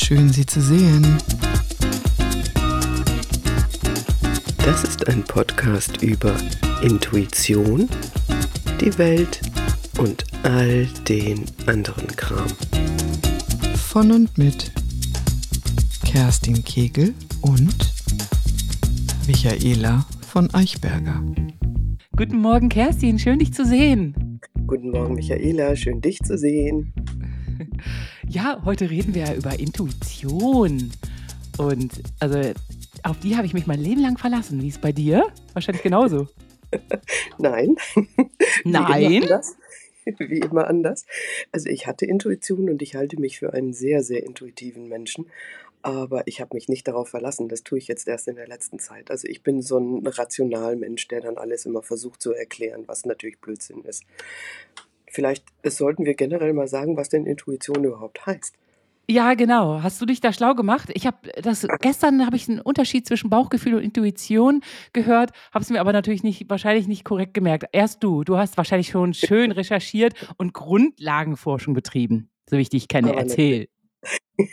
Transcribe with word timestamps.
Schön, 0.00 0.30
Sie 0.30 0.46
zu 0.46 0.62
sehen. 0.62 1.04
Das 4.64 4.84
ist 4.84 5.06
ein 5.06 5.22
Podcast 5.24 6.02
über 6.02 6.34
Intuition, 6.82 7.88
die 8.80 8.96
Welt 8.96 9.40
und 9.98 10.24
all 10.44 10.86
den 11.08 11.44
anderen 11.66 12.06
Kram. 12.06 12.46
Von 13.74 14.12
und 14.12 14.38
mit 14.38 14.72
Kerstin 16.06 16.64
Kegel 16.64 17.12
und 17.42 17.92
Michaela 19.26 20.06
von 20.26 20.48
Eichberger. 20.54 21.22
Guten 22.16 22.38
Morgen, 22.38 22.70
Kerstin. 22.70 23.18
Schön, 23.18 23.40
dich 23.40 23.52
zu 23.52 23.66
sehen. 23.66 24.40
Guten 24.66 24.90
Morgen, 24.90 25.16
Michaela. 25.16 25.74
Schön, 25.76 26.00
dich 26.00 26.20
zu 26.20 26.38
sehen. 26.38 26.94
Ja, 28.30 28.60
heute 28.66 28.90
reden 28.90 29.14
wir 29.14 29.24
ja 29.24 29.34
über 29.34 29.58
Intuition. 29.58 30.92
Und 31.56 31.92
also 32.20 32.38
auf 33.02 33.18
die 33.20 33.36
habe 33.36 33.46
ich 33.46 33.54
mich 33.54 33.66
mein 33.66 33.80
Leben 33.80 34.02
lang 34.02 34.18
verlassen. 34.18 34.60
Wie 34.60 34.68
ist 34.68 34.76
es 34.76 34.80
bei 34.82 34.92
dir? 34.92 35.32
Wahrscheinlich 35.54 35.82
genauso. 35.82 36.28
Nein. 37.38 37.76
Nein. 38.64 39.10
Wie 39.10 39.16
immer, 39.16 39.26
anders. 39.26 39.56
Wie 40.18 40.38
immer 40.40 40.66
anders. 40.66 41.06
Also 41.52 41.70
ich 41.70 41.86
hatte 41.86 42.04
Intuition 42.04 42.68
und 42.68 42.82
ich 42.82 42.96
halte 42.96 43.18
mich 43.18 43.38
für 43.38 43.54
einen 43.54 43.72
sehr, 43.72 44.02
sehr 44.02 44.22
intuitiven 44.24 44.88
Menschen. 44.88 45.30
Aber 45.80 46.26
ich 46.26 46.42
habe 46.42 46.54
mich 46.54 46.68
nicht 46.68 46.86
darauf 46.86 47.08
verlassen. 47.08 47.48
Das 47.48 47.62
tue 47.62 47.78
ich 47.78 47.88
jetzt 47.88 48.06
erst 48.06 48.28
in 48.28 48.36
der 48.36 48.46
letzten 48.46 48.78
Zeit. 48.78 49.10
Also 49.10 49.26
ich 49.26 49.42
bin 49.42 49.62
so 49.62 49.78
ein 49.78 50.06
Rationalmensch, 50.06 51.08
der 51.08 51.22
dann 51.22 51.38
alles 51.38 51.64
immer 51.64 51.82
versucht 51.82 52.20
zu 52.20 52.34
erklären, 52.34 52.84
was 52.86 53.06
natürlich 53.06 53.40
Blödsinn 53.40 53.84
ist. 53.84 54.04
Vielleicht 55.18 55.44
sollten 55.64 56.04
wir 56.04 56.14
generell 56.14 56.52
mal 56.52 56.68
sagen, 56.68 56.96
was 56.96 57.08
denn 57.08 57.26
Intuition 57.26 57.82
überhaupt 57.82 58.24
heißt. 58.24 58.54
Ja, 59.10 59.34
genau. 59.34 59.82
Hast 59.82 60.00
du 60.00 60.06
dich 60.06 60.20
da 60.20 60.32
schlau 60.32 60.54
gemacht? 60.54 60.90
Ich 60.94 61.08
habe 61.08 61.16
das 61.42 61.66
gestern 61.80 62.24
habe 62.24 62.36
ich 62.36 62.48
einen 62.48 62.60
Unterschied 62.60 63.04
zwischen 63.04 63.28
Bauchgefühl 63.28 63.74
und 63.74 63.82
Intuition 63.82 64.60
gehört, 64.92 65.32
habe 65.52 65.64
es 65.64 65.70
mir 65.70 65.80
aber 65.80 65.92
natürlich 65.92 66.22
nicht 66.22 66.48
wahrscheinlich 66.48 66.86
nicht 66.86 67.04
korrekt 67.04 67.34
gemerkt. 67.34 67.64
Erst 67.72 68.04
du, 68.04 68.22
du 68.22 68.36
hast 68.36 68.56
wahrscheinlich 68.58 68.90
schon 68.90 69.12
schön 69.12 69.50
recherchiert 69.50 70.14
und 70.36 70.54
Grundlagenforschung 70.54 71.74
betrieben, 71.74 72.30
so 72.48 72.56
wie 72.56 72.62
ich 72.62 72.68
dich 72.70 72.86
kenne. 72.86 73.12
Erzähl. 73.16 73.68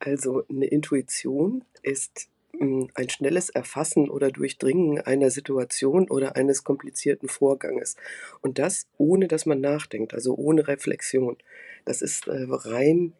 also 0.00 0.42
eine 0.50 0.66
Intuition 0.66 1.64
ist 1.82 2.28
ein 2.60 3.08
schnelles 3.08 3.50
Erfassen 3.50 4.08
oder 4.08 4.30
Durchdringen 4.30 5.00
einer 5.00 5.30
Situation 5.30 6.08
oder 6.08 6.36
eines 6.36 6.64
komplizierten 6.64 7.28
Vorganges. 7.28 7.96
Und 8.40 8.58
das 8.58 8.86
ohne, 8.96 9.28
dass 9.28 9.46
man 9.46 9.60
nachdenkt, 9.60 10.14
also 10.14 10.34
ohne 10.34 10.68
Reflexion. 10.68 11.36
Das 11.84 12.02
ist 12.02 12.26
äh, 12.28 12.46
rein, 12.48 13.12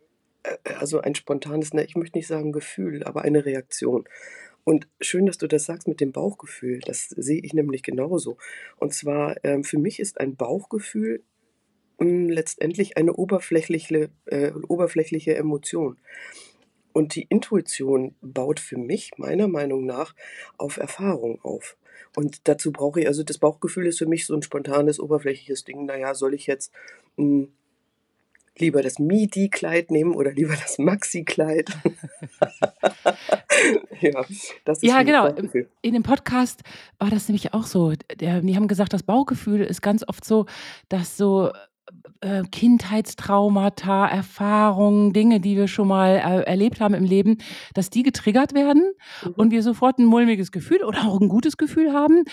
äh, 0.43 0.57
also 0.79 1.01
ein 1.01 1.15
spontanes, 1.15 1.75
ne, 1.75 1.85
ich 1.85 1.97
möchte 1.97 2.19
nicht 2.19 2.29
sagen 2.29 2.53
Gefühl, 2.53 3.03
aber 3.05 3.23
eine 3.23 3.45
Reaktion. 3.45 4.05
Und 4.65 4.89
schön, 5.01 5.27
dass 5.27 5.39
du 5.39 5.47
das 5.47 5.67
sagst 5.67 5.89
mit 5.89 6.01
dem 6.01 6.13
Bauchgefühl. 6.13 6.81
Das 6.81 7.09
sehe 7.09 7.41
ich 7.43 7.53
nämlich 7.53 7.83
genauso. 7.83 8.39
Und 8.77 8.95
zwar, 8.95 9.37
ähm, 9.45 9.63
für 9.63 9.79
mich 9.79 10.01
ist 10.01 10.21
ein 10.21 10.37
Bauchgefühl 10.37 11.23
hm, 11.99 12.29
letztendlich 12.29 12.97
eine 12.97 13.13
oberflächliche, 13.13 14.11
äh, 14.27 14.53
oberflächliche 14.69 15.37
Emotion. 15.37 15.99
Und 16.95 17.17
die 17.17 17.27
Intuition 17.29 18.15
baut 18.23 18.61
für 18.61 18.79
mich 18.79 19.19
meiner 19.19 19.49
Meinung 19.49 19.85
nach 19.85 20.15
auf 20.57 20.77
Erfahrung 20.77 21.41
auf. 21.43 21.77
Und 22.15 22.47
dazu 22.47 22.71
brauche 22.71 23.01
ich, 23.01 23.09
also 23.09 23.25
das 23.25 23.39
Bauchgefühl 23.39 23.87
ist 23.87 23.99
für 23.99 24.07
mich 24.07 24.27
so 24.27 24.35
ein 24.35 24.43
spontanes, 24.43 25.01
oberflächliches 25.01 25.65
Ding. 25.65 25.87
Naja, 25.87 26.15
soll 26.15 26.35
ich 26.35 26.47
jetzt 26.47 26.73
mh, 27.17 27.25
hm, 27.25 27.53
lieber 28.57 28.81
das 28.83 29.01
Midi-Kleid 29.01 29.91
nehmen 29.91 30.15
oder 30.15 30.31
lieber 30.31 30.55
das 30.55 30.79
Maxi-Kleid? 30.79 31.71
ja, 34.01 34.25
das 34.65 34.79
ist 34.79 34.89
ja 34.89 35.03
genau. 35.03 35.29
Bauchgefühl. 35.29 35.69
In 35.83 35.95
dem 35.95 36.05
Podcast 36.05 36.63
war 37.01 37.11
das 37.11 37.29
nämlich 37.29 37.55
auch 37.55 37.67
so. 37.67 37.93
Die 38.21 38.29
haben 38.29 38.69
gesagt, 38.69 38.93
das 38.93 39.03
Bauchgefühl 39.03 39.63
ist 39.63 39.83
ganz 39.83 40.07
oft 40.07 40.25
so, 40.25 40.47
dass 40.89 41.17
so 41.17 41.51
äh, 42.21 42.43
Kindheitstraumata, 42.51 44.07
Erfahrungen, 44.07 45.13
Dinge, 45.13 45.41
die 45.41 45.57
wir 45.57 45.69
schon 45.69 45.89
mal 45.89 46.17
äh, 46.17 46.43
erlebt 46.43 46.81
haben 46.81 46.95
im 46.95 47.05
Leben, 47.05 47.39
dass 47.75 47.91
die 47.91 48.03
getriggert 48.03 48.55
werden 48.55 48.93
mhm. 49.25 49.35
und 49.37 49.51
wir 49.51 49.63
sofort 49.63 49.99
ein 49.99 50.07
mulmiges 50.07 50.53
Gefühl 50.53 50.83
oder 50.85 51.05
auch 51.07 51.21
ein 51.21 51.29
gutes 51.29 51.57
Gefühl 51.57 51.93
haben. 51.93 52.25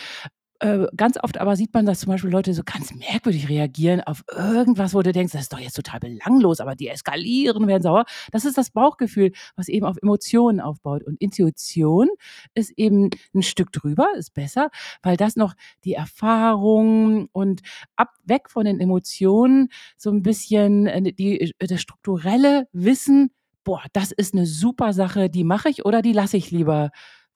Äh, 0.62 0.86
ganz 0.96 1.18
oft 1.24 1.40
aber 1.40 1.56
sieht 1.56 1.74
man, 1.74 1.88
dass 1.88 2.02
zum 2.02 2.12
Beispiel 2.12 2.30
Leute 2.30 2.54
so 2.54 2.62
ganz 2.64 2.94
merkwürdig 2.94 3.50
reagieren 3.50 4.02
auf 4.02 4.24
irgendwas, 4.32 4.94
wo 4.94 5.02
du 5.02 5.12
denkst, 5.12 5.34
das 5.34 5.42
ist 5.44 5.54
doch 5.54 5.60
jetzt 5.60 5.74
total 5.74 6.00
belanglos, 6.00 6.60
aber 6.60 6.76
die 6.76 6.88
eskalieren, 6.88 7.68
werden 7.68 7.82
sauer. 7.82 8.06
Das 8.32 8.46
ist 8.46 8.60
das 8.60 8.70
Bauchgefühl, 8.70 9.32
was 9.56 9.70
eben 9.70 9.88
auf 9.88 9.98
Emotionen 10.00 10.60
aufbaut. 10.60 11.04
Und 11.04 11.20
Intuition 11.20 12.10
ist 12.54 12.72
eben 12.78 13.10
ein 13.34 13.42
Stück 13.42 13.72
drüber, 13.72 14.08
ist 14.16 14.36
besser, 14.36 14.70
weil 15.02 15.18
das 15.18 15.36
noch 15.36 15.56
die 15.84 15.94
Erfahrung 15.94 17.28
und 17.32 17.62
ab 17.96 18.10
weg 18.26 18.52
von 18.52 18.66
den 18.66 18.80
Emotionen 18.80 19.70
so 19.98 20.12
ein 20.12 20.22
bisschen 20.22 20.86
äh, 20.86 21.12
die, 21.12 21.56
das 21.58 21.82
strukturelle 21.82 22.68
Wissen, 22.72 23.32
boah, 23.64 23.82
das 23.94 24.12
ist 24.12 24.36
eine 24.36 24.46
super 24.46 24.94
Sache, 24.94 25.28
die 25.32 25.44
mache 25.44 25.70
ich 25.70 25.86
oder 25.86 26.04
die 26.04 26.14
lasse 26.14 26.38
ich 26.38 26.52
lieber 26.52 26.92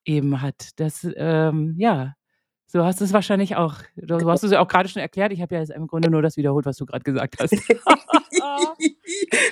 eben 0.05 0.43
hat. 0.43 0.69
Das, 0.75 1.07
ähm, 1.17 1.73
ja, 1.79 2.13
Du 2.75 2.83
hast 2.83 2.99
es 2.99 3.13
wahrscheinlich 3.13 3.55
auch. 3.55 3.75
Du 3.95 4.29
hast 4.29 4.43
es 4.43 4.51
auch 4.51 4.67
gerade 4.67 4.89
schon 4.89 5.01
erklärt. 5.01 5.31
Ich 5.31 5.39
habe 5.39 5.55
ja 5.55 5.61
jetzt 5.61 5.69
im 5.69 5.87
Grunde 5.87 6.09
nur 6.09 6.21
das 6.21 6.35
wiederholt, 6.35 6.65
was 6.65 6.75
du 6.75 6.85
gerade 6.85 7.05
gesagt 7.05 7.39
hast. 7.39 7.53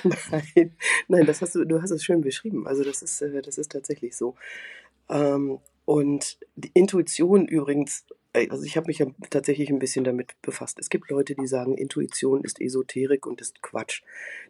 nein, 0.04 0.76
nein, 1.08 1.24
das 1.24 1.40
hast 1.40 1.54
du, 1.54 1.64
du 1.64 1.80
hast 1.80 1.90
es 1.90 2.04
schön 2.04 2.20
beschrieben. 2.20 2.66
Also 2.66 2.84
das 2.84 3.00
ist, 3.00 3.22
äh, 3.22 3.40
das 3.40 3.56
ist 3.56 3.72
tatsächlich 3.72 4.14
so. 4.14 4.34
Ähm, 5.08 5.58
und 5.86 6.36
die 6.56 6.70
Intuition 6.74 7.48
übrigens, 7.48 8.04
äh, 8.34 8.46
also 8.50 8.64
ich 8.64 8.76
habe 8.76 8.88
mich 8.88 8.98
ja 8.98 9.06
tatsächlich 9.30 9.70
ein 9.70 9.78
bisschen 9.78 10.04
damit 10.04 10.34
befasst. 10.42 10.78
Es 10.78 10.90
gibt 10.90 11.08
Leute, 11.08 11.34
die 11.34 11.46
sagen, 11.46 11.78
Intuition 11.78 12.44
ist 12.44 12.60
Esoterik 12.60 13.26
und 13.26 13.40
ist 13.40 13.62
Quatsch. 13.62 14.02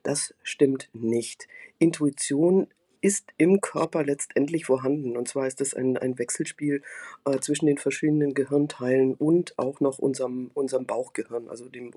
Das 0.03 0.35
stimmt 0.43 0.89
nicht. 0.93 1.47
Intuition 1.79 2.67
ist 3.05 3.35
im 3.37 3.61
Körper 3.61 4.03
letztendlich 4.03 4.65
vorhanden. 4.65 5.19
Und 5.19 5.29
zwar 5.29 5.47
ist 5.47 5.61
es 5.61 5.75
ein, 5.75 5.99
ein 5.99 6.19
Wechselspiel 6.19 6.81
äh, 7.27 7.39
zwischen 7.39 7.67
den 7.67 7.77
verschiedenen 7.77 8.33
Gehirnteilen 8.33 9.13
und 9.13 9.59
auch 9.59 9.81
noch 9.81 9.99
unserem, 9.99 10.51
unserem 10.55 10.87
Bauchgehirn, 10.87 11.51
also 11.51 11.69
dem, 11.69 11.91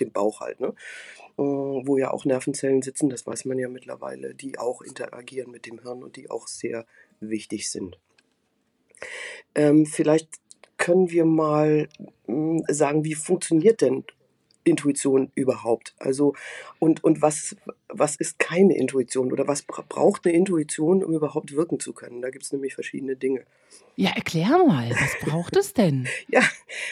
dem 0.00 0.10
Bauch 0.10 0.40
halt, 0.40 0.58
ne? 0.58 0.74
Äh, 1.38 1.42
wo 1.42 1.96
ja 1.96 2.10
auch 2.10 2.24
Nervenzellen 2.24 2.82
sitzen, 2.82 3.08
das 3.08 3.24
weiß 3.24 3.44
man 3.44 3.60
ja 3.60 3.68
mittlerweile, 3.68 4.34
die 4.34 4.58
auch 4.58 4.82
interagieren 4.82 5.52
mit 5.52 5.64
dem 5.64 5.80
Hirn 5.80 6.02
und 6.02 6.16
die 6.16 6.28
auch 6.28 6.48
sehr 6.48 6.86
wichtig 7.20 7.70
sind. 7.70 8.00
Ähm, 9.54 9.86
vielleicht 9.86 10.28
können 10.76 11.12
wir 11.12 11.24
mal 11.24 11.88
hm, 12.26 12.64
sagen, 12.66 13.04
wie 13.04 13.14
funktioniert 13.14 13.80
denn 13.80 14.02
Intuition 14.64 15.30
überhaupt? 15.34 15.94
Also, 15.98 16.34
und, 16.78 17.02
und 17.04 17.22
was, 17.22 17.56
was 17.88 18.16
ist 18.16 18.38
keine 18.38 18.76
Intuition 18.76 19.32
oder 19.32 19.46
was 19.48 19.62
braucht 19.62 20.26
eine 20.26 20.36
Intuition, 20.36 21.04
um 21.04 21.14
überhaupt 21.14 21.54
wirken 21.54 21.80
zu 21.80 21.92
können? 21.92 22.22
Da 22.22 22.30
gibt 22.30 22.44
es 22.44 22.52
nämlich 22.52 22.74
verschiedene 22.74 23.16
Dinge. 23.16 23.44
Ja, 23.96 24.10
erklär 24.14 24.64
mal, 24.66 24.90
was 24.90 25.28
braucht 25.28 25.56
es 25.56 25.74
denn? 25.74 26.06
ja, 26.28 26.42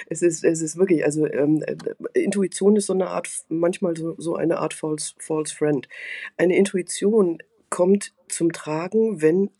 es 0.09 0.22
ist, 0.22 0.44
es 0.44 0.60
ist 0.60 0.76
wirklich, 0.76 1.04
also 1.04 1.26
ähm, 1.26 1.62
äh, 1.62 1.76
Intuition 2.20 2.76
ist 2.76 2.86
so 2.86 2.92
eine 2.92 3.09
Art, 3.09 3.28
manchmal 3.48 3.97
so, 3.97 4.14
so 4.19 4.36
eine 4.36 4.59
Art 4.59 4.75
false, 4.75 5.14
false 5.19 5.54
friend. 5.54 5.88
Eine 6.36 6.56
Intuition 6.56 7.38
kommt 7.70 8.12
zum 8.28 8.53
Tragen, 8.53 9.22
wenn 9.22 9.50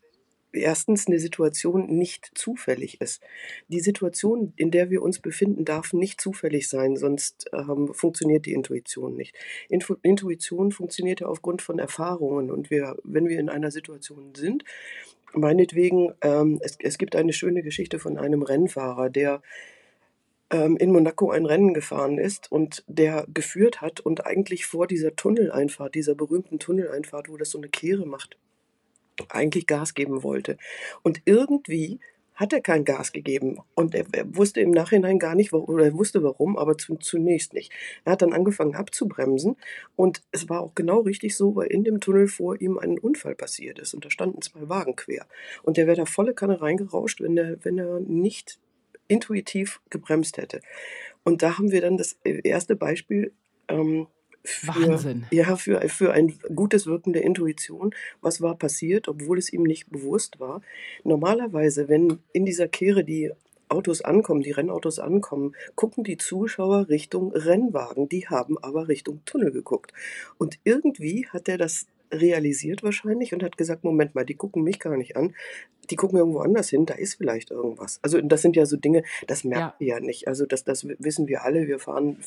erstens 0.53 1.07
eine 1.07 1.19
Situation 1.19 1.87
nicht 1.87 2.31
zufällig 2.35 3.01
ist. 3.01 3.21
Die 3.67 3.79
Situation, 3.79 4.53
in 4.55 4.71
der 4.71 4.89
wir 4.89 5.01
uns 5.01 5.19
befinden, 5.19 5.65
darf 5.65 5.93
nicht 5.93 6.21
zufällig 6.21 6.67
sein, 6.69 6.95
sonst 6.97 7.49
ähm, 7.53 7.93
funktioniert 7.93 8.45
die 8.45 8.53
Intuition 8.53 9.15
nicht. 9.15 9.35
Intu 9.69 9.95
Intuition 10.01 10.71
funktioniert 10.71 11.21
ja 11.21 11.27
aufgrund 11.27 11.61
von 11.61 11.79
Erfahrungen 11.79 12.51
und 12.51 12.69
wir, 12.69 12.97
wenn 13.03 13.27
wir 13.27 13.39
in 13.39 13.49
einer 13.49 13.71
Situation 13.71 14.33
sind, 14.35 14.63
meinetwegen, 15.33 16.13
ähm, 16.21 16.59
es, 16.61 16.77
es 16.79 16.97
gibt 16.97 17.15
eine 17.15 17.33
schöne 17.33 17.63
Geschichte 17.63 17.99
von 17.99 18.17
einem 18.17 18.41
Rennfahrer, 18.41 19.09
der 19.09 19.41
ähm, 20.51 20.77
in 20.77 20.91
Monaco 20.91 21.31
ein 21.31 21.45
Rennen 21.45 21.73
gefahren 21.73 22.17
ist 22.17 22.51
und 22.51 22.83
der 22.87 23.25
geführt 23.33 23.81
hat 23.81 23.99
und 24.01 24.25
eigentlich 24.25 24.65
vor 24.65 24.87
dieser 24.87 25.15
Tunneleinfahrt, 25.15 25.95
dieser 25.95 26.15
berühmten 26.15 26.59
Tunneleinfahrt, 26.59 27.29
wo 27.29 27.37
das 27.37 27.51
so 27.51 27.57
eine 27.57 27.69
Kehre 27.69 28.05
macht, 28.05 28.37
eigentlich 29.29 29.67
Gas 29.67 29.93
geben 29.93 30.23
wollte. 30.23 30.57
Und 31.03 31.21
irgendwie 31.25 31.99
hat 32.41 32.53
er 32.53 32.61
kein 32.61 32.85
Gas 32.85 33.11
gegeben. 33.11 33.59
Und 33.75 33.93
er, 33.93 34.05
er 34.13 34.35
wusste 34.35 34.61
im 34.61 34.71
Nachhinein 34.71 35.19
gar 35.19 35.35
nicht, 35.35 35.53
oder 35.53 35.85
er 35.85 35.93
wusste 35.93 36.23
warum, 36.23 36.57
aber 36.57 36.75
zu, 36.77 36.95
zunächst 36.95 37.53
nicht. 37.53 37.71
Er 38.03 38.13
hat 38.13 38.23
dann 38.23 38.33
angefangen 38.33 38.75
abzubremsen 38.75 39.57
und 39.95 40.23
es 40.31 40.49
war 40.49 40.61
auch 40.61 40.73
genau 40.73 41.01
richtig 41.01 41.35
so, 41.35 41.55
weil 41.55 41.67
in 41.67 41.83
dem 41.83 41.99
Tunnel 41.99 42.27
vor 42.27 42.59
ihm 42.59 42.79
ein 42.79 42.97
Unfall 42.97 43.35
passiert 43.35 43.77
ist 43.77 43.93
und 43.93 44.05
da 44.05 44.09
standen 44.09 44.41
zwei 44.41 44.67
Wagen 44.67 44.95
quer. 44.95 45.27
Und 45.61 45.77
der 45.77 45.85
wäre 45.85 45.97
da 45.97 46.05
volle 46.05 46.33
Kanne 46.33 46.61
reingerauscht, 46.61 47.21
wenn 47.21 47.37
er, 47.37 47.63
wenn 47.63 47.77
er 47.77 47.99
nicht 47.99 48.59
intuitiv 49.07 49.79
gebremst 49.91 50.37
hätte. 50.37 50.61
Und 51.23 51.43
da 51.43 51.59
haben 51.59 51.71
wir 51.71 51.81
dann 51.81 51.97
das 51.97 52.13
erste 52.23 52.75
Beispiel, 52.75 53.33
ähm, 53.67 54.07
für, 54.43 54.67
Wahnsinn. 54.67 55.25
ja, 55.31 55.55
für, 55.55 55.81
für 55.89 56.13
ein 56.13 56.37
gutes 56.55 56.87
Wirken 56.87 57.13
der 57.13 57.23
Intuition. 57.23 57.93
Was 58.21 58.41
war 58.41 58.57
passiert, 58.57 59.07
obwohl 59.07 59.37
es 59.37 59.51
ihm 59.51 59.63
nicht 59.63 59.89
bewusst 59.89 60.39
war? 60.39 60.61
Normalerweise, 61.03 61.89
wenn 61.89 62.19
in 62.33 62.45
dieser 62.45 62.67
Kehre 62.67 63.03
die 63.03 63.31
Autos 63.69 64.01
ankommen, 64.01 64.41
die 64.41 64.51
Rennautos 64.51 64.99
ankommen, 64.99 65.55
gucken 65.75 66.03
die 66.03 66.17
Zuschauer 66.17 66.89
Richtung 66.89 67.31
Rennwagen. 67.31 68.09
Die 68.09 68.27
haben 68.27 68.57
aber 68.57 68.87
Richtung 68.87 69.21
Tunnel 69.25 69.51
geguckt. 69.51 69.93
Und 70.37 70.59
irgendwie 70.63 71.25
hat 71.27 71.47
er 71.47 71.57
das 71.57 71.87
realisiert 72.11 72.83
wahrscheinlich 72.83 73.33
und 73.33 73.43
hat 73.43 73.57
gesagt, 73.57 73.83
Moment 73.83 74.15
mal, 74.15 74.25
die 74.25 74.35
gucken 74.35 74.63
mich 74.63 74.79
gar 74.79 74.97
nicht 74.97 75.15
an, 75.15 75.33
die 75.89 75.95
gucken 75.95 76.17
irgendwo 76.17 76.39
anders 76.39 76.69
hin, 76.69 76.85
da 76.85 76.93
ist 76.93 77.15
vielleicht 77.15 77.51
irgendwas. 77.51 77.99
Also 78.01 78.21
das 78.21 78.41
sind 78.41 78.55
ja 78.55 78.65
so 78.65 78.77
Dinge, 78.77 79.03
das 79.27 79.43
merken 79.43 79.73
wir 79.79 79.87
ja 79.87 79.99
nicht. 79.99 80.27
Also 80.27 80.45
das, 80.45 80.63
das 80.63 80.85
wissen 80.99 81.27
wir 81.27 81.43
alle, 81.43 81.67
wir 81.67 81.79
fahren 81.79 82.17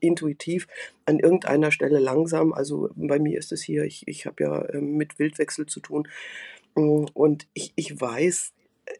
intuitiv 0.00 0.66
an 1.06 1.18
irgendeiner 1.18 1.70
Stelle 1.70 1.98
langsam. 1.98 2.52
Also 2.52 2.90
bei 2.96 3.18
mir 3.18 3.38
ist 3.38 3.52
es 3.52 3.62
hier, 3.62 3.84
ich, 3.84 4.06
ich 4.06 4.26
habe 4.26 4.42
ja 4.42 4.74
ähm, 4.74 4.96
mit 4.96 5.18
Wildwechsel 5.18 5.66
zu 5.66 5.80
tun 5.80 6.08
und 6.74 7.48
ich, 7.54 7.72
ich 7.76 8.00
weiß, 8.00 8.52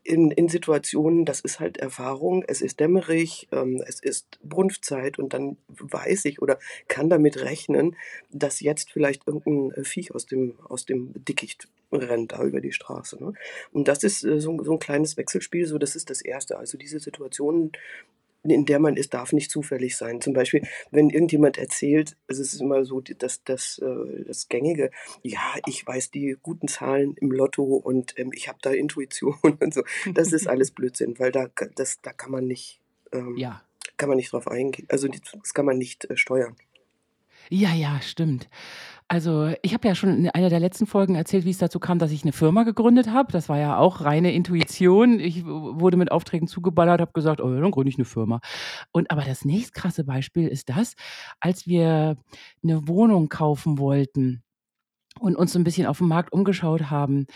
in, 0.05 0.31
in 0.31 0.49
Situationen, 0.49 1.25
das 1.25 1.41
ist 1.41 1.61
halt 1.61 1.79
Erfahrung, 1.79 2.45
es 2.47 2.63
ist 2.63 2.81
dämmerig, 2.81 3.49
ähm, 3.53 3.83
es 3.87 4.01
ist 4.01 4.39
Brunftzeit 4.43 5.19
und 5.19 5.33
dann 5.33 5.57
weiß 5.69 6.25
ich 6.27 6.41
oder 6.43 6.59
kann 6.89 7.11
damit 7.11 7.41
rechnen, 7.43 7.97
dass 8.31 8.61
jetzt 8.61 8.91
vielleicht 8.91 9.27
irgendein 9.27 9.73
äh, 9.73 9.85
Viech 9.85 10.15
aus 10.15 10.27
dem, 10.27 10.55
aus 10.69 10.87
dem 10.87 11.13
Dickicht 11.25 11.69
rennt 11.93 12.33
da 12.33 12.43
über 12.43 12.61
die 12.61 12.73
Straße. 12.73 13.23
Ne? 13.23 13.33
Und 13.73 13.89
das 13.89 14.03
ist 14.03 14.25
äh, 14.25 14.41
so, 14.41 14.63
so 14.63 14.73
ein 14.73 14.79
kleines 14.79 15.17
Wechselspiel, 15.17 15.67
so 15.67 15.79
das 15.79 15.97
ist 15.97 16.11
das 16.11 16.21
Erste. 16.23 16.59
Also 16.59 16.79
diese 16.79 17.01
Situationen, 17.01 17.73
in 18.43 18.65
der 18.65 18.79
man 18.79 18.97
ist, 18.97 19.15
darf 19.15 19.33
nicht 19.33 19.51
zufällig 19.51 19.97
sein. 19.97 20.21
Zum 20.21 20.33
Beispiel, 20.33 20.67
wenn 20.91 21.11
irgendjemand 21.11 21.59
erzählt, 21.59 22.17
es 22.27 22.39
ist 22.39 22.61
immer 22.61 22.85
so 22.85 23.01
das, 23.01 23.43
das, 23.45 23.79
äh, 23.79 24.25
das 24.25 24.49
Gängige, 24.49 24.91
ja, 25.23 25.41
ich 25.67 25.87
weiß 25.87 26.11
die 26.11 26.37
guten 26.43 26.69
Zahlen 26.69 27.15
im 27.17 27.31
Lotto 27.31 27.65
und 27.65 28.19
ähm, 28.19 28.31
ich 28.33 28.49
habe 28.49 28.59
da 28.63 28.71
Intuition 28.71 29.37
und 29.61 29.75
so. 29.75 29.83
Das 30.15 30.33
ist 30.33 30.47
alles 30.47 30.71
Blödsinn, 30.71 31.19
weil 31.19 31.33
da, 31.33 31.49
das, 31.75 32.01
da 32.01 32.13
kann 32.13 32.31
man 32.31 32.47
nicht, 32.47 32.81
ähm, 33.13 33.37
ja. 33.37 33.63
kann 33.97 34.09
man 34.09 34.17
nicht 34.17 34.33
drauf 34.33 34.49
eingehen. 34.49 34.87
Also 34.91 35.09
das 35.09 35.55
kann 35.55 35.67
man 35.67 35.79
nicht 35.79 36.05
äh, 36.11 36.17
steuern. 36.17 36.57
Ja, 37.51 37.73
ja, 37.75 38.01
stimmt. 38.03 38.49
Also, 39.11 39.51
ich 39.63 39.73
habe 39.73 39.89
ja 39.89 39.95
schon 39.95 40.11
in 40.19 40.29
einer 40.29 40.51
der 40.51 40.61
letzten 40.61 40.87
Folgen 40.87 41.15
erzählt, 41.15 41.47
wie 41.47 41.51
es 41.51 41.57
dazu 41.57 41.81
kam, 41.81 41.99
dass 41.99 42.11
ich 42.11 42.25
eine 42.25 42.33
Firma 42.33 42.65
gegründet 42.65 43.09
habe. 43.11 43.33
Das 43.33 43.49
war 43.49 43.59
ja 43.59 43.79
auch 43.79 44.03
reine 44.03 44.33
Intuition. 44.35 45.19
Ich 45.19 45.47
wurde 45.47 45.97
mit 45.97 46.13
Aufträgen 46.13 46.47
zugeballert, 46.47 47.01
habe 47.01 47.13
gesagt: 47.15 47.41
„Oh 47.41 47.51
ja, 47.55 47.59
dann 47.59 47.71
gründe 47.71 47.89
ich 47.89 47.97
eine 47.97 48.05
Firma.“ 48.05 48.41
Und 48.93 49.11
aber 49.11 49.23
das 49.23 49.47
nächstkrasse 49.47 50.05
Beispiel 50.05 50.47
ist 50.49 50.69
das, 50.69 50.95
als 51.41 51.67
wir 51.67 52.19
eine 52.63 52.87
Wohnung 52.87 53.31
kaufen 53.31 53.79
wollten 53.79 54.43
und 55.21 55.37
uns 55.37 55.53
so 55.55 55.59
ein 55.61 55.65
bisschen 55.65 55.87
auf 55.87 55.99
dem 55.99 56.09
Markt 56.09 56.33
umgeschaut 56.33 56.91
haben 56.91 57.27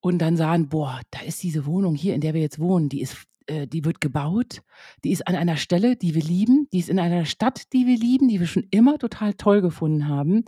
und 0.00 0.18
dann 0.18 0.36
sahen: 0.36 0.68
„Boah, 0.68 1.00
da 1.10 1.20
ist 1.20 1.42
diese 1.42 1.66
Wohnung 1.66 1.94
hier, 1.94 2.14
in 2.14 2.20
der 2.20 2.34
wir 2.34 2.40
jetzt 2.40 2.58
wohnen, 2.58 2.88
die 2.88 3.00
ist 3.00 3.24
äh, 3.46 3.66
die 3.66 3.84
wird 3.84 4.00
gebaut, 4.00 4.62
die 5.04 5.12
ist 5.12 5.26
an 5.26 5.34
einer 5.34 5.56
Stelle, 5.56 5.96
die 5.96 6.14
wir 6.14 6.22
lieben, 6.22 6.68
die 6.72 6.78
ist 6.78 6.88
in 6.88 6.98
einer 6.98 7.24
Stadt, 7.24 7.72
die 7.72 7.86
wir 7.86 7.96
lieben, 7.96 8.28
die 8.28 8.40
wir 8.40 8.46
schon 8.46 8.66
immer 8.70 8.98
total 8.98 9.34
toll 9.34 9.62
gefunden 9.62 10.08
haben. 10.08 10.44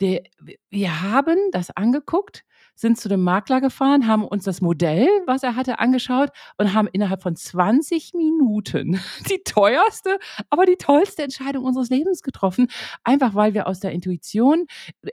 Der, 0.00 0.22
wir 0.70 1.02
haben 1.02 1.38
das 1.52 1.70
angeguckt 1.70 2.44
sind 2.78 2.96
zu 2.96 3.08
dem 3.08 3.22
Makler 3.24 3.60
gefahren, 3.60 4.06
haben 4.06 4.24
uns 4.24 4.44
das 4.44 4.60
Modell, 4.60 5.08
was 5.26 5.42
er 5.42 5.56
hatte, 5.56 5.80
angeschaut 5.80 6.30
und 6.58 6.74
haben 6.74 6.88
innerhalb 6.92 7.22
von 7.24 7.34
20 7.34 8.14
Minuten 8.14 9.00
die 9.28 9.42
teuerste, 9.44 10.18
aber 10.48 10.64
die 10.64 10.76
tollste 10.76 11.24
Entscheidung 11.24 11.64
unseres 11.64 11.90
Lebens 11.90 12.22
getroffen. 12.22 12.68
Einfach 13.02 13.34
weil 13.34 13.52
wir 13.52 13.66
aus 13.66 13.80
der 13.80 13.90
Intuition, 13.90 14.66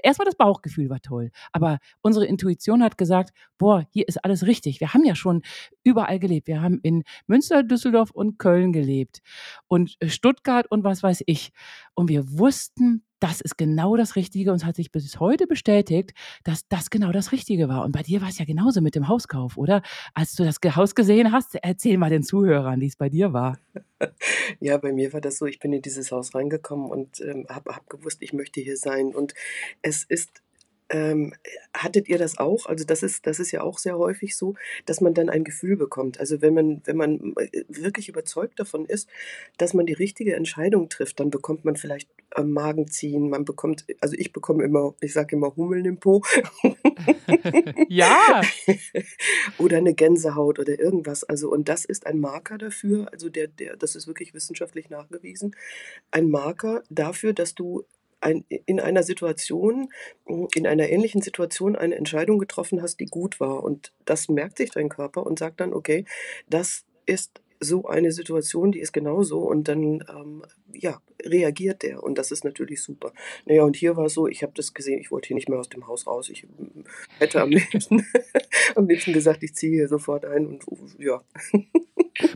erstmal 0.03 0.27
das 0.27 0.35
Bauchgefühl 0.35 0.91
war 0.91 1.01
toll, 1.01 1.31
aber 1.53 1.79
unsere 2.01 2.27
Intuition 2.27 2.83
hat 2.83 2.99
gesagt, 2.99 3.31
boah, 3.57 3.83
hier 3.89 4.07
ist 4.07 4.23
alles 4.23 4.45
richtig. 4.45 4.79
Wir 4.79 4.93
haben 4.93 5.03
ja 5.03 5.15
schon 5.15 5.41
überall 5.83 6.19
gelebt. 6.19 6.47
Wir 6.47 6.61
haben 6.61 6.79
in 6.83 7.03
Münster, 7.25 7.63
Düsseldorf 7.63 8.11
und 8.11 8.37
Köln 8.37 8.73
gelebt 8.73 9.21
und 9.67 9.97
Stuttgart 10.05 10.69
und 10.69 10.83
was 10.83 11.01
weiß 11.01 11.23
ich. 11.25 11.51
Und 11.95 12.09
wir 12.09 12.37
wussten, 12.37 13.03
das 13.19 13.41
ist 13.41 13.57
genau 13.57 13.95
das 13.95 14.15
Richtige 14.15 14.51
und 14.51 14.57
es 14.57 14.65
hat 14.65 14.75
sich 14.75 14.91
bis 14.91 15.19
heute 15.19 15.47
bestätigt, 15.47 16.13
dass 16.43 16.67
das 16.67 16.89
genau 16.89 17.11
das 17.11 17.31
Richtige 17.31 17.69
war. 17.69 17.83
Und 17.83 17.91
bei 17.91 18.01
dir 18.01 18.21
war 18.21 18.29
es 18.29 18.37
ja 18.37 18.45
genauso 18.45 18.81
mit 18.81 18.95
dem 18.95 19.07
Hauskauf, 19.07 19.57
oder? 19.57 19.81
Als 20.13 20.35
du 20.35 20.43
das 20.43 20.57
Haus 20.75 20.95
gesehen 20.95 21.31
hast, 21.31 21.55
erzähl 21.61 21.97
mal 21.97 22.09
den 22.09 22.23
Zuhörern, 22.23 22.81
wie 22.81 22.87
es 22.87 22.95
bei 22.95 23.09
dir 23.09 23.33
war. 23.33 23.57
Ja, 24.59 24.77
bei 24.77 24.91
mir 24.91 25.13
war 25.13 25.21
das 25.21 25.37
so, 25.37 25.45
ich 25.45 25.59
bin 25.59 25.71
in 25.71 25.81
dieses 25.81 26.11
Haus 26.11 26.35
reingekommen 26.35 26.91
und 26.91 27.21
ähm, 27.21 27.45
habe 27.49 27.75
hab 27.75 27.89
gewusst, 27.89 28.21
ich 28.21 28.33
möchte 28.33 28.59
hier 28.59 28.77
sein. 28.77 29.15
Und 29.15 29.33
es 29.81 30.03
ist 30.03 30.41
ähm, 30.89 31.33
hattet 31.73 32.07
ihr 32.07 32.17
das 32.17 32.37
auch? 32.37 32.67
Also 32.67 32.85
das 32.85 33.03
ist, 33.03 33.25
das 33.25 33.39
ist 33.39 33.51
ja 33.51 33.61
auch 33.61 33.79
sehr 33.79 33.97
häufig 33.97 34.35
so, 34.35 34.55
dass 34.85 35.01
man 35.01 35.13
dann 35.13 35.29
ein 35.29 35.43
Gefühl 35.43 35.77
bekommt. 35.77 36.19
Also 36.19 36.41
wenn 36.41 36.53
man, 36.53 36.81
wenn 36.85 36.97
man 36.97 37.33
äh, 37.37 37.63
wirklich 37.67 38.09
überzeugt 38.09 38.59
davon 38.59 38.85
ist, 38.85 39.09
dass 39.57 39.73
man 39.73 39.85
die 39.85 39.93
richtige 39.93 40.35
Entscheidung 40.35 40.89
trifft, 40.89 41.19
dann 41.19 41.29
bekommt 41.29 41.65
man 41.65 41.75
vielleicht 41.75 42.09
äh, 42.35 42.43
Magenziehen, 42.43 43.29
man 43.29 43.45
bekommt, 43.45 43.85
also 43.99 44.15
ich 44.17 44.31
bekomme 44.31 44.63
immer, 44.63 44.93
ich 45.01 45.13
sage 45.13 45.35
immer 45.35 45.55
Hummeln 45.55 45.85
im 45.85 45.97
Po. 45.97 46.21
ja. 47.89 48.41
oder 49.57 49.77
eine 49.77 49.95
Gänsehaut 49.95 50.59
oder 50.59 50.79
irgendwas. 50.79 51.23
Also 51.23 51.49
und 51.49 51.67
das 51.67 51.85
ist 51.85 52.05
ein 52.05 52.19
Marker 52.19 52.57
dafür, 52.57 53.11
also 53.11 53.29
der, 53.29 53.47
der, 53.47 53.75
das 53.75 53.95
ist 53.95 54.07
wirklich 54.07 54.33
wissenschaftlich 54.33 54.89
nachgewiesen, 54.89 55.55
ein 56.11 56.29
Marker 56.29 56.83
dafür, 56.89 57.33
dass 57.33 57.55
du 57.55 57.85
ein, 58.25 58.43
in 58.65 58.79
einer 58.79 59.03
Situation, 59.03 59.89
in 60.25 60.67
einer 60.67 60.89
ähnlichen 60.89 61.21
Situation 61.21 61.75
eine 61.75 61.95
Entscheidung 61.95 62.39
getroffen 62.39 62.81
hast, 62.81 62.99
die 62.99 63.05
gut 63.05 63.39
war. 63.39 63.63
Und 63.63 63.93
das 64.03 64.27
merkt 64.29 64.57
sich 64.57 64.71
dein 64.71 64.89
Körper 64.89 65.25
und 65.25 65.39
sagt 65.39 65.59
dann, 65.59 65.73
okay, 65.73 66.05
das 66.49 66.85
ist 67.05 67.41
so 67.59 67.85
eine 67.85 68.11
Situation, 68.11 68.71
die 68.71 68.79
ist 68.79 68.91
genauso 68.91 69.39
und 69.39 69.67
dann 69.67 70.03
ähm, 70.09 70.43
ja, 70.73 71.01
reagiert 71.23 71.83
der 71.83 72.03
und 72.03 72.17
das 72.17 72.31
ist 72.31 72.43
natürlich 72.43 72.81
super. 72.81 73.13
Naja, 73.45 73.63
und 73.63 73.77
hier 73.77 73.95
war 73.95 74.05
es 74.05 74.13
so, 74.13 74.27
ich 74.27 74.43
habe 74.43 74.51
das 74.55 74.73
gesehen, 74.73 74.99
ich 74.99 75.09
wollte 75.09 75.27
hier 75.27 75.35
nicht 75.35 75.47
mehr 75.47 75.59
aus 75.59 75.69
dem 75.69 75.87
Haus 75.87 76.05
raus. 76.05 76.29
Ich 76.29 76.45
hätte 77.17 77.41
am 77.41 77.49
liebsten, 77.51 78.05
am 78.75 78.87
liebsten 78.87 79.13
gesagt, 79.13 79.41
ich 79.43 79.55
ziehe 79.55 79.71
hier 79.71 79.87
sofort 79.87 80.25
ein 80.25 80.45
und 80.47 80.65
ja. 80.99 81.23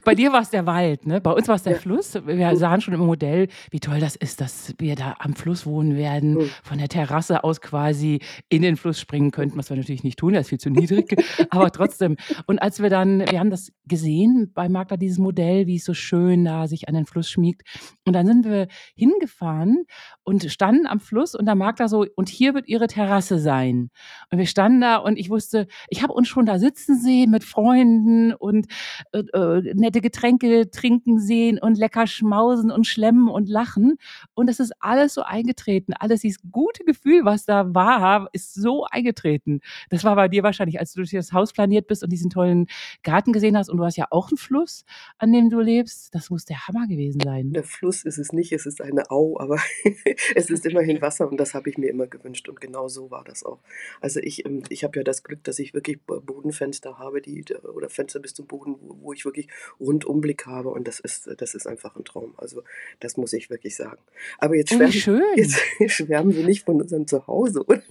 Bei 0.10 0.16
dir 0.16 0.34
war 0.34 0.42
es 0.42 0.50
der 0.50 0.66
Wald, 0.66 1.06
ne? 1.06 1.22
Bei 1.22 1.30
uns 1.30 1.48
war 1.48 1.54
es 1.54 1.62
der 1.62 1.74
ja. 1.74 1.78
Fluss. 1.78 2.16
Wir 2.26 2.56
sahen 2.56 2.82
schon 2.82 2.96
im 2.96 3.02
Modell, 3.02 3.48
wie 3.70 3.80
toll 3.80 4.00
das 4.00 4.16
ist, 4.16 4.42
dass 4.42 4.74
wir 4.80 4.96
da 4.96 5.14
am 5.20 5.36
Fluss 5.36 5.68
wohnen 5.68 5.96
werden, 5.96 6.34
mhm. 6.34 6.50
von 6.64 6.80
der 6.80 6.88
Terrasse 6.88 7.44
aus 7.44 7.62
quasi 7.62 8.20
in 8.50 8.64
den 8.64 8.76
Fluss 8.76 9.00
springen 9.00 9.30
könnten, 9.30 9.56
was 9.56 9.70
wir 9.70 9.78
natürlich 9.78 10.04
nicht 10.04 10.18
tun, 10.18 10.32
der 10.32 10.42
ist 10.42 10.50
viel 10.50 10.60
zu 10.60 10.72
niedrig, 10.72 11.16
aber 11.52 11.70
trotzdem. 11.70 12.16
Und 12.48 12.58
als 12.58 12.82
wir 12.82 12.90
dann, 12.90 13.20
wir 13.20 13.40
haben 13.40 13.52
das 13.52 13.72
gesehen 13.86 14.52
bei 14.56 14.68
Magda, 14.68 14.98
dieses 14.98 15.20
Modell, 15.20 15.68
wie 15.68 15.76
es 15.76 15.86
so 15.86 15.94
schön 15.94 16.44
da 16.44 16.68
sich 16.68 16.88
an 16.88 16.96
den 16.96 17.06
Fluss 17.06 17.30
schmiegt. 17.30 17.62
Und 18.04 18.14
dann 18.14 18.26
sind 18.26 18.46
wir 18.46 18.68
hingefahren 18.96 19.84
und 20.24 20.52
standen 20.52 20.88
am 20.88 21.02
Fluss 21.02 21.36
und 21.36 21.46
da 21.46 21.54
Magda 21.54 21.88
so, 21.88 22.08
und 22.16 22.30
hier 22.30 22.56
wird 22.56 22.68
ihre 22.68 22.88
Terrasse 22.88 23.38
sein. 23.38 23.92
Und 24.32 24.40
wir 24.40 24.48
standen 24.48 24.82
da 24.82 24.96
und 24.96 25.20
ich 25.20 25.30
wusste, 25.30 25.68
ich 25.88 26.02
habe 26.02 26.14
uns 26.14 26.28
schon 26.28 26.48
da 26.48 26.58
sitzen 26.58 27.00
sehen 27.00 27.30
mit 27.30 27.44
Freunden 27.44 28.34
und 28.34 28.66
äh, 29.12 29.20
äh 29.20 29.74
nette 30.00 30.02
Getränke 30.02 30.70
trinken 30.72 31.20
sehen 31.20 31.60
und 31.60 31.78
lecker 31.78 32.08
schmausen 32.08 32.72
und 32.72 32.88
schlemmen 32.88 33.30
und 33.30 33.50
lachen. 33.50 33.98
Und 34.34 34.50
es 34.50 34.60
ist 34.60 34.74
alles 34.80 35.14
so 35.14 35.22
eingetreten. 35.22 35.94
Alles 35.94 36.22
dieses 36.22 36.42
gute 36.52 36.84
Gefühl, 36.84 37.26
was 37.26 37.46
da 37.46 37.74
war, 37.74 38.30
ist 38.34 38.54
so 38.54 38.86
eingetreten. 38.86 39.62
Das 39.90 40.04
war 40.04 40.16
bei 40.16 40.28
dir 40.28 40.44
wahrscheinlich, 40.44 40.80
als 40.80 40.94
du 40.94 41.02
durch 41.02 41.12
das 41.12 41.34
Haus 41.34 41.54
planiert 41.54 41.88
bist 41.88 42.04
und 42.04 42.12
diesen 42.12 42.30
tollen 42.30 42.68
Garten 43.04 43.34
gesehen 43.34 43.58
hast. 43.58 43.70
Und 43.70 43.78
du 43.78 43.86
hast 43.86 43.98
ja 43.98 44.08
auch 44.10 44.30
einen 44.30 44.38
Fluss, 44.38 44.86
an 45.18 45.32
dem 45.32 45.50
du 45.50 45.60
lebst. 45.60 46.14
Das 46.16 46.30
muss 46.30 46.46
der 46.46 46.68
Hammer 46.68 46.88
gewesen 46.88 47.22
sein. 47.24 47.52
Der 47.52 47.64
Fluss 47.64 48.04
ist 48.04 48.18
es 48.18 48.32
nicht, 48.32 48.52
es 48.52 48.66
ist 48.66 48.82
eine 48.82 49.10
Au, 49.12 49.38
aber 49.40 49.58
es 50.36 50.50
ist 50.50 50.66
immerhin 50.66 51.02
Wasser 51.02 51.30
und 51.30 51.38
das 51.38 51.54
habe 51.54 51.70
ich 51.70 51.78
mir 51.78 51.90
immer 51.90 52.08
gewünscht. 52.08 52.48
Und 52.50 52.62
genau 52.62 52.88
so 52.88 53.12
war 53.12 53.24
das 53.24 53.44
auch. 53.44 53.60
Also 54.02 54.20
ich, 54.20 54.46
ähm, 54.46 54.64
ich 54.70 54.84
habe 54.84 55.00
ja 55.00 55.04
das 55.04 55.24
Glück, 55.24 55.44
dass 55.44 55.60
ich 55.60 55.74
wirklich 55.74 56.00
Bodenfenster 56.02 56.98
habe, 56.98 57.22
die 57.22 57.44
oder 57.74 57.90
Fenster 57.90 58.20
bis 58.20 58.34
zum 58.34 58.48
Boden, 58.48 58.76
wo 58.80 59.14
ich 59.14 59.26
wirklich 59.26 59.48
Rundumblick 59.80 60.46
habe 60.46 60.70
und 60.70 60.88
das 60.88 61.00
ist, 61.00 61.30
das 61.38 61.56
ist 61.56 61.68
einfach 61.68 61.96
ein 61.96 62.04
Traum. 62.04 62.34
Also 62.38 62.64
das 63.00 63.18
muss 63.18 63.34
ich 63.34 63.50
wirklich 63.50 63.76
sagen. 63.76 64.02
Aber 64.38 64.56
jetzt 64.56 64.74
schwärmen, 64.74 65.24
jetzt 65.36 65.60
schwärmen 65.88 66.36
wir 66.36 66.46
nicht 66.46 66.66
von 66.66 66.82
unserem 66.82 67.08
Zuhause, 67.08 67.64
oder? 67.66 67.82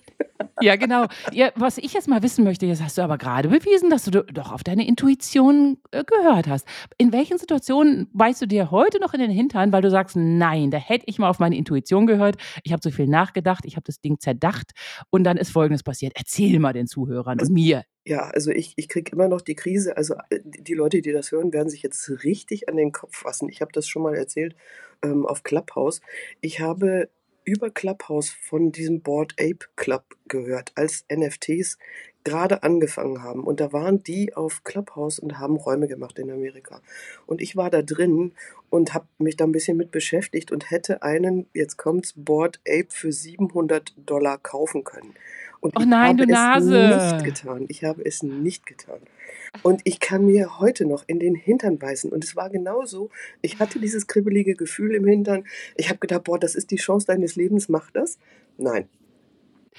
Ja, 0.61 0.77
genau. 0.77 1.07
Ja, 1.33 1.51
was 1.55 1.79
ich 1.79 1.93
jetzt 1.93 2.09
mal 2.09 2.23
wissen 2.23 2.45
möchte, 2.45 2.67
jetzt 2.67 2.83
hast 2.83 2.99
du 2.99 3.03
aber 3.03 3.19
gerade 3.19 3.49
bewiesen, 3.49 3.91
dass 3.91 4.05
du 4.05 4.11
doch 4.11 4.53
auf 4.53 4.65
deine 4.65 4.87
Intuition 4.87 5.79
äh, 5.91 6.05
gehört 6.05 6.49
hast. 6.49 6.67
In 6.97 7.13
welchen 7.13 7.39
Situationen 7.39 8.09
weißt 8.13 8.43
du 8.43 8.47
dir 8.47 8.71
heute 8.71 8.99
noch 9.01 9.15
in 9.15 9.21
den 9.21 9.31
Hintern, 9.31 9.73
weil 9.73 9.83
du 9.83 9.91
sagst, 9.91 10.17
nein, 10.17 10.71
da 10.71 10.79
hätte 10.79 11.05
ich 11.07 11.19
mal 11.19 11.29
auf 11.29 11.39
meine 11.39 11.57
Intuition 11.57 12.07
gehört, 12.07 12.37
ich 12.65 12.73
habe 12.73 12.81
so 12.83 12.91
viel 12.91 13.07
nachgedacht, 13.07 13.65
ich 13.65 13.77
habe 13.77 13.85
das 13.85 14.01
Ding 14.01 14.19
zerdacht 14.19 14.73
und 15.11 15.25
dann 15.25 15.37
ist 15.37 15.51
Folgendes 15.51 15.83
passiert. 15.83 16.13
Erzähl 16.17 16.59
mal 16.59 16.73
den 16.73 16.87
Zuhörern 16.87 17.41
und 17.41 17.51
mir. 17.51 17.85
Ja, 18.09 18.31
also 18.31 18.51
ich, 18.51 18.73
ich 18.77 18.89
kriege 18.89 19.13
immer 19.13 19.29
noch 19.29 19.43
die 19.43 19.55
Krise. 19.55 19.99
Also 19.99 20.15
äh, 20.31 20.41
die 20.43 20.73
Leute, 20.73 21.03
die 21.03 21.13
das 21.13 21.31
hören, 21.31 21.53
werden 21.53 21.69
sich 21.69 21.83
jetzt 21.83 22.09
richtig 22.25 22.67
an 22.67 22.77
den 22.77 22.91
Kopf 22.91 23.19
fassen. 23.19 23.51
Ich 23.51 23.61
habe 23.61 23.71
das 23.71 23.87
schon 23.87 24.01
mal 24.01 24.15
erzählt 24.15 24.57
ähm, 25.03 25.27
auf 25.27 25.43
Clubhouse. 25.43 26.01
Ich 26.41 26.61
habe 26.61 27.11
über 27.45 27.69
Clubhouse 27.69 28.31
von 28.31 28.73
diesem 28.73 29.03
Board 29.03 29.35
Ape 29.39 29.67
Club 29.77 30.05
gehört, 30.27 30.73
als 30.75 31.05
NFTs 31.15 31.77
gerade 32.25 32.63
angefangen 32.63 33.23
haben. 33.23 33.45
Und 33.45 33.61
da 33.61 33.75
waren 33.75 34.03
die 34.03 34.35
auf 34.35 34.65
Clubhouse 34.65 35.19
und 35.19 35.39
haben 35.39 35.57
Räume 35.57 35.87
gemacht 35.87 36.19
in 36.19 36.31
Amerika. 36.31 36.81
Und 37.27 37.43
ich 37.43 37.57
war 37.57 37.69
da 37.69 37.83
drin 37.83 38.33
und 38.71 38.95
habe 38.95 39.07
mich 39.19 39.37
da 39.37 39.45
ein 39.45 39.53
bisschen 39.53 39.77
mit 39.77 39.91
beschäftigt 39.91 40.51
und 40.51 40.71
hätte 40.71 41.03
einen, 41.03 41.47
jetzt 41.53 41.77
kommt's, 41.77 42.15
Board 42.17 42.59
Ape 42.67 42.89
für 42.89 43.13
700 43.13 43.95
Dollar 43.99 44.39
kaufen 44.39 44.85
können. 44.85 45.15
Und 45.61 45.75
oh 45.77 45.85
nein, 45.85 46.19
ich 46.19 46.35
habe 46.35 46.65
es 46.65 47.13
nicht 47.13 47.25
getan. 47.25 47.65
Ich 47.69 47.85
habe 47.85 48.05
es 48.05 48.23
nicht 48.23 48.67
getan. 48.67 49.01
Und 49.63 49.81
ich 49.85 49.99
kann 49.99 50.25
mir 50.27 50.59
heute 50.61 50.85
noch 50.87 51.05
in 51.07 51.19
den 51.19 51.35
Hintern 51.35 51.79
beißen. 51.79 52.13
Und 52.13 52.23
es 52.23 52.37
war 52.37 52.51
genauso. 52.51 53.11
Ich 53.43 53.59
hatte 53.59 53.81
dieses 53.81 54.07
kribbelige 54.07 54.55
Gefühl 54.55 54.95
im 54.95 55.07
Hintern. 55.07 55.45
Ich 55.77 55.89
habe 55.89 55.99
gedacht, 55.99 56.25
boah, 56.25 56.39
das 56.39 56.55
ist 56.55 56.71
die 56.71 56.77
Chance 56.77 57.07
deines 57.07 57.37
Lebens, 57.37 57.69
mach 57.69 57.91
das. 57.91 58.19
Nein, 58.57 58.89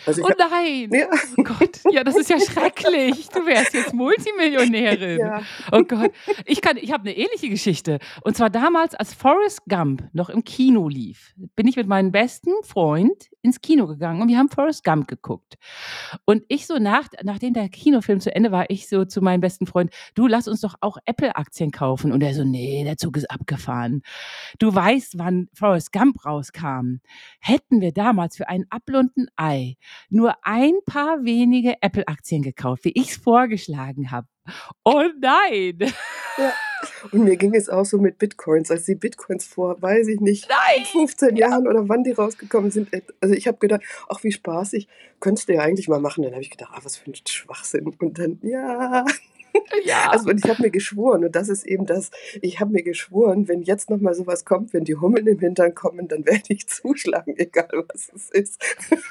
also 0.06 0.24
oh 0.24 0.30
nein! 0.38 0.90
Ja. 0.94 1.08
Oh 1.38 1.44
Gott, 1.44 1.80
ja, 1.92 2.04
das 2.04 2.16
ist 2.16 2.30
ja 2.30 2.40
schrecklich. 2.40 3.28
Du 3.30 3.46
wärst 3.46 3.74
jetzt 3.74 3.94
Multimillionärin. 3.94 5.20
Ja. 5.20 5.42
Oh 5.72 5.84
Gott. 5.84 6.12
Ich, 6.46 6.62
ich 6.64 6.92
habe 6.92 7.10
eine 7.10 7.18
ähnliche 7.18 7.50
Geschichte. 7.50 8.00
Und 8.22 8.38
zwar 8.38 8.50
damals, 8.50 8.96
als 8.96 9.14
Forrest 9.14 9.60
Gump 9.68 10.04
noch 10.14 10.30
im 10.30 10.44
Kino 10.44 10.88
lief, 10.88 11.34
bin 11.56 11.68
ich 11.68 11.76
mit 11.76 11.88
meinem 11.88 12.12
besten 12.12 12.52
Freund 12.64 13.30
ins 13.42 13.62
Kino 13.62 13.88
gegangen 13.88 14.22
und 14.22 14.28
wir 14.28 14.38
haben 14.38 14.50
Forrest 14.50 14.84
Gump 14.84 15.08
geguckt. 15.08 15.58
Und 16.26 16.44
ich 16.48 16.68
so 16.68 16.78
nach, 16.78 17.08
nachdem 17.24 17.54
der 17.54 17.70
Kinofilm 17.70 18.20
zu 18.20 18.36
Ende 18.36 18.52
war, 18.52 18.70
ich 18.70 18.88
so 18.90 19.06
zu 19.06 19.22
meinem 19.22 19.42
besten 19.42 19.66
Freund, 19.66 19.92
du 20.16 20.28
lass 20.28 20.48
uns 20.48 20.62
doch 20.62 20.76
auch 20.82 20.98
Apple-Aktien 21.06 21.72
kaufen. 21.72 22.12
Und 22.12 22.22
er 22.22 22.34
so, 22.34 22.44
nee, 22.44 22.84
der 22.84 22.98
Zug 22.98 23.18
ist 23.18 23.30
abgefahren. 23.30 24.02
Du 24.60 24.74
weißt, 24.74 25.18
wann 25.18 25.48
Forrest 25.54 25.92
Gump 25.92 26.26
rauskam. 26.26 27.00
Hätten 27.40 27.82
wir 27.82 27.92
damals 27.92 28.38
für 28.38 28.50
einen 28.50 28.66
ablunden 28.70 29.28
Ei 29.36 29.78
nur 30.10 30.36
ein 30.44 30.74
paar 30.86 31.24
wenige 31.24 31.82
Apple-Aktien 31.82 32.42
gekauft, 32.42 32.86
wie 32.86 32.92
ich 32.92 33.12
es 33.12 33.18
vorgeschlagen 33.18 34.12
habe. 34.12 34.28
Oh 34.84 35.04
nein! 35.20 35.78
Ja. 36.38 36.54
Und 37.12 37.24
mir 37.24 37.38
ging 37.38 37.54
es 37.56 37.70
auch 37.70 37.86
so 37.86 37.98
mit 37.98 38.18
Bitcoins, 38.18 38.72
als 38.72 38.86
die 38.86 38.96
Bitcoins 38.96 39.46
vor, 39.46 39.82
weiß 39.82 40.08
ich 40.08 40.20
nicht, 40.20 40.48
Nein! 40.50 40.86
15 40.86 41.36
ja. 41.36 41.50
Jahren 41.50 41.68
oder 41.68 41.88
wann 41.90 42.04
die 42.04 42.12
rausgekommen 42.12 42.72
sind. 42.72 42.90
Also 43.22 43.36
ich 43.36 43.48
habe 43.48 43.58
gedacht, 43.58 43.82
ach 44.08 44.24
wie 44.24 44.32
spaßig, 44.32 44.88
könntest 45.20 45.50
du 45.50 45.54
ja 45.54 45.62
eigentlich 45.62 45.88
mal 45.88 46.00
machen. 46.00 46.24
Dann 46.24 46.34
habe 46.34 46.42
ich 46.42 46.52
gedacht, 46.52 46.72
ach 46.74 46.86
was 46.86 46.98
für 46.98 47.10
ein 47.10 47.16
Schwachsinn. 47.28 47.94
Und 48.00 48.20
dann, 48.20 48.40
ja, 48.42 49.06
ja. 49.86 50.10
Also 50.10 50.30
und 50.30 50.44
ich 50.44 50.50
habe 50.50 50.64
mir 50.64 50.72
geschworen, 50.72 51.24
und 51.26 51.36
das 51.36 51.50
ist 51.50 51.66
eben 51.66 51.86
das, 51.86 52.12
ich 52.42 52.60
habe 52.60 52.72
mir 52.72 52.84
geschworen, 52.84 53.48
wenn 53.48 53.62
jetzt 53.62 53.90
nochmal 53.90 54.14
sowas 54.14 54.46
kommt, 54.46 54.74
wenn 54.74 54.84
die 54.84 54.96
Hummeln 54.96 55.28
im 55.28 55.40
Hintern 55.40 55.76
kommen, 55.76 56.08
dann 56.08 56.26
werde 56.26 56.44
ich 56.50 56.68
zuschlagen, 56.68 57.36
egal 57.38 57.70
was 57.88 58.12
es 58.16 58.30
ist. 58.30 58.62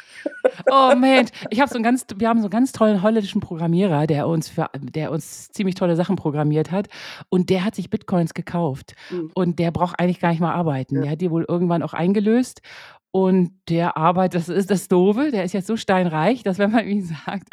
Oh 0.70 0.94
Mensch, 0.96 1.30
ich 1.50 1.60
habe 1.60 1.68
so 1.68 1.76
einen 1.76 1.84
ganz, 1.84 2.04
wir 2.16 2.28
haben 2.28 2.40
so 2.40 2.46
einen 2.46 2.50
ganz 2.50 2.72
tollen 2.72 3.02
holländischen 3.02 3.40
Programmierer, 3.40 4.06
der 4.06 4.26
uns 4.26 4.48
für, 4.48 4.68
der 4.76 5.12
uns 5.12 5.50
ziemlich 5.52 5.76
tolle 5.76 5.94
Sachen 5.94 6.16
programmiert 6.16 6.72
hat. 6.72 6.88
Und 7.28 7.50
der 7.50 7.64
hat 7.64 7.74
sich 7.74 7.88
Bitcoins 7.88 8.34
gekauft. 8.34 8.94
Mhm. 9.10 9.30
Und 9.34 9.58
der 9.58 9.70
braucht 9.70 9.98
eigentlich 10.00 10.20
gar 10.20 10.30
nicht 10.30 10.40
mal 10.40 10.52
arbeiten. 10.52 10.96
Ja. 10.96 11.02
Der 11.02 11.10
hat 11.12 11.20
die 11.20 11.30
wohl 11.30 11.44
irgendwann 11.48 11.82
auch 11.82 11.92
eingelöst. 11.92 12.62
Und 13.10 13.52
der 13.70 13.96
arbeitet, 13.96 14.42
das 14.42 14.48
ist 14.50 14.70
das 14.70 14.86
Doofe, 14.88 15.30
der 15.30 15.42
ist 15.44 15.54
jetzt 15.54 15.66
so 15.66 15.76
steinreich, 15.76 16.42
dass 16.42 16.58
wenn 16.58 16.70
man 16.70 16.86
ihm 16.86 17.02
sagt, 17.02 17.48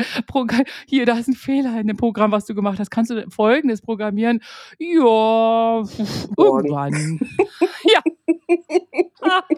hier, 0.86 1.06
da 1.06 1.18
ist 1.18 1.30
ein 1.30 1.34
Fehler 1.34 1.80
in 1.80 1.88
dem 1.88 1.96
Programm, 1.96 2.34
was 2.34 2.46
du 2.46 2.54
gemacht 2.54 2.78
hast, 2.78 2.92
kannst 2.92 3.12
du 3.12 3.30
folgendes 3.30 3.82
programmieren? 3.82 4.42
Ja, 4.80 5.82
irgendwann. 6.38 7.20
ja. 7.84 8.02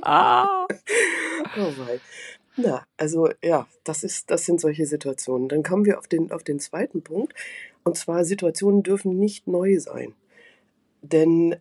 oh 1.58 1.72
wei. 1.78 2.00
Na, 2.58 2.86
also 2.98 3.30
ja, 3.44 3.68
das 3.84 4.04
ist, 4.04 4.30
das 4.30 4.46
sind 4.46 4.62
solche 4.62 4.86
Situationen. 4.86 5.48
Dann 5.50 5.64
kommen 5.64 5.86
wir 5.86 5.98
auf 5.98 6.08
den, 6.08 6.32
auf 6.32 6.44
den 6.44 6.60
zweiten 6.60 7.02
Punkt. 7.02 7.34
Und 7.84 7.98
zwar, 7.98 8.24
Situationen 8.24 8.84
dürfen 8.84 9.18
nicht 9.18 9.48
neu 9.48 9.80
sein. 9.80 10.14
Denn 11.02 11.56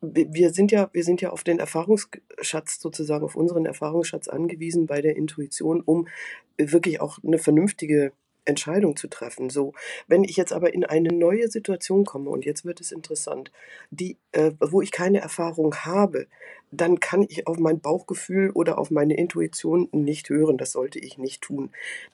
wir 0.00 0.50
sind 0.50 0.72
ja, 0.72 0.90
wir 0.92 1.04
sind 1.04 1.20
ja 1.20 1.30
auf 1.30 1.44
den 1.44 1.58
Erfahrungsschatz 1.58 2.80
sozusagen, 2.80 3.24
auf 3.24 3.36
unseren 3.36 3.66
Erfahrungsschatz 3.66 4.28
angewiesen 4.28 4.86
bei 4.86 5.00
der 5.00 5.16
Intuition, 5.16 5.80
um 5.80 6.08
wirklich 6.56 7.00
auch 7.00 7.18
eine 7.24 7.38
vernünftige 7.38 8.12
Entscheidung 8.44 8.96
zu 8.96 9.08
treffen. 9.08 9.50
So, 9.50 9.72
wenn 10.08 10.24
ich 10.24 10.36
jetzt 10.36 10.52
aber 10.52 10.74
in 10.74 10.84
eine 10.84 11.10
neue 11.10 11.48
Situation 11.48 12.04
komme 12.04 12.30
und 12.30 12.44
jetzt 12.44 12.64
wird 12.64 12.80
es 12.80 12.92
interessant, 12.92 13.52
die, 13.90 14.16
äh, 14.32 14.52
wo 14.60 14.82
ich 14.82 14.90
keine 14.90 15.20
Erfahrung 15.20 15.74
habe, 15.76 16.26
dann 16.70 17.00
kann 17.00 17.22
ich 17.28 17.46
auf 17.46 17.58
mein 17.58 17.80
Bauchgefühl 17.80 18.50
oder 18.50 18.78
auf 18.78 18.90
meine 18.90 19.16
Intuition 19.16 19.88
nicht 19.92 20.30
hören. 20.30 20.56
Das 20.56 20.72
sollte 20.72 20.98
ich 20.98 21.18
nicht 21.18 21.42
tun, 21.42 21.70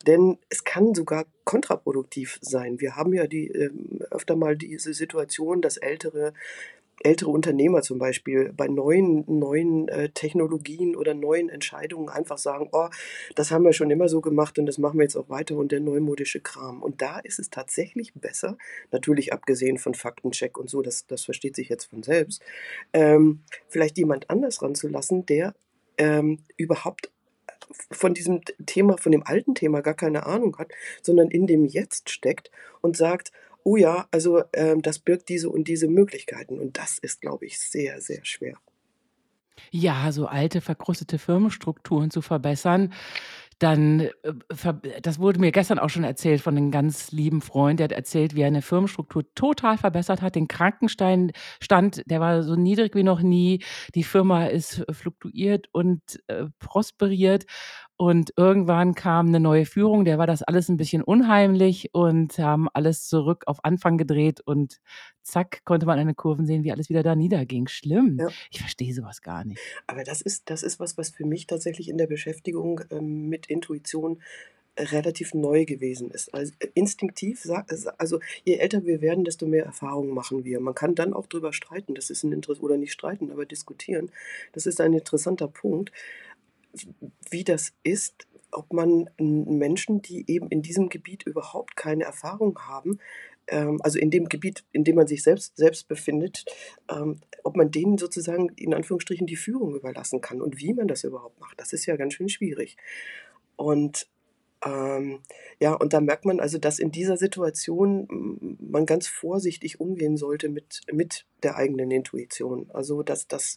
denn 0.06 0.38
es 0.48 0.64
kann 0.64 0.94
sogar 0.94 1.26
kontraproduktiv 1.44 2.38
sein. 2.42 2.80
Wir 2.80 2.96
haben 2.96 3.14
ja 3.14 3.26
die 3.26 3.48
äh, 3.48 3.70
öfter 4.10 4.36
mal 4.36 4.56
diese 4.56 4.92
Situation, 4.92 5.62
dass 5.62 5.76
ältere 5.76 6.34
ältere 7.02 7.30
Unternehmer 7.30 7.82
zum 7.82 7.98
Beispiel 7.98 8.52
bei 8.56 8.68
neuen, 8.68 9.24
neuen 9.26 9.88
äh, 9.88 10.08
Technologien 10.10 10.96
oder 10.96 11.14
neuen 11.14 11.48
Entscheidungen 11.48 12.08
einfach 12.08 12.38
sagen, 12.38 12.68
oh, 12.72 12.88
das 13.34 13.50
haben 13.50 13.64
wir 13.64 13.72
schon 13.72 13.90
immer 13.90 14.08
so 14.08 14.20
gemacht 14.20 14.58
und 14.58 14.66
das 14.66 14.78
machen 14.78 14.98
wir 14.98 15.04
jetzt 15.04 15.16
auch 15.16 15.28
weiter 15.28 15.56
und 15.56 15.72
der 15.72 15.80
neumodische 15.80 16.40
Kram. 16.40 16.82
Und 16.82 17.00
da 17.02 17.18
ist 17.20 17.38
es 17.38 17.50
tatsächlich 17.50 18.14
besser, 18.14 18.56
natürlich 18.90 19.32
abgesehen 19.32 19.78
von 19.78 19.94
Faktencheck 19.94 20.58
und 20.58 20.68
so, 20.70 20.82
das, 20.82 21.06
das 21.06 21.24
versteht 21.24 21.56
sich 21.56 21.68
jetzt 21.68 21.86
von 21.86 22.02
selbst, 22.02 22.42
ähm, 22.92 23.40
vielleicht 23.68 23.98
jemand 23.98 24.30
anders 24.30 24.62
ranzulassen, 24.62 25.26
der 25.26 25.54
ähm, 25.98 26.38
überhaupt 26.56 27.10
von 27.90 28.14
diesem 28.14 28.40
Thema, 28.66 28.96
von 28.96 29.12
dem 29.12 29.22
alten 29.24 29.54
Thema 29.54 29.82
gar 29.82 29.94
keine 29.94 30.26
Ahnung 30.26 30.56
hat, 30.58 30.72
sondern 31.02 31.30
in 31.30 31.46
dem 31.46 31.64
Jetzt 31.64 32.10
steckt 32.10 32.50
und 32.80 32.96
sagt, 32.96 33.32
oh 33.64 33.76
ja, 33.76 34.06
also 34.10 34.42
ähm, 34.52 34.82
das 34.82 34.98
birgt 34.98 35.28
diese 35.28 35.50
und 35.50 35.68
diese 35.68 35.88
Möglichkeiten. 35.88 36.58
Und 36.58 36.78
das 36.78 36.98
ist, 36.98 37.20
glaube 37.20 37.46
ich, 37.46 37.58
sehr, 37.58 38.00
sehr 38.00 38.24
schwer. 38.24 38.56
Ja, 39.70 40.12
so 40.12 40.26
alte, 40.26 40.60
verkrustete 40.60 41.18
Firmenstrukturen 41.18 42.10
zu 42.10 42.22
verbessern, 42.22 42.94
dann, 43.58 44.00
äh, 44.22 44.32
das 45.02 45.18
wurde 45.18 45.40
mir 45.40 45.50
gestern 45.50 45.78
auch 45.78 45.90
schon 45.90 46.04
erzählt 46.04 46.40
von 46.40 46.56
einem 46.56 46.70
ganz 46.70 47.10
lieben 47.10 47.40
Freund, 47.40 47.80
der 47.80 47.84
hat 47.84 47.92
erzählt, 47.92 48.34
wie 48.34 48.42
er 48.42 48.46
eine 48.46 48.62
Firmenstruktur 48.62 49.24
total 49.34 49.78
verbessert 49.78 50.22
hat. 50.22 50.36
Den 50.36 50.48
Krankenstein 50.48 51.32
der 51.70 52.20
war 52.20 52.42
so 52.42 52.54
niedrig 52.54 52.94
wie 52.94 53.02
noch 53.02 53.20
nie. 53.20 53.64
Die 53.94 54.04
Firma 54.04 54.46
ist 54.46 54.84
fluktuiert 54.90 55.66
und 55.72 56.00
äh, 56.28 56.44
prosperiert. 56.58 57.46
Und 58.00 58.32
irgendwann 58.36 58.94
kam 58.94 59.26
eine 59.26 59.40
neue 59.40 59.66
Führung, 59.66 60.04
der 60.04 60.18
war 60.18 60.28
das 60.28 60.44
alles 60.44 60.68
ein 60.68 60.76
bisschen 60.76 61.02
unheimlich 61.02 61.90
und 61.92 62.38
haben 62.38 62.68
alles 62.72 63.08
zurück 63.08 63.42
auf 63.46 63.64
Anfang 63.64 63.98
gedreht 63.98 64.40
und 64.40 64.80
zack, 65.24 65.64
konnte 65.64 65.84
man 65.84 65.98
an 65.98 66.06
den 66.06 66.14
Kurven 66.14 66.46
sehen, 66.46 66.62
wie 66.62 66.70
alles 66.70 66.88
wieder 66.90 67.02
da 67.02 67.16
niederging. 67.16 67.66
Schlimm. 67.66 68.16
Ja. 68.20 68.28
Ich 68.52 68.60
verstehe 68.60 68.94
sowas 68.94 69.20
gar 69.20 69.44
nicht. 69.44 69.60
Aber 69.88 70.04
das 70.04 70.22
ist, 70.22 70.48
das 70.48 70.62
ist 70.62 70.78
was, 70.78 70.96
was 70.96 71.10
für 71.10 71.26
mich 71.26 71.48
tatsächlich 71.48 71.88
in 71.88 71.98
der 71.98 72.06
Beschäftigung 72.06 72.82
ähm, 72.92 73.28
mit 73.28 73.46
Intuition 73.46 74.22
relativ 74.78 75.34
neu 75.34 75.64
gewesen 75.64 76.12
ist. 76.12 76.32
Also 76.32 76.52
äh, 76.60 76.68
instinktiv, 76.74 77.44
also 77.98 78.20
je 78.44 78.54
älter 78.58 78.84
wir 78.84 79.00
werden, 79.00 79.24
desto 79.24 79.46
mehr 79.46 79.64
Erfahrungen 79.64 80.14
machen 80.14 80.44
wir. 80.44 80.60
Man 80.60 80.74
kann 80.74 80.94
dann 80.94 81.12
auch 81.12 81.26
drüber 81.26 81.52
streiten, 81.52 81.96
das 81.96 82.10
ist 82.10 82.22
ein 82.22 82.32
Interesse, 82.32 82.62
oder 82.62 82.76
nicht 82.76 82.92
streiten, 82.92 83.32
aber 83.32 83.44
diskutieren. 83.44 84.10
Das 84.52 84.66
ist 84.66 84.80
ein 84.80 84.92
interessanter 84.92 85.48
Punkt 85.48 85.90
wie 87.30 87.44
das 87.44 87.72
ist, 87.82 88.26
ob 88.50 88.72
man 88.72 89.10
Menschen, 89.18 90.02
die 90.02 90.24
eben 90.30 90.48
in 90.48 90.62
diesem 90.62 90.88
Gebiet 90.88 91.24
überhaupt 91.24 91.76
keine 91.76 92.04
Erfahrung 92.04 92.58
haben, 92.60 92.98
ähm, 93.48 93.80
also 93.82 93.98
in 93.98 94.10
dem 94.10 94.28
Gebiet, 94.28 94.64
in 94.72 94.84
dem 94.84 94.96
man 94.96 95.06
sich 95.06 95.22
selbst, 95.22 95.56
selbst 95.56 95.88
befindet, 95.88 96.44
ähm, 96.90 97.20
ob 97.44 97.56
man 97.56 97.70
denen 97.70 97.98
sozusagen 97.98 98.50
in 98.56 98.74
Anführungsstrichen 98.74 99.26
die 99.26 99.36
Führung 99.36 99.74
überlassen 99.74 100.20
kann 100.20 100.40
und 100.40 100.58
wie 100.58 100.74
man 100.74 100.88
das 100.88 101.04
überhaupt 101.04 101.40
macht. 101.40 101.60
Das 101.60 101.72
ist 101.72 101.86
ja 101.86 101.96
ganz 101.96 102.14
schön 102.14 102.28
schwierig. 102.28 102.76
Und 103.56 104.08
ähm, 104.64 105.20
ja, 105.60 105.74
und 105.74 105.92
da 105.92 106.00
merkt 106.00 106.24
man 106.24 106.40
also, 106.40 106.58
dass 106.58 106.78
in 106.78 106.90
dieser 106.90 107.16
Situation 107.16 108.58
man 108.60 108.86
ganz 108.86 109.06
vorsichtig 109.06 109.80
umgehen 109.80 110.16
sollte 110.16 110.48
mit, 110.48 110.80
mit 110.92 111.26
der 111.42 111.56
eigenen 111.56 111.90
Intuition. 111.90 112.68
Also, 112.72 113.02
dass 113.02 113.28
das, 113.28 113.56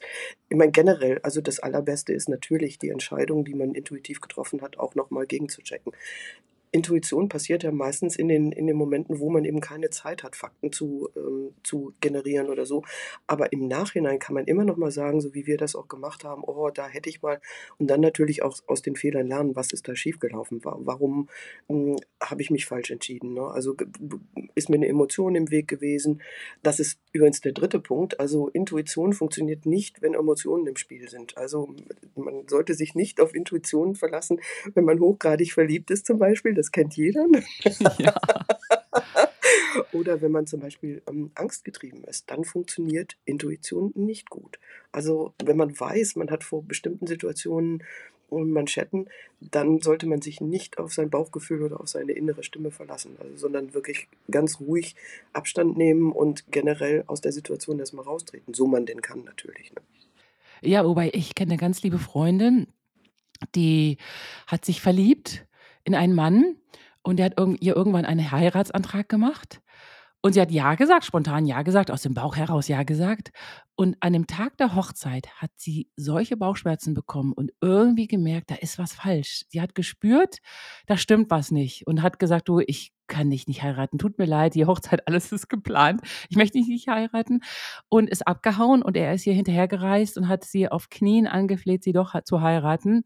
ich 0.50 0.58
meine, 0.58 0.72
generell, 0.72 1.20
also 1.24 1.41
das 1.41 1.60
Allerbeste 1.60 2.13
ist 2.13 2.29
natürlich 2.29 2.77
die 2.79 2.89
Entscheidung, 2.89 3.46
die 3.46 3.55
man 3.55 3.74
intuitiv 3.74 4.22
getroffen 4.22 4.62
hat, 4.62 4.77
auch 4.77 4.96
nochmal 4.96 5.25
gegenzuchecken. 5.25 5.93
Intuition 6.71 7.27
passiert 7.27 7.63
ja 7.63 7.71
meistens 7.71 8.15
in 8.15 8.29
den, 8.29 8.51
in 8.51 8.65
den 8.65 8.77
Momenten, 8.77 9.19
wo 9.19 9.29
man 9.29 9.43
eben 9.43 9.59
keine 9.59 9.89
Zeit 9.89 10.23
hat, 10.23 10.37
Fakten 10.37 10.71
zu, 10.71 11.09
ähm, 11.17 11.53
zu 11.63 11.93
generieren 11.99 12.49
oder 12.49 12.65
so. 12.65 12.83
Aber 13.27 13.51
im 13.51 13.67
Nachhinein 13.67 14.19
kann 14.19 14.35
man 14.35 14.45
immer 14.45 14.63
noch 14.63 14.77
mal 14.77 14.91
sagen, 14.91 15.19
so 15.19 15.33
wie 15.33 15.45
wir 15.47 15.57
das 15.57 15.75
auch 15.75 15.89
gemacht 15.89 16.23
haben, 16.23 16.43
oh, 16.45 16.69
da 16.69 16.87
hätte 16.87 17.09
ich 17.09 17.21
mal. 17.21 17.41
Und 17.77 17.87
dann 17.87 17.99
natürlich 17.99 18.41
auch 18.41 18.57
aus 18.67 18.81
den 18.81 18.95
Fehlern 18.95 19.27
lernen, 19.27 19.55
was 19.55 19.73
ist 19.73 19.87
da 19.87 19.95
schiefgelaufen, 19.95 20.61
warum 20.63 21.27
hm, 21.67 21.97
habe 22.21 22.41
ich 22.41 22.49
mich 22.49 22.65
falsch 22.65 22.89
entschieden. 22.89 23.33
Ne? 23.33 23.43
Also 23.43 23.75
ist 24.55 24.69
mir 24.69 24.77
eine 24.77 24.87
Emotion 24.87 25.35
im 25.35 25.51
Weg 25.51 25.67
gewesen. 25.67 26.21
Das 26.63 26.79
ist 26.79 26.99
übrigens 27.11 27.41
der 27.41 27.51
dritte 27.51 27.79
Punkt. 27.79 28.19
Also 28.19 28.47
Intuition 28.47 29.11
funktioniert 29.11 29.65
nicht, 29.65 30.01
wenn 30.01 30.13
Emotionen 30.13 30.67
im 30.67 30.77
Spiel 30.77 31.09
sind. 31.09 31.37
Also 31.37 31.75
man 32.15 32.47
sollte 32.47 32.75
sich 32.75 32.95
nicht 32.95 33.19
auf 33.19 33.35
Intuition 33.35 33.95
verlassen, 33.95 34.39
wenn 34.73 34.85
man 34.85 35.01
hochgradig 35.01 35.51
verliebt 35.51 35.91
ist 35.91 36.05
zum 36.05 36.17
Beispiel 36.17 36.60
das 36.61 36.71
kennt 36.71 36.95
jeder. 36.95 37.25
Ja. 37.97 38.15
Oder 39.93 40.21
wenn 40.21 40.31
man 40.31 40.47
zum 40.47 40.59
Beispiel 40.59 41.01
ähm, 41.07 41.31
angstgetrieben 41.35 42.03
ist, 42.03 42.29
dann 42.29 42.43
funktioniert 42.43 43.17
Intuition 43.25 43.91
nicht 43.95 44.29
gut. 44.29 44.59
Also 44.91 45.33
wenn 45.43 45.57
man 45.57 45.77
weiß, 45.77 46.15
man 46.15 46.29
hat 46.29 46.43
vor 46.43 46.63
bestimmten 46.63 47.07
Situationen 47.07 47.83
Manschetten, 48.29 49.09
dann 49.41 49.81
sollte 49.81 50.07
man 50.07 50.21
sich 50.21 50.39
nicht 50.39 50.77
auf 50.77 50.93
sein 50.93 51.09
Bauchgefühl 51.09 51.63
oder 51.63 51.81
auf 51.81 51.89
seine 51.89 52.13
innere 52.13 52.43
Stimme 52.43 52.71
verlassen, 52.71 53.17
also, 53.19 53.35
sondern 53.35 53.73
wirklich 53.73 54.07
ganz 54.29 54.61
ruhig 54.61 54.95
Abstand 55.33 55.75
nehmen 55.75 56.13
und 56.13 56.49
generell 56.49 57.03
aus 57.07 57.19
der 57.19 57.33
Situation 57.33 57.79
erstmal 57.79 58.05
raustreten, 58.05 58.53
so 58.53 58.67
man 58.67 58.85
denn 58.85 59.01
kann 59.01 59.25
natürlich. 59.25 59.73
Ne? 59.73 59.81
Ja, 60.61 60.85
wobei 60.85 61.11
ich 61.13 61.35
kenne 61.35 61.51
eine 61.51 61.59
ganz 61.59 61.83
liebe 61.83 61.99
Freundin, 61.99 62.67
die 63.53 63.97
hat 64.47 64.63
sich 64.63 64.79
verliebt 64.79 65.45
in 65.83 65.95
einen 65.95 66.15
Mann 66.15 66.55
und 67.03 67.17
der 67.17 67.27
hat 67.27 67.39
ihr 67.59 67.75
irgendwann 67.75 68.05
einen 68.05 68.31
Heiratsantrag 68.31 69.09
gemacht. 69.09 69.61
Und 70.23 70.33
sie 70.33 70.41
hat 70.41 70.51
Ja 70.51 70.75
gesagt, 70.75 71.03
spontan 71.03 71.47
Ja 71.47 71.63
gesagt, 71.63 71.89
aus 71.89 72.03
dem 72.03 72.13
Bauch 72.13 72.35
heraus 72.35 72.67
Ja 72.67 72.83
gesagt. 72.83 73.31
Und 73.75 73.97
an 74.01 74.13
dem 74.13 74.27
Tag 74.27 74.55
der 74.57 74.75
Hochzeit 74.75 75.27
hat 75.41 75.50
sie 75.55 75.89
solche 75.95 76.38
Bauchschmerzen 76.38 76.93
bekommen 76.93 77.33
und 77.33 77.51
irgendwie 77.59 78.07
gemerkt, 78.07 78.51
da 78.51 78.55
ist 78.55 78.77
was 78.77 78.93
falsch. 78.93 79.45
Sie 79.50 79.59
hat 79.59 79.73
gespürt, 79.73 80.38
da 80.85 80.95
stimmt 80.97 81.31
was 81.31 81.50
nicht 81.50 81.88
und 81.88 82.03
hat 82.03 82.19
gesagt, 82.19 82.47
du, 82.50 82.59
ich 82.59 82.93
kann 83.11 83.29
dich 83.29 83.45
nicht 83.47 83.61
heiraten. 83.61 83.99
Tut 83.99 84.17
mir 84.17 84.25
leid, 84.25 84.55
die 84.55 84.65
Hochzeit, 84.65 85.01
alles 85.07 85.31
ist 85.31 85.49
geplant. 85.49 86.01
Ich 86.29 86.37
möchte 86.37 86.57
dich 86.57 86.67
nicht 86.67 86.87
heiraten. 86.87 87.41
Und 87.89 88.09
ist 88.09 88.25
abgehauen 88.25 88.81
und 88.81 88.97
er 88.97 89.13
ist 89.13 89.23
hier 89.23 89.33
hinterhergereist 89.33 90.17
und 90.17 90.27
hat 90.27 90.43
sie 90.45 90.69
auf 90.69 90.89
Knien 90.89 91.27
angefleht, 91.27 91.83
sie 91.83 91.91
doch 91.91 92.19
zu 92.23 92.41
heiraten. 92.41 93.03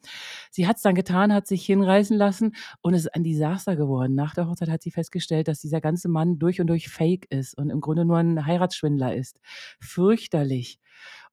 Sie 0.52 0.68
hat 0.68 0.78
es 0.78 0.84
dann 0.84 0.96
getan, 0.96 1.34
hat 1.34 1.48
sich 1.48 1.66
hinreißen 1.66 2.16
lassen 2.16 2.56
und 2.82 2.94
es 2.94 3.02
ist 3.02 3.16
ein 3.16 3.24
Desaster 3.24 3.76
geworden. 3.76 4.16
Nach 4.16 4.36
der 4.36 4.48
Hochzeit 4.48 4.70
hat 4.70 4.84
sie 4.84 4.92
festgestellt, 4.92 5.48
dass 5.48 5.60
dieser 5.60 5.82
ganze 5.82 6.08
Mann 6.08 6.38
durch 6.40 6.62
und 6.62 6.68
durch 6.68 6.88
fake 6.88 7.26
ist 7.32 7.58
und 7.58 7.70
im 7.72 7.82
Grunde 7.82 8.06
nur 8.06 8.18
ein 8.18 8.46
Heiratsschwindler 8.46 9.16
ist. 9.16 9.40
Fürchterlich. 9.80 10.80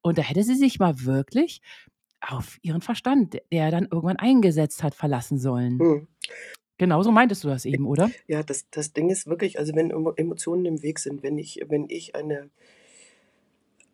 Und 0.00 0.18
da 0.18 0.22
hätte 0.22 0.42
sie 0.42 0.56
sich 0.56 0.80
mal 0.80 1.04
wirklich 1.04 1.60
auf 2.20 2.58
ihren 2.62 2.80
Verstand, 2.80 3.36
der 3.52 3.70
dann 3.70 3.88
irgendwann 3.90 4.16
eingesetzt 4.16 4.82
hat, 4.82 4.94
verlassen 4.94 5.38
sollen. 5.38 5.78
Hm. 5.78 6.08
Genauso 6.78 7.12
meintest 7.12 7.44
du 7.44 7.48
das 7.48 7.64
eben, 7.64 7.86
oder? 7.86 8.10
Ja, 8.26 8.42
das, 8.42 8.68
das 8.70 8.92
Ding 8.92 9.10
ist 9.10 9.26
wirklich, 9.26 9.58
also 9.58 9.74
wenn 9.74 9.90
Emotionen 9.90 10.64
im 10.64 10.82
Weg 10.82 10.98
sind, 10.98 11.22
wenn 11.22 11.38
ich, 11.38 11.60
wenn 11.68 11.86
ich 11.88 12.14
eine, 12.14 12.50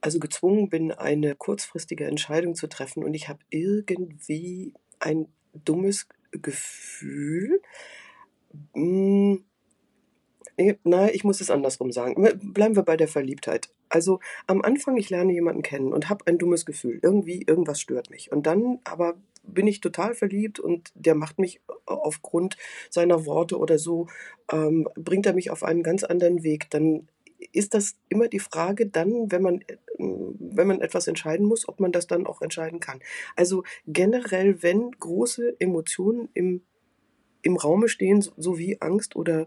also 0.01 0.19
gezwungen 0.19 0.69
bin, 0.69 0.93
eine 0.93 1.35
kurzfristige 1.35 2.07
Entscheidung 2.07 2.55
zu 2.55 2.67
treffen 2.67 3.05
und 3.05 3.15
ich 3.15 3.29
habe 3.29 3.41
irgendwie 3.51 4.73
ein 5.01 5.27
dummes 5.53 6.07
Gefühl, 6.31 7.61
hm, 8.75 9.45
na, 10.83 11.09
ich 11.13 11.25
muss 11.25 11.41
es 11.41 11.51
andersrum 11.51 11.93
sagen. 11.93 12.23
Bleiben 12.53 12.75
wir 12.75 12.83
bei 12.83 12.97
der 12.97 13.09
Verliebtheit. 13.09 13.71
Also 13.89 14.21
am 14.47 14.63
Anfang, 14.63 14.97
ich 14.97 15.09
lerne 15.09 15.33
jemanden 15.33 15.63
kennen 15.63 15.93
und 15.93 16.09
habe 16.09 16.27
ein 16.27 16.39
dummes 16.39 16.67
Gefühl. 16.67 16.99
Irgendwie, 17.03 17.43
irgendwas 17.47 17.81
stört 17.81 18.11
mich. 18.11 18.33
Und 18.33 18.47
dann 18.47 18.81
aber 18.85 19.15
bin 19.49 19.67
ich 19.67 19.81
total 19.81 20.15
verliebt 20.15 20.61
und 20.61 20.91
der 20.95 21.15
macht 21.15 21.39
mich 21.39 21.61
aufgrund 21.87 22.57
seiner 22.91 23.27
Worte 23.27 23.59
oder 23.59 23.79
so, 23.79 24.07
ähm, 24.53 24.89
bringt 24.95 25.27
er 25.27 25.35
mich 25.35 25.51
auf 25.51 25.63
einen 25.63 25.83
ganz 25.83 26.05
anderen 26.05 26.43
Weg. 26.43 26.71
Dann 26.71 27.09
ist 27.53 27.75
das 27.75 27.97
immer 28.09 28.29
die 28.29 28.41
Frage 28.41 28.87
dann, 28.87 29.31
wenn 29.31 29.43
man, 29.43 29.65
wenn 29.99 30.67
man 30.67 30.81
etwas 30.81 31.07
entscheiden 31.07 31.47
muss, 31.47 31.69
ob 31.69 31.81
man 31.81 31.93
das 31.93 32.07
dann 32.07 32.27
auch 32.27 32.43
entscheiden 32.43 32.81
kann. 32.81 33.01
Also 33.37 33.65
generell, 33.87 34.63
wenn 34.63 34.91
große 34.91 35.57
Emotionen 35.61 36.29
im, 36.35 36.63
im 37.43 37.57
Raume 37.57 37.89
stehen, 37.89 38.23
so 38.37 38.59
wie 38.59 38.81
Angst 38.81 39.17
oder, 39.17 39.47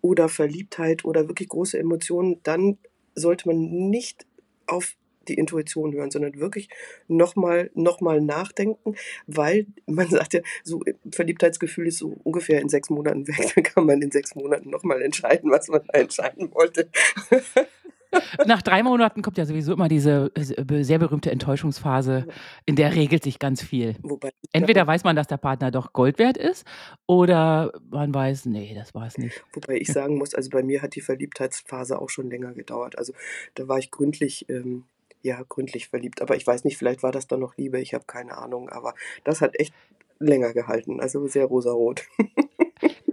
oder 0.00 0.28
Verliebtheit 0.28 1.04
oder 1.04 1.28
wirklich 1.28 1.48
große 1.48 1.78
Emotionen, 1.78 2.40
dann 2.42 2.78
sollte 3.14 3.48
man 3.48 3.88
nicht 3.90 4.26
auf 4.66 4.96
die 5.28 5.34
Intuition 5.34 5.92
hören, 5.92 6.10
sondern 6.10 6.38
wirklich 6.38 6.68
nochmal 7.08 7.70
noch 7.74 8.00
mal 8.00 8.20
nachdenken, 8.20 8.94
weil 9.26 9.66
man 9.86 10.08
sagt 10.10 10.34
ja, 10.34 10.40
so 10.62 10.82
Verliebtheitsgefühl 11.10 11.86
ist 11.86 11.98
so 11.98 12.16
ungefähr 12.24 12.60
in 12.60 12.68
sechs 12.68 12.90
Monaten 12.90 13.26
weg, 13.28 13.52
dann 13.54 13.64
kann 13.64 13.86
man 13.86 14.02
in 14.02 14.10
sechs 14.10 14.34
Monaten 14.34 14.70
nochmal 14.70 15.02
entscheiden, 15.02 15.50
was 15.50 15.68
man 15.68 15.82
da 15.86 15.98
entscheiden 15.98 16.52
wollte. 16.52 16.88
Nach 18.46 18.62
drei 18.62 18.82
Monaten 18.82 19.22
kommt 19.22 19.38
ja 19.38 19.44
sowieso 19.44 19.72
immer 19.72 19.88
diese 19.88 20.30
äh, 20.34 20.82
sehr 20.84 20.98
berühmte 20.98 21.30
Enttäuschungsphase, 21.30 22.26
in 22.66 22.76
der 22.76 22.94
regelt 22.94 23.24
sich 23.24 23.38
ganz 23.38 23.62
viel. 23.62 23.96
Wobei, 24.02 24.30
Entweder 24.52 24.86
weiß 24.86 25.04
man, 25.04 25.16
dass 25.16 25.26
der 25.26 25.36
Partner 25.36 25.70
doch 25.70 25.92
Gold 25.92 26.18
wert 26.18 26.36
ist, 26.36 26.66
oder 27.06 27.72
man 27.90 28.14
weiß, 28.14 28.46
nee, 28.46 28.74
das 28.74 28.94
war 28.94 29.06
es 29.06 29.18
nicht. 29.18 29.44
Wobei 29.52 29.76
ich 29.76 29.88
sagen 29.88 30.16
muss, 30.16 30.34
also 30.34 30.50
bei 30.50 30.62
mir 30.62 30.82
hat 30.82 30.94
die 30.94 31.00
Verliebtheitsphase 31.00 32.00
auch 32.00 32.10
schon 32.10 32.30
länger 32.30 32.52
gedauert. 32.52 32.98
Also 32.98 33.12
da 33.54 33.68
war 33.68 33.78
ich 33.78 33.90
gründlich 33.90 34.48
ähm, 34.48 34.84
ja, 35.24 35.42
gründlich 35.48 35.88
verliebt. 35.88 36.20
Aber 36.22 36.36
ich 36.36 36.46
weiß 36.46 36.64
nicht, 36.64 36.76
vielleicht 36.76 37.02
war 37.02 37.10
das 37.10 37.26
dann 37.26 37.40
noch 37.40 37.56
Liebe, 37.56 37.80
ich 37.80 37.94
habe 37.94 38.04
keine 38.06 38.36
Ahnung. 38.36 38.68
Aber 38.68 38.94
das 39.24 39.40
hat 39.40 39.58
echt 39.58 39.74
länger 40.20 40.52
gehalten, 40.52 41.00
also 41.00 41.26
sehr 41.26 41.46
rosarot. 41.46 42.04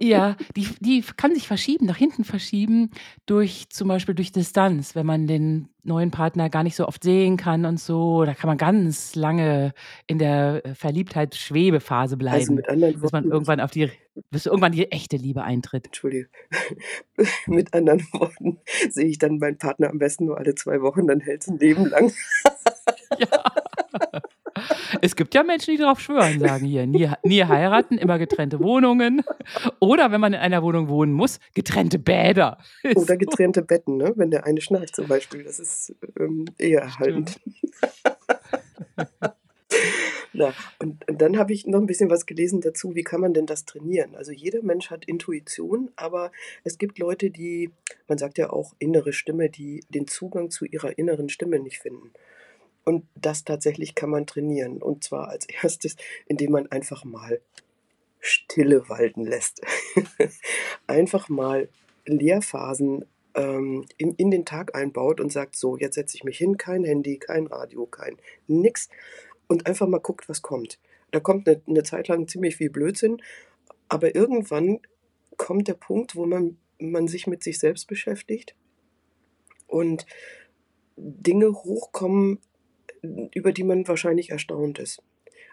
Ja, 0.02 0.36
die, 0.56 0.68
die 0.80 1.04
kann 1.18 1.34
sich 1.34 1.48
verschieben, 1.48 1.86
nach 1.86 1.98
hinten 1.98 2.24
verschieben, 2.24 2.92
durch 3.26 3.70
zum 3.70 3.88
Beispiel 3.88 4.16
durch 4.16 4.32
Distanz, 4.32 4.96
wenn 4.96 5.06
man 5.06 5.28
den 5.28 5.70
neuen 5.84 6.12
Partner 6.12 6.50
gar 6.50 6.64
nicht 6.64 6.76
so 6.76 6.88
oft 6.88 7.04
sehen 7.04 7.38
kann 7.38 7.66
und 7.66 7.80
so. 7.80 8.24
Da 8.26 8.34
kann 8.34 8.48
man 8.48 8.58
ganz 8.58 9.16
lange 9.16 9.74
in 10.08 10.20
der 10.20 10.66
äh, 10.66 10.76
Verliebtheits-Schwebephase 10.76 12.18
bleiben. 12.18 12.40
Also 12.40 12.54
mit 12.54 12.70
anderen 12.70 12.94
Worten, 12.96 13.02
bis 13.02 13.12
man 13.12 13.26
irgendwann 13.26 13.60
auf 13.60 13.72
die, 13.72 13.90
bis 14.30 14.46
irgendwann 14.46 14.72
die 14.72 14.92
echte 14.92 15.18
Liebe 15.18 15.44
eintritt. 15.44 15.86
Entschuldige. 15.88 16.30
mit 17.48 17.74
anderen 17.74 18.02
Worten 18.14 18.60
sehe 18.90 19.08
ich 19.08 19.18
dann 19.18 19.38
meinen 19.38 19.58
Partner 19.58 19.90
am 19.90 19.98
besten 19.98 20.26
nur 20.26 20.38
alle 20.38 20.56
zwei 20.56 20.82
Wochen, 20.82 21.08
dann 21.08 21.20
hält 21.20 21.42
es 21.42 21.48
ein 21.48 21.58
Leben 21.58 21.86
lang. 21.88 22.12
ja. 23.18 23.44
Es 25.02 25.16
gibt 25.16 25.34
ja 25.34 25.44
Menschen, 25.44 25.72
die 25.72 25.78
darauf 25.78 26.00
schwören, 26.00 26.40
sagen 26.40 26.66
hier, 26.66 26.86
nie, 26.86 27.10
nie 27.24 27.44
heiraten, 27.44 27.98
immer 27.98 28.20
getrennte 28.20 28.60
Wohnungen. 28.60 29.24
Oder 29.80 30.12
wenn 30.12 30.22
man 30.22 30.34
in 30.34 30.40
einer 30.40 30.64
Wohnung 30.64 30.90
wohnen 30.90 31.14
muss, 31.14 31.40
getrennte 31.54 32.00
Bäder. 32.00 32.58
Oder 32.96 33.18
getrennte 33.18 33.62
Betten, 33.62 33.98
ne? 33.98 34.14
wenn 34.16 34.32
der 34.32 34.46
eine 34.46 34.62
schnarcht 34.62 34.96
zum 34.96 35.08
Beispiel. 35.08 35.44
Das 35.44 35.60
ist 35.60 35.96
ähm, 36.20 36.46
eher 36.58 36.82
erhaltend. 36.82 37.40
Na, 40.34 40.54
und, 40.80 41.08
und 41.10 41.22
dann 41.22 41.38
habe 41.38 41.52
ich 41.52 41.68
noch 41.68 41.80
ein 41.80 41.88
bisschen 41.88 42.10
was 42.10 42.26
gelesen 42.26 42.62
dazu, 42.62 42.96
wie 42.96 43.04
kann 43.04 43.20
man 43.20 43.34
denn 43.34 43.46
das 43.46 43.66
trainieren? 43.66 44.16
Also 44.16 44.32
jeder 44.32 44.62
Mensch 44.62 44.90
hat 44.90 45.04
Intuition, 45.06 45.92
aber 45.98 46.32
es 46.64 46.78
gibt 46.78 47.00
Leute, 47.00 47.32
die, 47.32 47.72
man 48.08 48.18
sagt 48.18 48.38
ja 48.38 48.50
auch 48.50 48.74
innere 48.80 49.12
Stimme, 49.12 49.50
die 49.50 49.84
den 49.90 50.08
Zugang 50.08 50.50
zu 50.50 50.66
ihrer 50.66 50.98
inneren 50.98 51.28
Stimme 51.28 51.60
nicht 51.60 51.80
finden. 51.80 52.12
Und 52.84 53.08
das 53.16 53.44
tatsächlich 53.44 53.96
kann 53.96 54.10
man 54.10 54.26
trainieren. 54.26 54.82
Und 54.82 55.04
zwar 55.04 55.28
als 55.30 55.46
erstes, 55.64 55.96
indem 56.28 56.52
man 56.52 56.68
einfach 56.68 57.04
mal 57.04 57.42
Stille 58.20 58.88
walten 58.90 59.26
lässt. 59.26 59.62
einfach 60.88 61.30
mal 61.30 61.70
Leerphasen 62.06 63.06
ähm, 63.36 63.86
in, 63.98 64.14
in 64.16 64.32
den 64.32 64.46
Tag 64.46 64.76
einbaut 64.76 65.20
und 65.20 65.32
sagt, 65.32 65.56
so, 65.56 65.78
jetzt 65.78 65.96
setze 65.96 66.18
ich 66.18 66.24
mich 66.24 66.38
hin, 66.38 66.58
kein 66.58 66.84
Handy, 66.84 67.18
kein 67.18 67.48
Radio, 67.48 67.86
kein 67.86 68.18
nix. 68.48 68.90
Und 69.48 69.66
einfach 69.66 69.88
mal 69.88 70.00
guckt, 70.00 70.30
was 70.30 70.42
kommt. 70.42 70.80
Da 71.12 71.20
kommt 71.20 71.48
eine, 71.48 71.62
eine 71.68 71.84
Zeit 71.84 72.08
lang 72.08 72.28
ziemlich 72.28 72.56
viel 72.56 72.70
Blödsinn, 72.70 73.22
aber 73.90 74.16
irgendwann 74.16 74.80
kommt 75.38 75.68
der 75.68 75.74
Punkt, 75.74 76.16
wo 76.16 76.26
man, 76.26 76.58
man 76.80 77.08
sich 77.08 77.28
mit 77.28 77.44
sich 77.44 77.60
selbst 77.60 77.88
beschäftigt 77.88 78.56
und 79.68 80.06
Dinge 80.96 81.52
hochkommen, 81.52 82.40
über 83.02 83.52
die 83.52 83.64
man 83.64 83.88
wahrscheinlich 83.88 84.30
erstaunt 84.30 84.80
ist. 84.80 85.02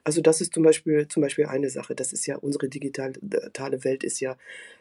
Also 0.04 0.20
das 0.20 0.40
ist 0.40 0.54
zum 0.54 0.62
Beispiel, 0.62 1.08
zum 1.08 1.22
Beispiel 1.22 1.46
eine 1.46 1.70
Sache. 1.70 1.94
Das 1.94 2.12
ist 2.12 2.26
ja 2.26 2.36
unsere 2.36 2.68
digitale 2.68 3.84
Welt 3.84 4.04
ist 4.04 4.20
ja 4.20 4.36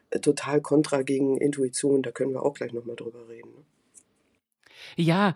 äh, 0.09 0.19
total 0.19 0.61
kontra 0.61 1.01
gegen 1.01 1.37
Intuition. 1.37 2.03
Da 2.03 2.11
können 2.11 2.33
wir 2.33 2.43
auch 2.43 2.53
gleich 2.53 2.73
nochmal 2.73 2.95
drüber 2.95 3.27
reden. 3.27 3.49
Ne? 3.49 3.65
Ja, 4.95 5.33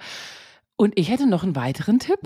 und 0.76 0.98
ich 0.98 1.10
hätte 1.10 1.28
noch 1.28 1.44
einen 1.44 1.56
weiteren 1.56 2.00
Tipp. 2.00 2.20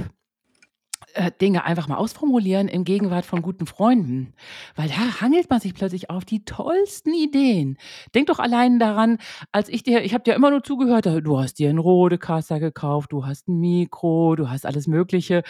Äh, 1.14 1.32
Dinge 1.42 1.64
einfach 1.64 1.88
mal 1.88 1.98
ausformulieren 1.98 2.68
in 2.68 2.84
Gegenwart 2.84 3.26
von 3.26 3.42
guten 3.42 3.66
Freunden. 3.66 4.34
Weil 4.76 4.90
da 4.90 5.22
hangelt 5.22 5.50
man 5.50 5.60
sich 5.60 5.74
plötzlich 5.74 6.10
auf 6.10 6.26
die 6.26 6.44
tollsten 6.46 7.14
Ideen. 7.14 7.78
Denk 8.14 8.28
doch 8.28 8.40
allein 8.40 8.80
daran, 8.80 9.18
als 9.52 9.70
ich 9.70 9.84
dir, 9.84 10.04
ich 10.04 10.14
habe 10.14 10.24
dir 10.24 10.36
immer 10.36 10.50
nur 10.50 10.64
zugehört, 10.64 11.06
du 11.06 11.40
hast 11.40 11.60
dir 11.60 11.70
einen 11.70 11.80
Rodecaster 11.80 12.60
gekauft, 12.60 13.12
du 13.12 13.26
hast 13.26 13.48
ein 13.48 13.60
Mikro, 13.60 14.36
du 14.36 14.50
hast 14.50 14.66
alles 14.66 14.88
Mögliche. 14.88 15.44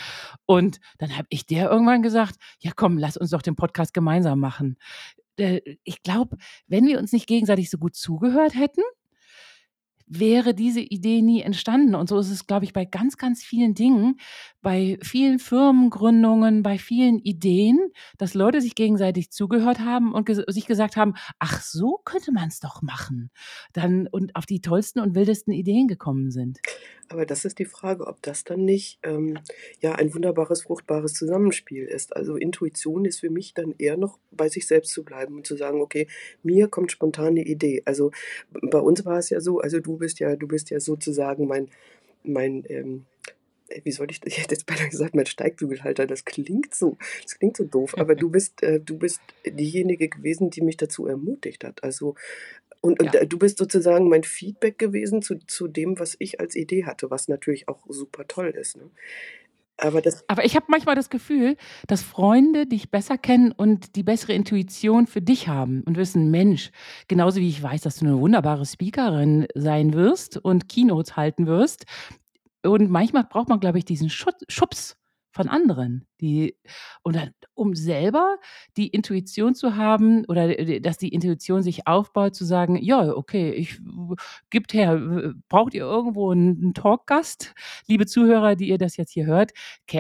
Und 0.46 0.80
dann 0.98 1.16
habe 1.18 1.28
ich 1.30 1.46
dir 1.46 1.70
irgendwann 1.70 2.02
gesagt, 2.02 2.36
ja 2.60 2.72
komm, 2.76 2.98
lass 2.98 3.18
uns 3.18 3.32
doch 3.32 3.42
den 3.42 3.56
Podcast 3.56 3.94
gemeinsam 3.94 4.40
machen. 4.40 4.78
Äh, 5.38 5.62
ich 5.84 6.04
glaube, 6.04 6.38
wenn 6.68 6.86
wir 6.86 7.00
uns 7.00 7.12
nicht 7.12 7.28
gegenseitig 7.28 7.70
so 7.70 7.78
gut 7.78 7.96
zugehört 7.96 8.56
hätten, 8.56 8.82
wäre 10.08 10.54
diese 10.54 10.82
Idee 10.82 11.22
nie 11.22 11.42
entstanden. 11.42 11.96
Und 11.96 12.10
so 12.10 12.20
ist 12.20 12.30
es, 12.30 12.48
glaube 12.48 12.66
ich, 12.66 12.74
bei 12.74 12.86
ganz, 12.86 13.18
ganz 13.18 13.44
vielen 13.44 13.74
Dingen, 13.74 14.18
bei 14.62 14.98
vielen 15.02 15.40
Firmengründungen, 15.40 16.64
bei 16.64 16.78
vielen 16.78 17.20
Ideen, 17.20 17.80
dass 18.18 18.34
Leute 18.34 18.62
sich 18.62 18.76
gegenseitig 18.76 19.32
zugehört 19.32 19.80
haben 19.80 20.14
und 20.14 20.26
ges 20.26 20.38
sich 20.48 20.68
gesagt 20.68 20.96
haben, 20.98 21.14
ach, 21.40 21.62
so 21.62 22.00
könnte 22.06 22.32
man 22.32 22.50
es 22.50 22.60
doch 22.60 22.82
machen. 22.82 23.32
Dann 23.74 24.08
und 24.08 24.36
auf 24.36 24.46
die 24.46 24.62
tollsten 24.62 25.00
und 25.00 25.16
wildesten 25.16 25.54
Ideen 25.54 25.88
gekommen 25.88 26.32
sind. 26.32 26.60
Aber 27.08 27.26
das 27.26 27.46
ist 27.46 27.60
die 27.60 27.66
Frage, 27.66 28.08
ob 28.08 28.22
das 28.22 28.44
dann 28.44 28.66
nicht 28.66 29.00
ähm, 29.04 29.38
ja 29.80 29.94
ein 29.94 30.14
wunderbares, 30.14 30.64
fruchtbares 30.64 31.14
Zusammenspiel 31.14 31.86
ist. 31.86 32.16
Also 32.16 32.36
Intuition 32.36 33.06
ist 33.06 33.20
für 33.20 33.30
mich 33.30 33.54
dann 33.54 33.76
eher 33.78 33.98
noch 33.98 34.18
bei 34.32 34.50
sich 34.50 34.68
selbst 34.68 34.92
zu 34.92 35.04
bleiben 35.04 35.36
und 35.36 35.48
zu 35.48 35.56
sagen, 35.56 35.82
okay, 35.82 36.08
mir 36.44 36.68
kommt 36.68 36.92
spontan 36.92 37.28
eine 37.28 37.44
Idee. 37.44 37.84
Also 37.86 38.12
bei 38.50 38.80
uns 38.80 39.06
war 39.06 39.20
es 39.20 39.30
ja 39.30 39.40
so, 39.40 39.60
also 39.60 39.80
du 39.80 39.98
bist 39.98 40.20
ja, 40.20 40.36
du 40.36 40.48
bist 40.48 40.70
ja 40.70 40.80
sozusagen 40.80 41.48
mein, 41.48 41.70
mein 42.24 42.64
ähm, 42.70 43.06
wie 43.84 43.92
soll 43.92 44.10
ich, 44.12 44.22
ich 44.26 44.40
hätte 44.40 44.56
jetzt 44.56 44.66
beinahe 44.66 44.90
gesagt, 44.90 45.16
mein 45.16 45.26
Steigbügelhalter, 45.26 46.08
das 46.08 46.26
klingt 46.26 46.74
so, 46.76 46.98
das 47.24 47.38
klingt 47.38 47.58
so 47.58 47.64
doof, 47.64 47.96
aber 47.98 48.16
du 48.16 48.30
bist, 48.32 48.64
äh, 48.64 48.80
du 48.80 48.98
bist 48.98 49.22
diejenige 49.46 50.10
gewesen, 50.10 50.50
die 50.50 50.62
mich 50.62 50.78
dazu 50.78 51.08
ermutigt 51.08 51.64
hat. 51.64 51.84
Also 51.84 52.16
und, 52.86 53.00
und 53.00 53.16
ja. 53.16 53.26
du 53.26 53.40
bist 53.40 53.58
sozusagen 53.58 54.10
mein 54.10 54.24
Feedback 54.24 54.78
gewesen 54.78 55.24
zu, 55.24 55.40
zu 55.48 55.68
dem, 55.68 56.00
was 56.00 56.16
ich 56.20 56.40
als 56.40 56.56
Idee 56.56 56.86
hatte, 56.86 57.10
was 57.10 57.28
natürlich 57.28 57.68
auch 57.68 57.84
super 57.90 58.28
toll 58.28 58.50
ist. 58.50 58.78
Ne? 58.78 58.92
Aber, 59.78 60.04
das 60.04 60.24
Aber 60.30 60.46
ich 60.46 60.56
habe 60.56 60.68
manchmal 60.70 60.94
das 60.94 61.10
Gefühl, 61.10 61.58
dass 61.88 62.04
Freunde 62.04 62.68
dich 62.68 62.92
besser 62.92 63.18
kennen 63.18 63.52
und 63.52 63.96
die 63.96 64.04
bessere 64.04 64.34
Intuition 64.34 65.08
für 65.08 65.20
dich 65.20 65.48
haben 65.48 65.82
und 65.88 65.98
wissen, 65.98 66.30
Mensch, 66.30 66.70
genauso 67.08 67.40
wie 67.40 67.50
ich 67.50 67.62
weiß, 67.62 67.82
dass 67.82 67.98
du 67.98 68.06
eine 68.06 68.20
wunderbare 68.20 68.68
Speakerin 68.68 69.48
sein 69.56 69.94
wirst 69.94 70.38
und 70.38 70.70
Keynotes 70.70 71.18
halten 71.18 71.48
wirst. 71.48 71.86
Und 72.64 72.92
manchmal 72.92 73.24
braucht 73.24 73.50
man, 73.50 73.60
glaube 73.60 73.80
ich, 73.80 73.86
diesen 73.86 74.12
Schubs 74.12 74.96
von 75.32 75.50
anderen, 75.50 76.06
die 76.22 76.56
und 77.04 77.16
dann, 77.16 77.32
um 77.54 77.76
selber 77.76 78.38
die 78.78 78.88
Intuition 78.88 79.56
zu 79.56 79.76
haben 79.76 80.26
oder 80.26 80.54
dass 80.80 80.98
die 80.98 81.10
Intuition 81.10 81.64
sich 81.64 81.88
aufbaut, 81.88 82.36
zu 82.36 82.46
sagen, 82.46 82.78
ja, 82.82 83.14
okay, 83.14 83.52
ich 83.52 83.80
gibt 84.50 84.74
her, 84.74 85.34
braucht 85.50 85.74
ihr 85.74 85.84
irgendwo 85.84 86.32
einen 86.32 86.74
Talkgast? 86.74 87.54
Liebe 87.88 88.06
Zuhörer, 88.06 88.56
die 88.56 88.70
ihr 88.70 88.78
das 88.78 88.98
jetzt 88.98 89.12
hier 89.12 89.26
hört, 89.26 89.52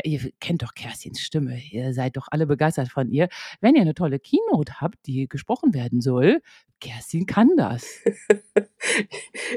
ihr 0.04 0.32
kennt 0.39 0.63
doch 0.63 0.73
Kerstins 0.73 1.19
Stimme, 1.19 1.60
ihr 1.71 1.93
seid 1.93 2.17
doch 2.17 2.28
alle 2.32 2.45
begeistert 2.45 2.89
von 2.89 3.10
ihr. 3.10 3.30
Wenn 3.62 3.75
ihr 3.75 3.82
eine 3.82 3.93
tolle 3.93 4.19
Keynote 4.19 4.82
habt, 4.82 5.06
die 5.08 5.28
gesprochen 5.28 5.73
werden 5.73 6.01
soll, 6.01 6.41
Kerstin 6.80 7.25
kann 7.25 7.56
das. 7.58 7.86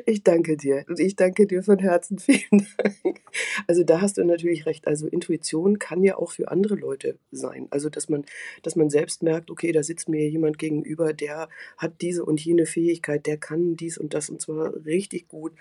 Ich 0.06 0.22
danke 0.22 0.56
dir. 0.56 0.84
Und 0.88 0.98
ich 0.98 1.16
danke 1.16 1.46
dir 1.46 1.62
von 1.62 1.78
Herzen. 1.78 2.18
Vielen 2.28 2.66
Dank. 2.78 3.20
Also 3.66 3.84
da 3.84 4.00
hast 4.00 4.16
du 4.16 4.24
natürlich 4.24 4.66
recht. 4.66 4.86
Also 4.86 5.06
Intuition 5.06 5.78
kann 5.78 6.02
ja 6.02 6.16
auch 6.16 6.30
für 6.30 6.47
andere 6.50 6.74
Leute 6.74 7.18
sein. 7.30 7.66
Also 7.70 7.88
dass 7.88 8.08
man, 8.08 8.24
dass 8.62 8.76
man 8.76 8.90
selbst 8.90 9.22
merkt, 9.22 9.50
okay, 9.50 9.72
da 9.72 9.82
sitzt 9.82 10.08
mir 10.08 10.28
jemand 10.28 10.58
gegenüber, 10.58 11.12
der 11.12 11.48
hat 11.76 12.00
diese 12.00 12.24
und 12.24 12.44
jene 12.44 12.66
Fähigkeit, 12.66 13.26
der 13.26 13.36
kann 13.36 13.76
dies 13.76 13.98
und 13.98 14.14
das 14.14 14.30
und 14.30 14.40
zwar 14.40 14.74
richtig 14.84 15.28
gut. 15.28 15.52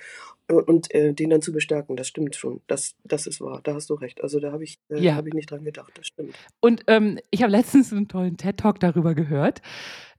Und, 0.49 0.67
und 0.67 0.95
äh, 0.95 1.13
den 1.13 1.29
dann 1.29 1.41
zu 1.41 1.51
bestärken, 1.51 1.97
das 1.97 2.07
stimmt 2.07 2.35
schon. 2.35 2.61
Das, 2.67 2.95
das 3.03 3.27
ist 3.27 3.41
wahr. 3.41 3.59
Da 3.63 3.73
hast 3.73 3.89
du 3.89 3.95
recht. 3.95 4.23
Also 4.23 4.39
da 4.39 4.51
habe 4.51 4.63
ich, 4.63 4.79
äh, 4.89 4.99
ja. 4.99 5.15
hab 5.15 5.27
ich 5.27 5.33
nicht 5.33 5.51
dran 5.51 5.65
gedacht. 5.65 5.91
Das 5.95 6.07
stimmt. 6.07 6.35
Und 6.61 6.83
ähm, 6.87 7.19
ich 7.31 7.43
habe 7.43 7.51
letztens 7.51 7.91
einen 7.91 8.07
tollen 8.07 8.37
TED-Talk 8.37 8.79
darüber 8.79 9.13
gehört 9.13 9.61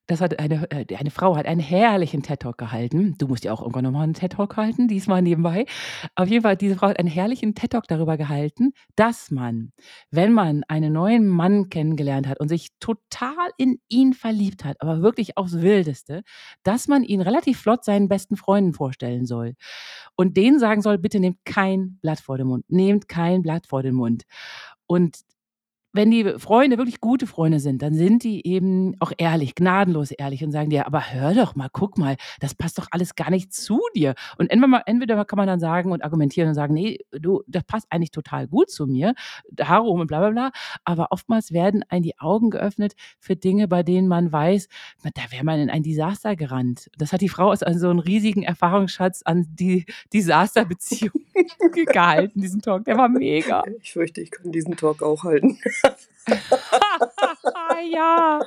das 0.09 0.23
hat 0.23 0.39
eine, 0.39 0.69
äh, 0.71 0.97
eine 0.97 1.11
Frau 1.11 1.37
hat 1.37 1.47
einen 1.47 1.61
herrlichen 1.61 2.23
TED-Talk 2.23 2.57
gehalten. 2.57 3.15
Du 3.19 3.29
musst 3.29 3.45
ja 3.45 3.53
auch 3.53 3.61
irgendwann 3.61 3.85
nochmal 3.85 4.05
einen 4.05 4.15
TED-Talk 4.15 4.57
halten, 4.57 4.89
diesmal 4.89 5.21
nebenbei. 5.21 5.67
Auf 6.17 6.29
jeden 6.29 6.43
Fall, 6.43 6.57
diese 6.57 6.77
Frau 6.77 6.89
hat 6.89 6.99
einen 6.99 7.09
herrlichen 7.09 7.55
TED-Talk 7.55 7.87
darüber 7.87 8.17
gehalten, 8.17 8.73
dass 8.97 9.31
man, 9.31 9.73
wenn 10.11 10.33
man 10.33 10.65
einen 10.67 10.95
neuen 10.95 11.29
Mann 11.29 11.69
kennengelernt 11.69 12.27
hat 12.27 12.41
und 12.41 12.49
sich 12.49 12.71
total 12.81 13.51
in 13.59 13.81
ihn 13.89 14.15
verliebt 14.15 14.65
hat, 14.65 14.81
aber 14.81 15.03
wirklich 15.03 15.37
aufs 15.37 15.61
Wildeste, 15.61 16.23
dass 16.63 16.89
man 16.89 17.05
ihn 17.05 17.21
relativ 17.21 17.61
flott 17.61 17.85
seinen 17.85 18.09
besten 18.09 18.37
Freunden 18.37 18.73
vorstellen 18.73 19.27
soll. 19.27 19.55
Und 20.17 20.39
denen 20.39 20.59
sagen 20.59 20.81
soll, 20.81 20.97
bitte 20.97 21.21
nehmt 21.21 21.45
kein 21.45 21.99
Blatt 22.01 22.21
vor 22.21 22.39
den 22.39 22.47
Mund. 22.47 22.65
Nehmt 22.69 23.09
kein 23.09 23.43
Blatt 23.43 23.67
vor 23.67 23.83
den 23.83 23.95
Mund. 23.95 24.25
Und 24.87 25.19
wenn 25.93 26.11
die 26.11 26.39
Freunde 26.39 26.77
wirklich 26.77 27.01
gute 27.01 27.27
Freunde 27.27 27.61
sind, 27.61 27.81
dann 27.83 27.95
sind 27.95 28.23
die 28.23 28.47
eben 28.47 28.95
auch 29.01 29.13
ehrlich, 29.17 29.55
gnadenlos 29.55 30.11
ehrlich 30.11 30.45
und 30.45 30.53
sagen 30.53 30.71
dir, 30.71 30.87
aber 30.87 31.13
hör 31.13 31.35
doch 31.35 31.55
mal, 31.57 31.69
guck 31.73 31.97
mal, 31.97 32.17
das 32.41 32.55
passt 32.55 32.79
doch 32.79 32.89
alles 32.91 33.15
gar 33.15 33.31
nicht 33.31 33.55
zu 33.55 33.81
dir. 33.95 34.15
Und 34.37 34.51
entweder, 34.51 34.83
entweder 34.87 35.25
kann 35.25 35.39
man 35.39 35.47
dann 35.47 35.61
sagen 35.61 35.91
und 35.91 36.05
argumentieren 36.05 36.49
und 36.49 36.55
sagen, 36.55 36.75
nee, 36.75 36.99
du, 37.11 37.43
das 37.47 37.65
passt 37.65 37.87
eigentlich 37.91 38.11
total 38.11 38.47
gut 38.49 38.71
zu 38.71 38.87
mir, 38.87 39.15
darum 39.51 40.01
und 40.01 40.07
bla 40.09 40.19
bla 40.21 40.31
bla. 40.31 40.51
Aber 40.85 41.09
oftmals 41.11 41.53
werden 41.53 41.83
einem 41.89 42.03
die 42.03 42.19
Augen 42.19 42.51
geöffnet 42.51 42.95
für 43.19 43.37
Dinge, 43.37 43.67
bei 43.67 43.83
denen 43.83 44.09
man 44.09 44.31
weiß, 44.31 44.69
da 45.03 45.23
wäre 45.31 45.45
man 45.45 45.59
in 45.59 45.71
ein 45.71 45.83
Desaster 45.83 46.37
gerannt. 46.37 46.91
Das 46.99 47.13
hat 47.13 47.23
die 47.23 47.29
Frau 47.29 47.51
aus 47.51 47.61
so 47.61 47.89
einem 47.89 47.99
riesigen 47.99 48.43
Erfahrungsschatz 48.43 49.23
an 49.25 49.47
die 49.49 49.87
Desasterbeziehung 50.13 51.13
gehalten, 51.73 52.41
diesen 52.41 52.61
Talk. 52.61 52.85
Der 52.85 52.99
war 52.99 53.09
mega. 53.09 53.63
Ich 53.81 53.93
fürchte, 53.93 54.21
ich 54.21 54.31
kann 54.31 54.53
diesen 54.53 54.77
Talk 54.77 55.03
auch 55.03 55.25
halten. 55.25 55.59
ja, 57.93 58.41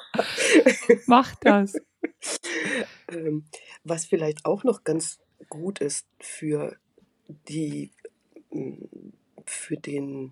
mach 1.06 1.36
das. 1.36 1.76
Ähm, 3.10 3.46
was 3.84 4.06
vielleicht 4.06 4.46
auch 4.46 4.63
noch 4.63 4.84
ganz 4.84 5.20
gut 5.50 5.80
ist 5.80 6.08
für 6.20 6.78
die, 7.48 7.91
mm, 8.52 8.86
für 9.46 9.78
den, 9.78 10.32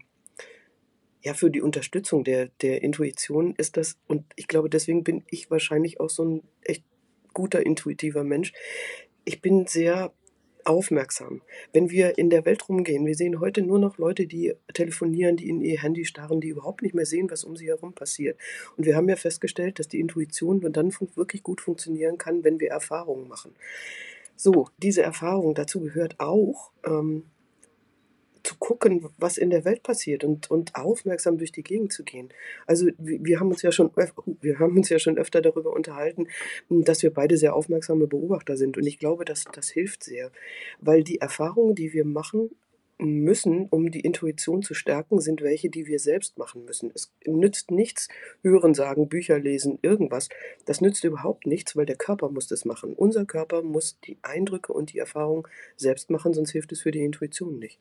ja, 1.22 1.34
für 1.34 1.50
die 1.50 1.62
Unterstützung 1.62 2.24
der, 2.24 2.50
der 2.62 2.84
Intuition 2.84 3.56
ist 3.56 3.78
das, 3.78 3.98
und 4.08 4.26
ich 4.36 4.48
glaube, 4.48 4.70
deswegen 4.70 5.04
bin 5.04 5.24
ich 5.28 5.52
wahrscheinlich 5.52 6.00
auch 6.00 6.10
so 6.10 6.24
ein 6.24 6.44
echt 6.62 6.84
guter 7.34 7.66
intuitiver 7.66 8.24
Mensch. 8.24 8.54
Ich 9.26 9.42
bin 9.42 9.68
sehr 9.68 10.14
aufmerksam. 10.66 11.42
Wenn 11.74 11.90
wir 11.90 12.18
in 12.18 12.30
der 12.30 12.46
Welt 12.46 12.68
rumgehen, 12.68 13.06
wir 13.06 13.16
sehen 13.16 13.40
heute 13.40 13.62
nur 13.62 13.80
noch 13.80 13.98
Leute, 13.98 14.28
die 14.28 14.54
telefonieren, 14.74 15.38
die 15.38 15.50
in 15.50 15.62
ihr 15.62 15.82
Handy 15.82 16.06
starren, 16.06 16.42
die 16.42 16.50
überhaupt 16.50 16.82
nicht 16.82 16.96
mehr 16.96 17.06
sehen, 17.06 17.30
was 17.30 17.44
um 17.44 17.56
sie 17.56 17.68
herum 17.68 17.94
passiert. 17.94 18.38
Und 18.78 18.86
wir 18.86 18.96
haben 18.96 19.10
ja 19.10 19.16
festgestellt, 19.16 19.80
dass 19.80 19.88
die 19.88 20.00
Intuition 20.00 20.62
dann 20.72 20.94
wirklich 21.16 21.44
gut 21.44 21.62
funktionieren 21.62 22.18
kann, 22.18 22.44
wenn 22.44 22.60
wir 22.60 22.70
Erfahrungen 22.70 23.28
machen. 23.28 23.56
So, 24.36 24.68
diese 24.78 25.02
Erfahrung, 25.02 25.54
dazu 25.54 25.82
gehört 25.82 26.20
auch, 26.20 26.72
ähm, 26.86 27.24
zu 28.44 28.56
gucken, 28.58 29.10
was 29.18 29.38
in 29.38 29.50
der 29.50 29.66
Welt 29.66 29.84
passiert 29.84 30.24
und, 30.24 30.50
und 30.50 30.76
aufmerksam 30.76 31.38
durch 31.38 31.52
die 31.52 31.64
Gegend 31.64 31.92
zu 31.92 32.04
gehen. 32.04 32.30
Also 32.66 32.88
wir 32.98 33.40
haben 33.40 33.50
uns 33.50 33.62
ja 33.62 33.72
schon 33.72 33.92
wir 34.42 34.60
haben 34.60 34.78
uns 34.78 34.90
ja 34.90 35.00
schon 35.00 35.18
öfter 35.18 35.42
darüber 35.42 35.74
unterhalten, 35.74 36.28
dass 36.70 37.04
wir 37.04 37.14
beide 37.14 37.38
sehr 37.38 37.56
aufmerksame 37.56 38.08
Beobachter 38.08 38.58
sind 38.58 38.78
und 38.78 38.86
ich 38.86 39.00
glaube, 39.00 39.26
dass 39.26 39.46
das 39.52 39.70
hilft 39.70 40.04
sehr, 40.04 40.32
weil 40.80 41.04
die 41.04 41.20
Erfahrungen, 41.20 41.76
die 41.76 41.94
wir 41.94 42.06
machen 42.06 42.50
müssen, 43.00 43.68
um 43.70 43.92
die 43.92 44.02
Intuition 44.02 44.62
zu 44.62 44.74
stärken, 44.74 45.22
sind 45.22 45.42
welche, 45.42 45.70
die 45.70 45.88
wir 45.88 46.00
selbst 46.00 46.38
machen 46.38 46.66
müssen. 46.66 46.92
Es 46.94 47.14
nützt 47.26 47.72
nichts, 47.72 48.10
hören, 48.44 48.74
sagen, 48.74 49.08
Bücher 49.08 49.40
lesen, 49.40 49.80
irgendwas. 49.82 50.28
Das 50.66 50.82
nützt 50.82 51.04
überhaupt 51.06 51.46
nichts, 51.46 51.78
weil 51.78 51.86
der 51.86 51.96
Körper 51.96 52.30
muss 52.30 52.48
das 52.48 52.66
machen. 52.66 52.94
Unser 52.94 53.26
Körper 53.26 53.62
muss 53.62 54.00
die 54.02 54.18
Eindrücke 54.22 54.74
und 54.74 54.92
die 54.94 55.00
Erfahrung 55.00 55.48
selbst 55.78 56.10
machen, 56.10 56.34
sonst 56.34 56.52
hilft 56.52 56.74
es 56.74 56.82
für 56.82 56.92
die 56.92 57.04
Intuition 57.04 57.58
nicht. 57.58 57.80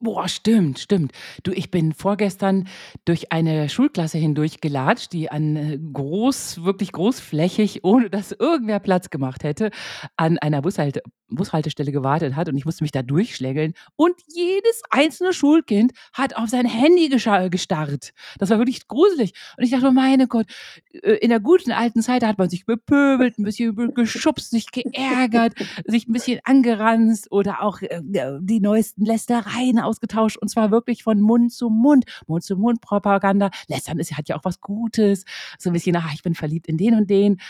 Boah, 0.00 0.28
stimmt, 0.28 0.78
stimmt. 0.78 1.12
Du, 1.42 1.50
ich 1.52 1.72
bin 1.72 1.92
vorgestern 1.92 2.68
durch 3.04 3.32
eine 3.32 3.68
Schulklasse 3.68 4.18
hindurch 4.18 4.60
gelatscht, 4.60 5.12
die 5.12 5.28
an 5.30 5.56
äh, 5.56 5.78
groß, 5.92 6.62
wirklich 6.62 6.92
großflächig, 6.92 7.82
ohne 7.82 8.08
dass 8.08 8.30
irgendwer 8.30 8.78
Platz 8.78 9.10
gemacht 9.10 9.42
hätte, 9.42 9.70
an 10.16 10.38
einer 10.38 10.62
Bushalte 10.62 11.02
Bushaltestelle 11.30 11.92
gewartet 11.92 12.36
hat 12.36 12.48
und 12.48 12.56
ich 12.56 12.64
musste 12.64 12.84
mich 12.84 12.92
da 12.92 13.02
durchschlängeln. 13.02 13.74
Und 13.96 14.14
jedes 14.28 14.82
einzelne 14.90 15.32
Schulkind 15.32 15.92
hat 16.12 16.36
auf 16.36 16.48
sein 16.48 16.66
Handy 16.66 17.08
gestarrt. 17.08 18.12
Das 18.38 18.50
war 18.50 18.58
wirklich 18.58 18.88
gruselig. 18.88 19.34
Und 19.56 19.64
ich 19.64 19.70
dachte, 19.70 19.90
meine 19.92 20.26
Gott, 20.26 20.46
äh, 20.92 21.14
in 21.14 21.30
der 21.30 21.40
guten 21.40 21.72
alten 21.72 22.02
Zeit 22.02 22.24
hat 22.24 22.38
man 22.38 22.48
sich 22.48 22.66
bepöbelt, 22.66 23.38
ein 23.38 23.44
bisschen 23.44 23.94
geschubst, 23.94 24.50
sich 24.50 24.70
geärgert, 24.70 25.54
sich 25.86 26.08
ein 26.08 26.12
bisschen 26.12 26.40
angeranzt 26.44 27.30
oder 27.30 27.62
auch 27.62 27.82
äh, 27.82 28.00
die 28.40 28.60
neuesten 28.60 29.04
Lästereien 29.04 29.78
ausgetauscht 29.88 30.36
und 30.36 30.48
zwar 30.48 30.70
wirklich 30.70 31.02
von 31.02 31.20
Mund 31.20 31.52
zu 31.52 31.70
Mund. 31.70 32.04
Mund 32.26 32.44
zu 32.44 32.56
Mund 32.56 32.80
Propaganda. 32.80 33.50
Lästern 33.68 33.98
ist, 33.98 34.16
hat 34.16 34.28
ja 34.28 34.36
auch 34.36 34.44
was 34.44 34.60
Gutes. 34.60 35.24
So 35.58 35.70
ein 35.70 35.72
bisschen, 35.72 35.96
ach, 35.96 36.12
ich 36.14 36.22
bin 36.22 36.34
verliebt 36.34 36.68
in 36.68 36.76
den 36.76 36.94
und 36.94 37.10
den. 37.10 37.40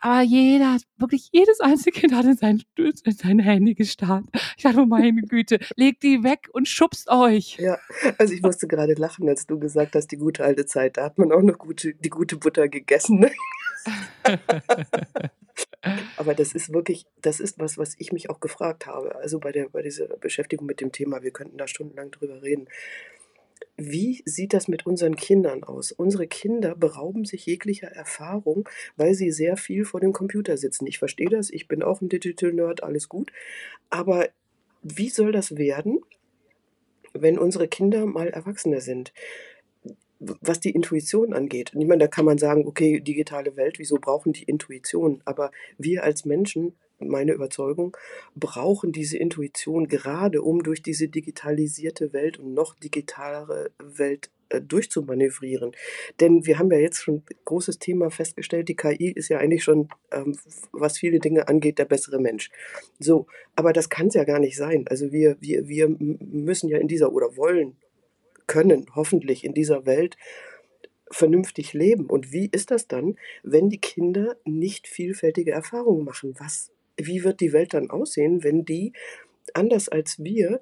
Aber 0.00 0.22
jeder, 0.22 0.76
wirklich 0.96 1.28
jedes 1.32 1.60
einzelne 1.60 1.92
Kind 1.92 2.14
hat 2.14 2.24
in 2.24 2.36
sein, 2.36 2.62
in 2.76 3.12
sein 3.12 3.40
Handy 3.40 3.74
gestarrt. 3.74 4.24
Ich 4.56 4.62
dachte, 4.62 4.86
meine 4.86 5.22
Güte, 5.22 5.58
legt 5.74 6.04
die 6.04 6.22
weg 6.22 6.48
und 6.52 6.68
schubst 6.68 7.10
euch. 7.10 7.56
Ja, 7.58 7.78
also 8.16 8.32
ich 8.32 8.42
musste 8.42 8.68
gerade 8.68 8.94
lachen, 8.94 9.28
als 9.28 9.46
du 9.46 9.58
gesagt 9.58 9.96
hast, 9.96 10.08
die 10.08 10.16
gute 10.16 10.44
alte 10.44 10.66
Zeit. 10.66 10.96
Da 10.96 11.04
hat 11.04 11.18
man 11.18 11.32
auch 11.32 11.42
noch 11.42 11.58
gute, 11.58 11.94
die 11.94 12.10
gute 12.10 12.36
Butter 12.36 12.68
gegessen. 12.68 13.26
Aber 16.16 16.34
das 16.34 16.52
ist 16.52 16.72
wirklich, 16.72 17.06
das 17.22 17.38
ist 17.38 17.58
was, 17.58 17.78
was 17.78 17.94
ich 17.98 18.12
mich 18.12 18.30
auch 18.30 18.40
gefragt 18.40 18.86
habe. 18.86 19.14
Also 19.16 19.38
bei, 19.38 19.52
der, 19.52 19.68
bei 19.68 19.82
dieser 19.82 20.08
Beschäftigung 20.08 20.66
mit 20.66 20.80
dem 20.80 20.90
Thema, 20.92 21.22
wir 21.22 21.30
könnten 21.30 21.56
da 21.56 21.68
stundenlang 21.68 22.10
drüber 22.10 22.42
reden. 22.42 22.68
Wie 23.76 24.22
sieht 24.24 24.54
das 24.54 24.66
mit 24.66 24.86
unseren 24.86 25.14
Kindern 25.14 25.62
aus? 25.62 25.92
Unsere 25.92 26.26
Kinder 26.26 26.74
berauben 26.74 27.24
sich 27.24 27.46
jeglicher 27.46 27.86
Erfahrung, 27.86 28.68
weil 28.96 29.14
sie 29.14 29.30
sehr 29.30 29.56
viel 29.56 29.84
vor 29.84 30.00
dem 30.00 30.12
Computer 30.12 30.56
sitzen. 30.56 30.86
Ich 30.86 30.98
verstehe 30.98 31.28
das, 31.28 31.50
ich 31.50 31.68
bin 31.68 31.84
auch 31.84 32.00
ein 32.00 32.08
Digital 32.08 32.52
Nerd, 32.52 32.82
alles 32.82 33.08
gut. 33.08 33.30
Aber 33.88 34.28
wie 34.82 35.10
soll 35.10 35.30
das 35.30 35.56
werden, 35.56 36.00
wenn 37.12 37.38
unsere 37.38 37.68
Kinder 37.68 38.04
mal 38.06 38.28
Erwachsene 38.28 38.80
sind? 38.80 39.12
Was 40.20 40.60
die 40.60 40.70
Intuition 40.70 41.32
angeht. 41.32 41.72
Ich 41.74 41.86
meine, 41.86 42.04
da 42.04 42.08
kann 42.08 42.24
man 42.24 42.38
sagen, 42.38 42.66
okay, 42.66 43.00
digitale 43.00 43.56
Welt, 43.56 43.78
wieso 43.78 43.96
brauchen 43.96 44.32
die 44.32 44.44
Intuition? 44.44 45.20
Aber 45.24 45.50
wir 45.78 46.02
als 46.02 46.24
Menschen, 46.24 46.76
meine 46.98 47.32
Überzeugung, 47.32 47.96
brauchen 48.34 48.92
diese 48.92 49.18
Intuition 49.18 49.86
gerade, 49.86 50.42
um 50.42 50.62
durch 50.62 50.82
diese 50.82 51.08
digitalisierte 51.08 52.12
Welt 52.12 52.38
und 52.38 52.54
noch 52.54 52.74
digitalere 52.74 53.70
Welt 53.78 54.30
äh, 54.50 54.60
durchzumanövrieren. 54.60 55.72
Denn 56.20 56.46
wir 56.46 56.58
haben 56.58 56.72
ja 56.72 56.78
jetzt 56.78 57.02
schon 57.02 57.22
großes 57.44 57.78
Thema 57.78 58.10
festgestellt, 58.10 58.68
die 58.68 58.76
KI 58.76 59.12
ist 59.12 59.28
ja 59.28 59.38
eigentlich 59.38 59.62
schon, 59.62 59.88
ähm, 60.10 60.36
was 60.72 60.98
viele 60.98 61.20
Dinge 61.20 61.46
angeht, 61.48 61.78
der 61.78 61.84
bessere 61.84 62.18
Mensch. 62.18 62.50
So, 62.98 63.26
aber 63.54 63.72
das 63.72 63.88
kann 63.88 64.08
es 64.08 64.14
ja 64.14 64.24
gar 64.24 64.40
nicht 64.40 64.56
sein. 64.56 64.86
Also 64.88 65.12
wir, 65.12 65.36
wir, 65.40 65.68
wir 65.68 65.88
müssen 65.98 66.68
ja 66.68 66.78
in 66.78 66.88
dieser 66.88 67.12
oder 67.12 67.36
wollen 67.36 67.76
können, 68.48 68.86
hoffentlich 68.96 69.44
in 69.44 69.54
dieser 69.54 69.86
Welt 69.86 70.16
vernünftig 71.10 71.72
leben. 71.72 72.06
Und 72.06 72.32
wie 72.32 72.48
ist 72.50 72.70
das 72.72 72.88
dann, 72.88 73.16
wenn 73.42 73.68
die 73.70 73.80
Kinder 73.80 74.36
nicht 74.44 74.88
vielfältige 74.88 75.52
Erfahrungen 75.52 76.04
machen? 76.04 76.34
Was, 76.38 76.72
wie 76.96 77.22
wird 77.22 77.40
die 77.40 77.52
Welt 77.52 77.74
dann 77.74 77.90
aussehen, 77.90 78.42
wenn 78.42 78.64
die, 78.64 78.92
anders 79.54 79.88
als 79.88 80.22
wir, 80.22 80.60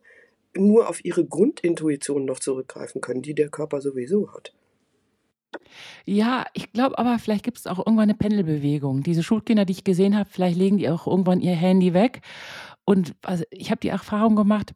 nur 0.55 0.89
auf 0.89 1.05
ihre 1.05 1.25
Grundintuition 1.25 2.25
noch 2.25 2.39
zurückgreifen 2.39 3.01
können, 3.01 3.23
die 3.23 3.35
der 3.35 3.49
Körper 3.49 3.81
sowieso 3.81 4.33
hat? 4.33 4.55
Ja, 6.05 6.47
ich 6.55 6.73
glaube 6.73 6.99
aber, 6.99 7.19
vielleicht 7.19 7.45
gibt 7.45 7.59
es 7.59 7.67
auch 7.67 7.79
irgendwann 7.79 8.11
eine 8.11 8.15
Pendelbewegung. 8.15 9.03
Diese 9.03 9.23
Schulkinder, 9.23 9.65
die 9.65 9.73
ich 9.73 9.85
gesehen 9.85 10.17
habe, 10.17 10.29
vielleicht 10.31 10.57
legen 10.57 10.79
die 10.79 10.89
auch 10.89 11.07
irgendwann 11.07 11.41
ihr 11.41 11.55
Handy 11.55 11.95
weg. 11.95 12.21
Und 12.85 13.15
also 13.23 13.45
ich 13.51 13.71
habe 13.71 13.81
die 13.81 13.89
Erfahrung 13.89 14.37
gemacht, 14.37 14.75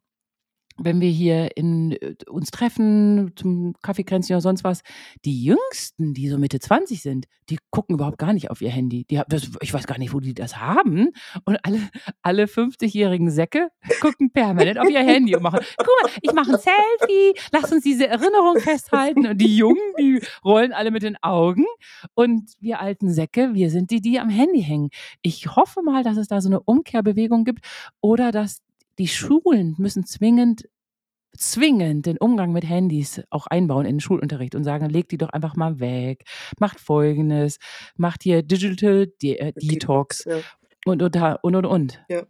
wenn 0.85 1.01
wir 1.01 1.11
hier 1.11 1.57
in, 1.57 1.93
äh, 1.93 2.15
uns 2.29 2.51
treffen 2.51 3.33
zum 3.37 3.75
Kaffeekränzchen 3.83 4.35
oder 4.35 4.41
sonst 4.41 4.65
was, 4.65 4.83
die 5.25 5.45
Jüngsten, 5.45 6.15
die 6.15 6.29
so 6.29 6.39
Mitte 6.39 6.61
20 6.61 7.03
sind, 7.03 7.27
die 7.51 7.59
gucken 7.71 7.97
überhaupt 7.97 8.19
gar 8.19 8.33
nicht 8.33 8.51
auf 8.51 8.63
ihr 8.63 8.71
Handy. 8.71 9.05
Die, 9.05 9.21
das, 9.29 9.51
ich 9.61 9.75
weiß 9.75 9.87
gar 9.87 9.99
nicht, 9.99 10.15
wo 10.15 10.21
die 10.21 10.35
das 10.35 10.59
haben. 10.59 11.11
Und 11.45 11.59
alle, 11.65 11.81
alle 12.23 12.45
50-jährigen 12.45 13.31
Säcke 13.31 13.69
gucken 14.01 14.31
permanent 14.31 14.79
auf 14.79 14.89
ihr 14.89 15.01
Handy 15.01 15.35
und 15.35 15.43
machen, 15.43 15.61
guck 15.77 15.89
mal, 16.03 16.11
ich 16.23 16.33
mache 16.33 16.53
ein 16.53 16.59
Selfie, 16.59 17.35
lass 17.53 17.73
uns 17.73 17.83
diese 17.83 18.07
Erinnerung 18.07 18.59
festhalten. 18.61 19.27
Und 19.27 19.39
die 19.39 19.57
Jungen, 19.57 19.81
die 19.99 20.21
rollen 20.45 20.73
alle 20.73 20.91
mit 20.91 21.03
den 21.03 21.17
Augen. 21.23 21.65
Und 22.15 22.53
wir 22.61 22.81
alten 22.81 23.11
Säcke, 23.11 23.51
wir 23.55 23.71
sind 23.71 23.91
die, 23.91 24.01
die 24.01 24.21
am 24.21 24.31
Handy 24.31 24.63
hängen. 24.63 24.91
Ich 25.23 25.57
hoffe 25.57 25.83
mal, 25.83 26.05
dass 26.05 26.17
es 26.17 26.29
da 26.29 26.41
so 26.41 26.49
eine 26.49 26.61
Umkehrbewegung 26.61 27.45
gibt 27.45 27.65
oder 28.01 28.31
dass 28.31 28.63
die 28.99 29.09
Schulen 29.09 29.75
müssen 29.79 30.05
zwingend 30.05 30.65
zwingend 31.37 32.07
den 32.07 32.19
Umgang 32.19 32.53
mit 32.53 32.69
Handys 32.69 33.23
auch 33.31 33.47
einbauen 33.47 33.87
in 33.87 33.97
den 33.97 34.01
Schulunterricht 34.01 34.55
und 34.55 34.65
sagen, 34.65 34.89
legt 34.89 35.13
die 35.13 35.19
doch 35.19 35.31
einfach 35.31 35.57
mal 35.57 35.81
weg, 35.81 36.25
macht 36.59 36.81
folgendes, 36.81 37.59
macht 37.97 38.23
hier 38.23 38.43
Digital 38.43 39.07
De 39.23 39.37
äh, 39.37 39.53
Detox. 39.57 40.25
Ja. 40.25 40.39
Und, 40.87 41.03
und, 41.03 41.15
und, 41.43 41.57
und, 41.57 41.67
und. 41.67 42.05
Ja. 42.09 42.23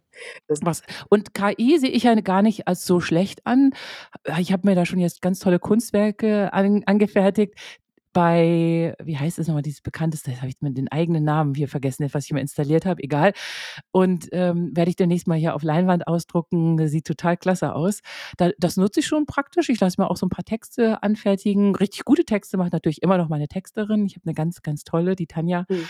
Was, 0.61 0.83
und 1.09 1.33
KI 1.33 1.79
sehe 1.79 1.89
ich 1.89 2.03
ja 2.03 2.13
gar 2.15 2.41
nicht 2.41 2.67
als 2.67 2.85
so 2.85 2.99
schlecht 2.99 3.45
an. 3.47 3.71
Ich 4.39 4.51
habe 4.51 4.67
mir 4.67 4.75
da 4.75 4.85
schon 4.85 4.99
jetzt 4.99 5.21
ganz 5.21 5.39
tolle 5.39 5.57
Kunstwerke 5.57 6.51
an, 6.51 6.83
angefertigt, 6.85 7.55
bei, 8.13 8.93
wie 9.03 9.17
heißt 9.17 9.39
es 9.39 9.47
nochmal, 9.47 9.61
dieses 9.61 9.81
bekannteste, 9.81 10.35
habe 10.37 10.47
ich 10.47 10.61
mir 10.61 10.71
den 10.71 10.89
eigenen 10.89 11.23
Namen 11.23 11.55
hier 11.55 11.67
vergessen, 11.67 12.07
was 12.11 12.25
ich 12.25 12.33
mir 12.33 12.41
installiert 12.41 12.85
habe, 12.85 13.01
egal. 13.03 13.33
Und 13.91 14.27
ähm, 14.31 14.71
werde 14.75 14.89
ich 14.89 14.95
demnächst 14.95 15.27
mal 15.27 15.37
hier 15.37 15.55
auf 15.55 15.63
Leinwand 15.63 16.07
ausdrucken. 16.07 16.77
Das 16.77 16.91
sieht 16.91 17.05
total 17.05 17.37
klasse 17.37 17.73
aus. 17.73 18.01
Da, 18.37 18.51
das 18.57 18.77
nutze 18.77 18.99
ich 18.99 19.07
schon 19.07 19.25
praktisch. 19.25 19.69
Ich 19.69 19.79
lasse 19.79 20.01
mir 20.01 20.09
auch 20.09 20.17
so 20.17 20.25
ein 20.25 20.29
paar 20.29 20.45
Texte 20.45 21.01
anfertigen. 21.03 21.75
Richtig 21.75 22.03
gute 22.05 22.25
Texte 22.25 22.57
macht 22.57 22.73
natürlich 22.73 23.01
immer 23.01 23.17
noch 23.17 23.29
meine 23.29 23.47
Texterin. 23.47 24.05
Ich 24.05 24.15
habe 24.15 24.25
eine 24.25 24.33
ganz, 24.33 24.61
ganz 24.61 24.83
tolle, 24.83 25.15
die 25.15 25.27
Tanja. 25.27 25.65
Mhm. 25.69 25.87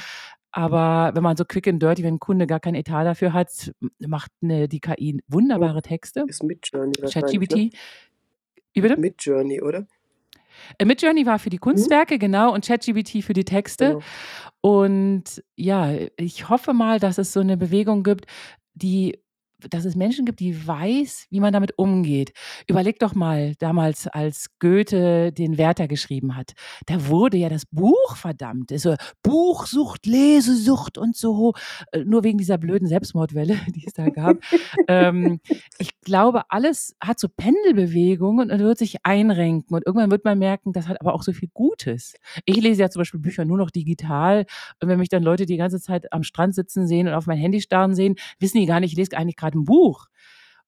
Aber 0.51 1.11
wenn 1.15 1.23
man 1.23 1.37
so 1.37 1.45
quick 1.45 1.67
and 1.67 1.81
dirty, 1.81 2.03
wenn 2.03 2.15
ein 2.15 2.19
Kunde 2.19 2.45
gar 2.45 2.59
kein 2.59 2.75
Etat 2.75 3.05
dafür 3.05 3.33
hat, 3.33 3.71
macht 3.99 4.31
eine, 4.41 4.67
die 4.67 4.81
KI 4.81 5.21
wunderbare 5.27 5.81
Texte. 5.81 6.25
Ist 6.27 6.43
mit 6.43 6.67
Journey. 6.71 6.93
ChatGPT. 7.09 7.55
Ne? 7.55 8.97
Mit 8.97 9.23
Journey, 9.23 9.61
oder? 9.61 9.87
Äh, 10.77 10.85
Midjourney 10.85 11.25
war 11.25 11.39
für 11.39 11.49
die 11.49 11.57
mhm. 11.57 11.61
Kunstwerke, 11.61 12.15
mhm. 12.15 12.19
genau, 12.19 12.53
und 12.53 12.65
ChatGPT 12.65 13.23
für 13.23 13.33
die 13.33 13.45
Texte. 13.45 13.87
Genau. 13.89 14.01
Und 14.61 15.43
ja, 15.55 15.91
ich 16.17 16.49
hoffe 16.49 16.73
mal, 16.73 16.99
dass 16.99 17.17
es 17.17 17.33
so 17.33 17.39
eine 17.39 17.57
Bewegung 17.57 18.03
gibt, 18.03 18.25
die 18.73 19.19
dass 19.69 19.85
es 19.85 19.95
Menschen 19.95 20.25
gibt, 20.25 20.39
die 20.39 20.67
weiß, 20.67 21.27
wie 21.29 21.39
man 21.39 21.53
damit 21.53 21.77
umgeht. 21.77 22.33
Überleg 22.67 22.99
doch 22.99 23.15
mal, 23.15 23.55
damals, 23.59 24.07
als 24.07 24.47
Goethe 24.59 25.31
den 25.31 25.57
Werther 25.57 25.87
geschrieben 25.87 26.35
hat, 26.35 26.53
da 26.85 27.07
wurde 27.07 27.37
ja 27.37 27.49
das 27.49 27.65
Buch 27.65 28.15
verdammt. 28.15 28.71
Also 28.71 28.95
Buchsucht, 29.23 30.05
Lesesucht 30.05 30.97
und 30.97 31.15
so, 31.15 31.53
äh, 31.91 31.99
nur 31.99 32.23
wegen 32.23 32.37
dieser 32.37 32.57
blöden 32.57 32.87
Selbstmordwelle, 32.87 33.55
die 33.75 33.85
es 33.85 33.93
da 33.93 34.09
gab. 34.09 34.37
ähm, 34.87 35.39
ich 35.77 35.89
glaube, 36.01 36.43
alles 36.49 36.95
hat 37.01 37.19
so 37.19 37.27
Pendelbewegungen 37.29 38.51
und 38.51 38.59
wird 38.59 38.77
sich 38.77 38.97
einrenken 39.03 39.75
und 39.75 39.85
irgendwann 39.85 40.11
wird 40.11 40.25
man 40.25 40.39
merken, 40.39 40.73
das 40.73 40.87
hat 40.87 40.99
aber 41.01 41.13
auch 41.13 41.23
so 41.23 41.33
viel 41.33 41.49
Gutes. 41.53 42.15
Ich 42.45 42.57
lese 42.57 42.81
ja 42.81 42.89
zum 42.89 43.01
Beispiel 43.01 43.19
Bücher 43.19 43.45
nur 43.45 43.57
noch 43.57 43.71
digital 43.71 44.45
und 44.81 44.89
wenn 44.89 44.99
mich 44.99 45.09
dann 45.09 45.23
Leute 45.23 45.45
die 45.45 45.57
ganze 45.57 45.79
Zeit 45.79 46.11
am 46.11 46.23
Strand 46.23 46.55
sitzen 46.55 46.87
sehen 46.87 47.07
und 47.07 47.13
auf 47.13 47.27
mein 47.27 47.37
Handy 47.37 47.61
starren 47.61 47.95
sehen, 47.95 48.15
wissen 48.39 48.57
die 48.57 48.65
gar 48.65 48.79
nicht, 48.79 48.91
ich 48.91 48.97
lese 48.97 49.17
eigentlich 49.17 49.35
gerade 49.35 49.50
gerade 49.51 49.59
ein 49.59 49.65
Buch. 49.65 50.07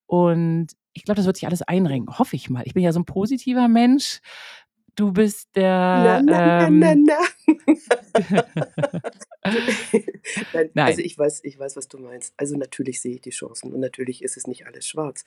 Und 0.06 0.68
ich 0.92 1.04
glaube, 1.04 1.16
das 1.16 1.26
wird 1.26 1.36
sich 1.36 1.46
alles 1.46 1.62
einrenken, 1.62 2.18
hoffe 2.18 2.36
ich 2.36 2.50
mal. 2.50 2.62
Ich 2.66 2.74
bin 2.74 2.82
ja 2.82 2.92
so 2.92 3.00
ein 3.00 3.04
positiver 3.04 3.68
Mensch. 3.68 4.20
Du 4.96 5.12
bist 5.12 5.48
der. 5.56 5.64
Na, 5.66 6.22
na, 6.22 6.66
ähm, 6.68 6.78
na, 6.78 6.94
na, 6.94 7.18
Nein, 10.52 10.70
Nein. 10.74 10.86
Also 10.86 11.00
ich 11.00 11.18
weiß, 11.18 11.40
ich 11.42 11.58
weiß, 11.58 11.76
was 11.76 11.88
du 11.88 11.98
meinst. 11.98 12.32
Also 12.36 12.56
natürlich 12.56 13.00
sehe 13.00 13.16
ich 13.16 13.20
die 13.20 13.30
Chancen 13.30 13.72
und 13.72 13.80
natürlich 13.80 14.22
ist 14.22 14.36
es 14.36 14.46
nicht 14.46 14.66
alles 14.66 14.86
schwarz. 14.86 15.24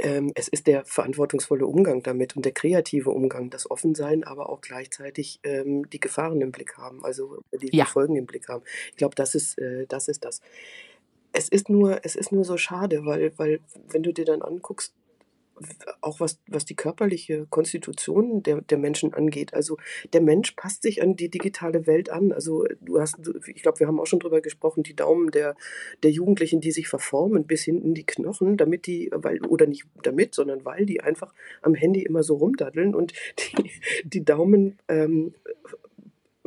Ähm, 0.00 0.32
es 0.36 0.46
ist 0.46 0.68
der 0.68 0.84
verantwortungsvolle 0.84 1.66
Umgang 1.66 2.02
damit 2.04 2.36
und 2.36 2.44
der 2.44 2.52
kreative 2.52 3.10
Umgang, 3.10 3.50
das 3.50 3.68
Offensein, 3.68 4.22
aber 4.22 4.48
auch 4.48 4.60
gleichzeitig 4.60 5.40
ähm, 5.42 5.90
die 5.90 5.98
Gefahren 5.98 6.40
im 6.40 6.52
Blick 6.52 6.76
haben, 6.76 7.04
also 7.04 7.42
die, 7.52 7.74
ja. 7.76 7.84
die 7.84 7.90
Folgen 7.90 8.14
im 8.14 8.26
Blick 8.26 8.48
haben. 8.48 8.62
Ich 8.90 8.96
glaube, 8.96 9.16
das 9.16 9.34
ist, 9.34 9.58
äh, 9.58 9.86
das 9.88 10.06
ist 10.06 10.24
das. 10.24 10.40
Es 11.38 11.48
ist 11.48 11.68
nur 11.68 12.00
es 12.04 12.16
ist 12.16 12.32
nur 12.32 12.44
so 12.44 12.56
schade, 12.56 13.04
weil 13.04 13.32
weil 13.38 13.60
wenn 13.92 14.02
du 14.02 14.12
dir 14.12 14.24
dann 14.24 14.42
anguckst, 14.42 14.92
auch 16.00 16.18
was 16.18 16.40
was 16.48 16.64
die 16.64 16.74
körperliche 16.74 17.46
Konstitution 17.48 18.42
der 18.42 18.60
der 18.60 18.78
Menschen 18.78 19.14
angeht. 19.14 19.54
Also, 19.54 19.76
der 20.12 20.20
Mensch 20.20 20.52
passt 20.52 20.82
sich 20.82 21.00
an 21.00 21.14
die 21.14 21.30
digitale 21.30 21.86
Welt 21.86 22.10
an. 22.10 22.32
Also, 22.32 22.66
du 22.80 23.00
hast 23.00 23.18
ich 23.46 23.62
glaube, 23.62 23.78
wir 23.78 23.86
haben 23.86 24.00
auch 24.00 24.06
schon 24.06 24.18
drüber 24.18 24.40
gesprochen, 24.40 24.82
die 24.82 24.96
Daumen 24.96 25.30
der 25.30 25.54
der 26.02 26.10
Jugendlichen, 26.10 26.60
die 26.60 26.72
sich 26.72 26.88
verformen 26.88 27.46
bis 27.46 27.62
hinten 27.62 27.94
die 27.94 28.06
Knochen, 28.06 28.56
damit 28.56 28.86
die 28.86 29.08
weil 29.12 29.44
oder 29.46 29.66
nicht 29.66 29.84
damit, 30.02 30.34
sondern 30.34 30.64
weil 30.64 30.86
die 30.86 31.00
einfach 31.00 31.32
am 31.62 31.74
Handy 31.74 32.02
immer 32.02 32.24
so 32.24 32.34
rumdaddeln 32.34 32.96
und 32.96 33.12
die 33.38 33.70
die 34.04 34.24
Daumen, 34.24 34.78
ähm, 34.88 35.34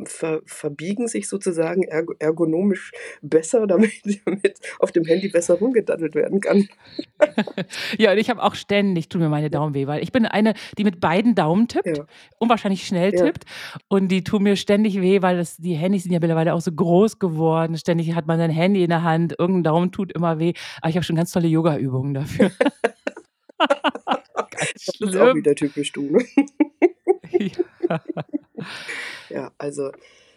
ver, 0.06 0.40
verbiegen 0.46 1.08
sich 1.08 1.28
sozusagen 1.28 1.82
ergonomisch 2.18 2.92
besser, 3.22 3.66
damit, 3.72 3.92
damit 4.24 4.58
auf 4.78 4.92
dem 4.92 5.04
Handy 5.04 5.28
besser 5.28 5.54
rumgedaddelt 5.54 6.14
werden 6.14 6.40
kann. 6.40 6.68
ja, 7.98 8.12
und 8.12 8.18
ich 8.18 8.30
habe 8.30 8.42
auch 8.42 8.54
ständig, 8.54 9.08
tun 9.08 9.20
mir 9.20 9.28
meine 9.28 9.50
Daumen 9.50 9.74
weh, 9.74 9.86
weil 9.86 10.02
ich 10.02 10.12
bin 10.12 10.26
eine, 10.26 10.54
die 10.78 10.84
mit 10.84 11.00
beiden 11.00 11.34
Daumen 11.34 11.68
tippt, 11.68 11.98
ja. 11.98 12.04
unwahrscheinlich 12.38 12.86
schnell 12.86 13.12
ja. 13.14 13.24
tippt 13.24 13.44
und 13.88 14.08
die 14.08 14.24
tun 14.24 14.42
mir 14.42 14.56
ständig 14.56 15.00
weh, 15.00 15.22
weil 15.22 15.36
das, 15.36 15.56
die 15.56 15.74
Handys 15.74 16.04
sind 16.04 16.12
ja 16.12 16.20
mittlerweile 16.20 16.54
auch 16.54 16.60
so 16.60 16.72
groß 16.72 17.18
geworden. 17.18 17.76
Ständig 17.76 18.14
hat 18.14 18.26
man 18.26 18.38
sein 18.38 18.50
Handy 18.50 18.82
in 18.82 18.90
der 18.90 19.02
Hand, 19.02 19.34
irgendein 19.38 19.64
Daumen 19.64 19.92
tut 19.92 20.12
immer 20.12 20.38
weh. 20.38 20.52
Aber 20.80 20.90
ich 20.90 20.96
habe 20.96 21.04
schon 21.04 21.16
ganz 21.16 21.32
tolle 21.32 21.48
Yoga-Übungen 21.48 22.14
dafür. 22.14 22.50
das 23.58 25.00
ist 25.00 25.16
auch 25.16 25.34
wieder 25.34 25.54
typisch 25.54 25.92
du. 25.92 26.02
Ne? 26.02 26.24
Ja. 27.32 28.04
ja, 29.30 29.52
also 29.58 29.90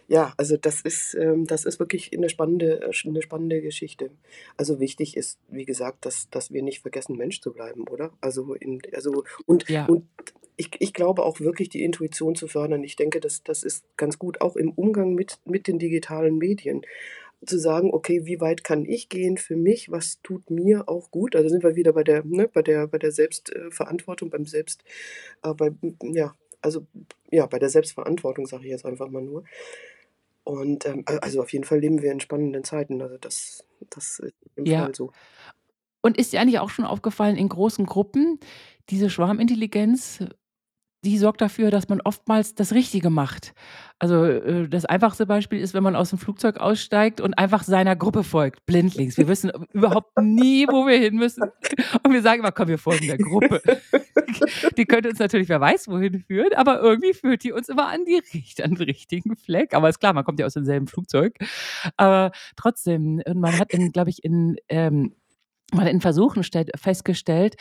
ja, 0.07 0.33
also 0.37 0.55
das 0.57 0.81
ist, 0.81 1.15
ähm, 1.15 1.45
das 1.47 1.65
ist 1.65 1.79
wirklich 1.79 2.15
eine 2.15 2.29
spannende, 2.29 2.81
äh, 2.81 3.07
eine 3.07 3.21
spannende 3.21 3.61
Geschichte. 3.61 4.11
Also 4.55 4.79
wichtig 4.79 5.17
ist, 5.17 5.39
wie 5.49 5.65
gesagt, 5.65 6.05
dass, 6.05 6.29
dass 6.29 6.51
wir 6.51 6.61
nicht 6.61 6.81
vergessen, 6.81 7.17
Mensch 7.17 7.41
zu 7.41 7.53
bleiben, 7.53 7.87
oder? 7.87 8.11
Also, 8.21 8.53
in, 8.53 8.81
also 8.93 9.23
und, 9.45 9.67
ja. 9.67 9.85
und 9.85 10.07
ich, 10.57 10.69
ich 10.79 10.93
glaube 10.93 11.23
auch 11.23 11.39
wirklich, 11.39 11.69
die 11.69 11.83
Intuition 11.83 12.35
zu 12.35 12.47
fördern. 12.47 12.83
Ich 12.83 12.95
denke, 12.95 13.19
das, 13.19 13.43
das 13.43 13.63
ist 13.63 13.83
ganz 13.97 14.19
gut, 14.19 14.41
auch 14.41 14.55
im 14.55 14.71
Umgang 14.71 15.15
mit, 15.15 15.39
mit 15.45 15.67
den 15.67 15.79
digitalen 15.79 16.37
Medien. 16.37 16.83
Zu 17.45 17.59
sagen, 17.59 17.93
okay, 17.93 18.25
wie 18.25 18.39
weit 18.39 18.63
kann 18.63 18.85
ich 18.85 19.09
gehen 19.09 19.37
für 19.37 19.55
mich, 19.55 19.91
was 19.91 20.19
tut 20.23 20.49
mir 20.49 20.87
auch 20.87 21.11
gut? 21.11 21.35
Also 21.35 21.49
sind 21.49 21.63
wir 21.63 21.75
wieder 21.75 21.93
bei 21.93 22.03
der, 22.03 22.23
ne, 22.25 22.47
bei 22.47 22.61
der, 22.61 22.87
bei 22.87 22.97
der 22.97 23.11
Selbstverantwortung, 23.11 24.29
beim 24.29 24.45
Selbst, 24.45 24.83
äh, 25.43 25.53
bei, 25.53 25.71
ja, 26.01 26.33
also 26.65 26.85
ja, 27.31 27.45
bei 27.45 27.59
der 27.59 27.69
Selbstverantwortung 27.69 28.45
sage 28.47 28.65
ich 28.65 28.71
jetzt 28.71 28.85
einfach 28.85 29.09
mal 29.09 29.21
nur. 29.21 29.43
Und 30.43 30.85
ähm, 30.85 31.03
also 31.21 31.41
auf 31.41 31.53
jeden 31.53 31.63
Fall 31.63 31.79
leben 31.79 32.01
wir 32.01 32.11
in 32.11 32.19
spannenden 32.19 32.63
Zeiten. 32.63 33.01
Also 33.01 33.17
das, 33.17 33.65
das 33.89 34.19
ist 34.19 34.33
im 34.55 34.65
Ja. 34.65 34.83
Fall 34.83 34.95
so. 34.95 35.11
Und 36.01 36.17
ist 36.17 36.33
dir 36.33 36.41
eigentlich 36.41 36.59
auch 36.59 36.69
schon 36.69 36.85
aufgefallen, 36.85 37.35
in 37.35 37.49
großen 37.49 37.85
Gruppen, 37.85 38.39
diese 38.89 39.09
Schwarmintelligenz 39.09 40.23
die 41.05 41.17
sorgt 41.17 41.41
dafür, 41.41 41.71
dass 41.71 41.87
man 41.87 42.01
oftmals 42.01 42.55
das 42.55 42.73
Richtige 42.73 43.09
macht. 43.09 43.53
Also 43.99 44.25
äh, 44.25 44.67
das 44.67 44.85
einfachste 44.85 45.25
Beispiel 45.25 45.59
ist, 45.59 45.73
wenn 45.73 45.83
man 45.83 45.95
aus 45.95 46.09
dem 46.09 46.19
Flugzeug 46.19 46.57
aussteigt 46.57 47.21
und 47.21 47.35
einfach 47.35 47.63
seiner 47.63 47.95
Gruppe 47.95 48.23
folgt, 48.23 48.65
blindlings. 48.65 49.17
Wir 49.17 49.27
wissen 49.27 49.51
überhaupt 49.71 50.19
nie, 50.19 50.67
wo 50.67 50.85
wir 50.87 50.97
hin 50.97 51.15
müssen. 51.15 51.43
Und 52.03 52.11
wir 52.11 52.21
sagen 52.21 52.39
immer, 52.39 52.51
komm, 52.51 52.67
wir 52.67 52.79
folgen 52.79 53.07
der 53.07 53.17
Gruppe. 53.17 53.61
Die 54.77 54.85
könnte 54.85 55.09
uns 55.09 55.19
natürlich, 55.19 55.47
wer 55.47 55.61
weiß, 55.61 55.87
wohin 55.87 56.19
führen, 56.19 56.53
aber 56.55 56.81
irgendwie 56.81 57.13
führt 57.13 57.43
die 57.43 57.53
uns 57.53 57.69
immer 57.69 57.87
an, 57.87 58.03
die, 58.05 58.21
an 58.61 58.75
den 58.75 58.83
richtigen 58.83 59.37
Fleck. 59.37 59.73
Aber 59.73 59.87
ist 59.87 59.99
klar, 59.99 60.13
man 60.13 60.25
kommt 60.25 60.39
ja 60.39 60.45
aus 60.45 60.55
demselben 60.55 60.87
Flugzeug. 60.87 61.37
Aber 61.95 62.31
trotzdem, 62.57 63.21
man 63.33 63.57
hat, 63.57 63.69
glaube 63.93 64.09
ich, 64.09 64.23
in 64.23 64.57
ähm, 64.67 65.15
mal 65.73 65.87
in 65.87 66.01
Versuchen 66.01 66.43
festgestellt, 66.75 67.55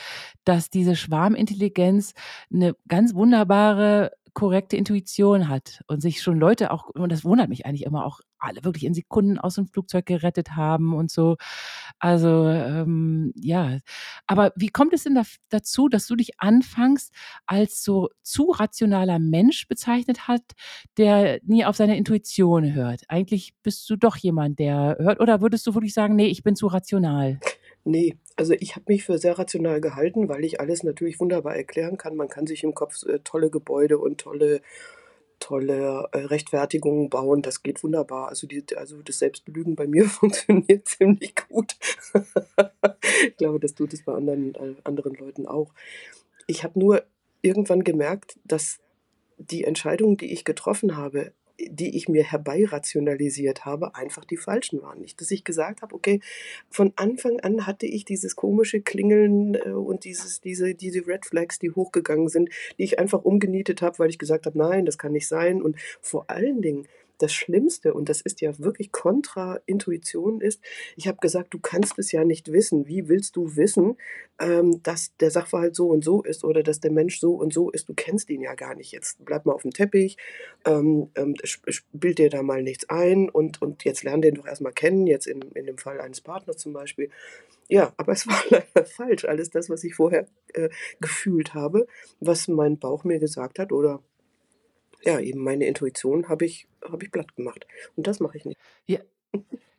dass 0.45 0.71
diese 0.71 0.97
Schwarmintelligenz 0.97 2.14
eine 2.53 2.77
ganz 2.88 3.14
wunderbare 3.14 4.12
korrekte 4.35 4.77
Intuition 4.77 5.49
hat 5.49 5.81
und 5.87 6.01
sich 6.01 6.21
schon 6.21 6.38
Leute 6.38 6.73
auch, 6.73 6.88
und 6.88 7.11
das 7.11 7.25
wundert 7.25 7.49
mich 7.49 7.67
eigentlich 7.67 7.85
immer, 7.85 8.05
auch 8.05 8.21
alle 8.38 8.64
wirklich 8.64 8.85
in 8.85 8.93
Sekunden 8.93 9.38
aus 9.38 9.55
dem 9.55 9.67
Flugzeug 9.67 10.07
gerettet 10.07 10.57
haben 10.57 10.93
und 10.93 11.11
so. 11.11 11.37
Also 12.01 12.49
ähm, 12.49 13.33
ja, 13.37 13.79
aber 14.27 14.53
wie 14.57 14.69
kommt 14.69 14.93
es 14.93 15.05
denn 15.05 15.14
da, 15.14 15.23
dazu, 15.49 15.88
dass 15.88 16.07
du 16.07 16.17
dich 16.17 16.40
anfangs 16.40 17.11
als 17.47 17.83
so 17.83 18.11
zu 18.23 18.51
rationaler 18.51 19.19
Mensch 19.21 19.67
bezeichnet 19.69 20.29
hat, 20.29 20.43
der 20.99 21.40
nie 21.45 21.64
auf 21.64 21.77
seine 21.77 21.97
Intuition 21.97 22.75
hört? 22.75 23.03
Eigentlich 23.09 23.55
bist 23.62 23.88
du 23.88 23.97
doch 23.97 24.17
jemand, 24.17 24.59
der 24.59 24.97
hört, 24.99 25.21
oder 25.21 25.40
würdest 25.40 25.67
du 25.67 25.75
wirklich 25.75 25.95
sagen, 25.95 26.17
nee, 26.17 26.27
ich 26.27 26.43
bin 26.43 26.57
zu 26.57 26.67
rational? 26.67 27.38
Nee, 27.85 28.16
also 28.37 28.55
ich 28.55 28.77
habe 28.77 28.87
mich 28.88 29.05
für 29.05 29.18
sehr 29.18 29.38
rational 29.38 29.81
gehalten, 29.81 30.29
weil 30.29 30.44
ich 30.44 30.59
alles 30.59 30.83
natürlich 30.83 31.20
wunderbar 31.20 31.55
erklären 31.55 31.99
kann. 31.99 32.16
Man 32.16 32.29
kann 32.29 32.47
sich 32.47 32.64
im 32.64 32.75
Kopf 32.75 33.03
äh, 33.05 33.20
tolle 33.20 33.51
Gebäude 33.51 33.99
und 33.99 34.18
tolle 34.18 34.62
tolle 35.40 36.09
äh, 36.12 36.18
Rechtfertigungen 36.18 37.11
bauen. 37.11 37.42
Das 37.42 37.62
geht 37.62 37.83
wunderbar. 37.83 38.29
Also, 38.29 38.47
die, 38.47 38.64
also 38.77 39.03
das 39.03 39.18
Selbstlügen 39.18 39.77
bei 39.77 39.87
mir 39.87 40.05
funktioniert 40.09 40.88
ziemlich 40.88 41.35
gut. 41.49 41.77
ich 43.27 43.37
glaube, 43.37 43.61
das 43.61 43.75
tut 43.75 43.92
es 43.92 44.05
bei 44.05 44.14
anderen, 44.14 44.55
äh, 44.55 44.75
anderen 44.85 45.14
Leuten 45.14 45.47
auch. 45.47 45.75
Ich 46.47 46.64
habe 46.64 46.79
nur 46.79 47.05
irgendwann 47.42 47.85
gemerkt, 47.85 48.38
dass 48.44 48.81
die 49.37 49.64
Entscheidungen, 49.64 50.16
die 50.16 50.33
ich 50.33 50.44
getroffen 50.44 50.97
habe, 50.97 51.33
die 51.61 51.97
ich 51.97 52.09
mir 52.09 52.25
herbeirationalisiert 52.25 53.64
habe, 53.64 53.95
einfach 53.95 54.25
die 54.25 54.37
falschen 54.37 54.83
waren. 54.83 55.01
Nicht, 55.01 55.21
dass 55.21 55.31
ich 55.31 55.45
gesagt 55.45 55.83
habe, 55.83 55.95
okay, 55.95 56.21
von 56.69 56.93
Anfang 56.97 57.40
an 57.40 57.67
hatte 57.67 57.87
ich 57.87 58.05
dieses 58.05 58.35
komische 58.35 58.81
Klingeln 58.81 59.55
äh, 59.55 59.71
und 59.71 60.05
dieses, 60.05 60.40
diese, 60.40 60.75
diese 60.75 61.07
Red 61.07 61.27
Flags, 61.27 61.59
die 61.59 61.71
hochgegangen 61.71 62.29
sind, 62.29 62.51
die 62.79 62.85
ich 62.85 62.99
einfach 62.99 63.25
umgenietet 63.25 63.83
habe, 63.83 63.99
weil 64.01 64.11
ich 64.11 64.19
gesagt 64.19 64.47
habe, 64.47 64.59
nein, 64.59 64.85
das 64.85 64.99
kann 64.99 65.12
nicht 65.12 65.29
sein. 65.29 65.62
Und 65.62 65.77
vor 66.01 66.29
allen 66.29 66.61
Dingen 66.61 66.88
das 67.18 67.33
Schlimmste, 67.33 67.94
und 67.94 68.09
das 68.09 68.20
ist 68.20 68.40
ja 68.40 68.59
wirklich 68.59 68.92
Kontraintuition, 68.92 70.40
ist, 70.40 70.61
ich 70.96 71.09
habe 71.09 71.18
gesagt, 71.18 71.55
du 71.55 71.59
kannst 71.59 71.98
es 71.98 72.12
ja 72.12 72.24
nicht 72.24 72.53
wissen. 72.53 72.87
Wie 72.87 73.09
willst 73.09 73.37
du 73.37 73.57
wissen, 73.57 73.96
ähm, 74.40 74.83
dass 74.83 75.16
der 75.18 75.31
Sachverhalt 75.31 75.74
so 75.74 75.88
und 75.88 76.05
so 76.05 76.22
ist 76.22 76.44
oder 76.44 76.62
dass 76.62 76.81
der 76.81 76.90
Mensch 76.90 77.20
so 77.20 77.35
und 77.35 77.53
so 77.53 77.70
ist? 77.70 77.88
Du 77.88 77.94
kennst 77.94 78.31
ihn 78.31 78.42
ja 78.42 78.55
gar 78.55 78.74
nicht. 78.74 78.92
Jetzt 78.92 79.24
bleib 79.24 79.46
mal 79.46 79.53
auf 79.53 79.62
dem 79.62 79.72
Teppich, 79.72 80.16
ähm, 80.64 81.11
ähm, 81.14 81.35
bild 81.92 82.18
dir 82.18 82.31
da 82.31 82.42
mal 82.42 82.62
nichts 82.62 82.88
ein 82.88 83.29
und, 83.29 83.62
und 83.62 83.85
jetzt 83.85 84.03
lern 84.03 84.22
den 84.22 84.35
doch 84.35 84.46
erstmal 84.46 84.72
kennen, 84.72 85.07
jetzt 85.07 85.27
in, 85.27 85.42
in 85.55 85.66
dem 85.66 85.79
Fall 85.79 86.00
eines 86.00 86.20
Partners 86.20 86.59
zum 86.59 86.72
Beispiel. 86.72 87.11
Ja, 87.68 87.92
aber 87.96 88.12
es 88.12 88.27
war 88.27 88.42
leider 88.50 88.87
falsch. 88.87 89.24
Alles 89.24 89.50
das, 89.50 89.70
was 89.70 89.85
ich 89.85 89.94
vorher 89.94 90.27
äh, 90.53 90.68
gefühlt 91.00 91.55
habe, 91.55 91.87
was 92.20 92.48
mein 92.48 92.79
Bauch 92.79 93.05
mir 93.05 93.18
gesagt 93.18 93.59
hat 93.59 93.72
oder 93.72 94.03
ja, 95.05 95.21
eben 95.21 95.40
meine 95.40 95.67
Intuition 95.67 96.29
habe 96.29 96.45
ich, 96.47 96.67
habe 96.85 97.05
ich 97.05 97.11
platt 97.12 97.35
gemacht. 97.37 97.67
Und 97.97 98.07
das 98.07 98.21
mache 98.21 98.37
ich 98.38 98.45
nicht. 98.45 98.61
Ja. 98.87 99.01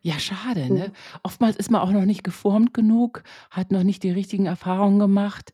Ja, 0.01 0.19
schade, 0.19 0.71
ne? 0.71 0.89
Mhm. 0.89 1.19
Oftmals 1.23 1.55
ist 1.55 1.71
man 1.71 1.81
auch 1.81 1.91
noch 1.91 2.05
nicht 2.05 2.23
geformt 2.23 2.75
genug, 2.75 3.23
hat 3.49 3.71
noch 3.71 3.83
nicht 3.83 4.03
die 4.03 4.11
richtigen 4.11 4.45
Erfahrungen 4.45 4.99
gemacht. 4.99 5.51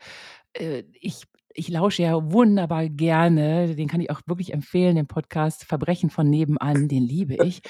Äh, 0.54 0.84
ich 1.00 1.24
ich 1.54 1.70
lausche 1.70 2.04
ja 2.04 2.32
wunderbar 2.32 2.88
gerne, 2.90 3.76
den 3.76 3.88
kann 3.88 4.02
ich 4.02 4.10
auch 4.10 4.22
wirklich 4.26 4.54
empfehlen, 4.54 4.96
den 4.96 5.08
Podcast 5.08 5.66
Verbrechen 5.66 6.10
von 6.10 6.30
nebenan, 6.30 6.88
den 6.88 7.04
liebe 7.04 7.36
ich. 7.46 7.62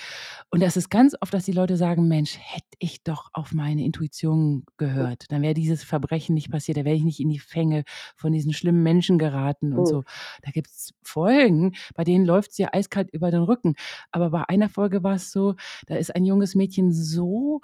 Und 0.50 0.62
das 0.62 0.78
ist 0.78 0.90
ganz 0.90 1.16
oft, 1.20 1.34
dass 1.34 1.46
die 1.46 1.52
Leute 1.52 1.78
sagen, 1.78 2.08
Mensch, 2.08 2.38
hätte 2.40 2.68
ich 2.80 3.04
doch 3.04 3.30
auf 3.34 3.54
meine 3.54 3.84
Intuition 3.84 4.66
gehört, 4.78 5.32
dann 5.32 5.42
wäre 5.42 5.54
dieses 5.54 5.84
Verbrechen 5.84 6.36
nicht 6.36 6.52
passiert, 6.52 6.78
da 6.78 6.86
wäre 6.86 6.96
ich 6.96 7.04
nicht 7.04 7.20
in 7.20 7.30
die 7.30 7.40
Fänge 7.40 7.84
von 8.16 8.32
diesen 8.32 8.54
schlimmen 8.54 8.84
Menschen 8.84 9.18
geraten 9.18 9.74
und 9.74 9.88
so. 9.88 10.04
Da 10.42 10.52
gibt 10.52 10.68
es 10.68 10.94
Folgen, 11.04 11.74
bei 11.96 12.04
denen 12.04 12.26
läuft 12.26 12.52
es 12.52 12.58
ja 12.58 12.70
eiskalt 12.72 13.10
über 13.12 13.32
den 13.32 13.44
Rücken. 13.44 13.76
Aber 14.12 14.30
bei 14.30 14.44
einer 14.48 14.70
Folge 14.70 15.04
war 15.04 15.16
es 15.16 15.32
so, 15.32 15.56
da 15.88 15.96
ist 15.96 16.16
ein 16.16 16.26
junges 16.26 16.56
Mädchen 16.56 16.92
so 16.92 17.62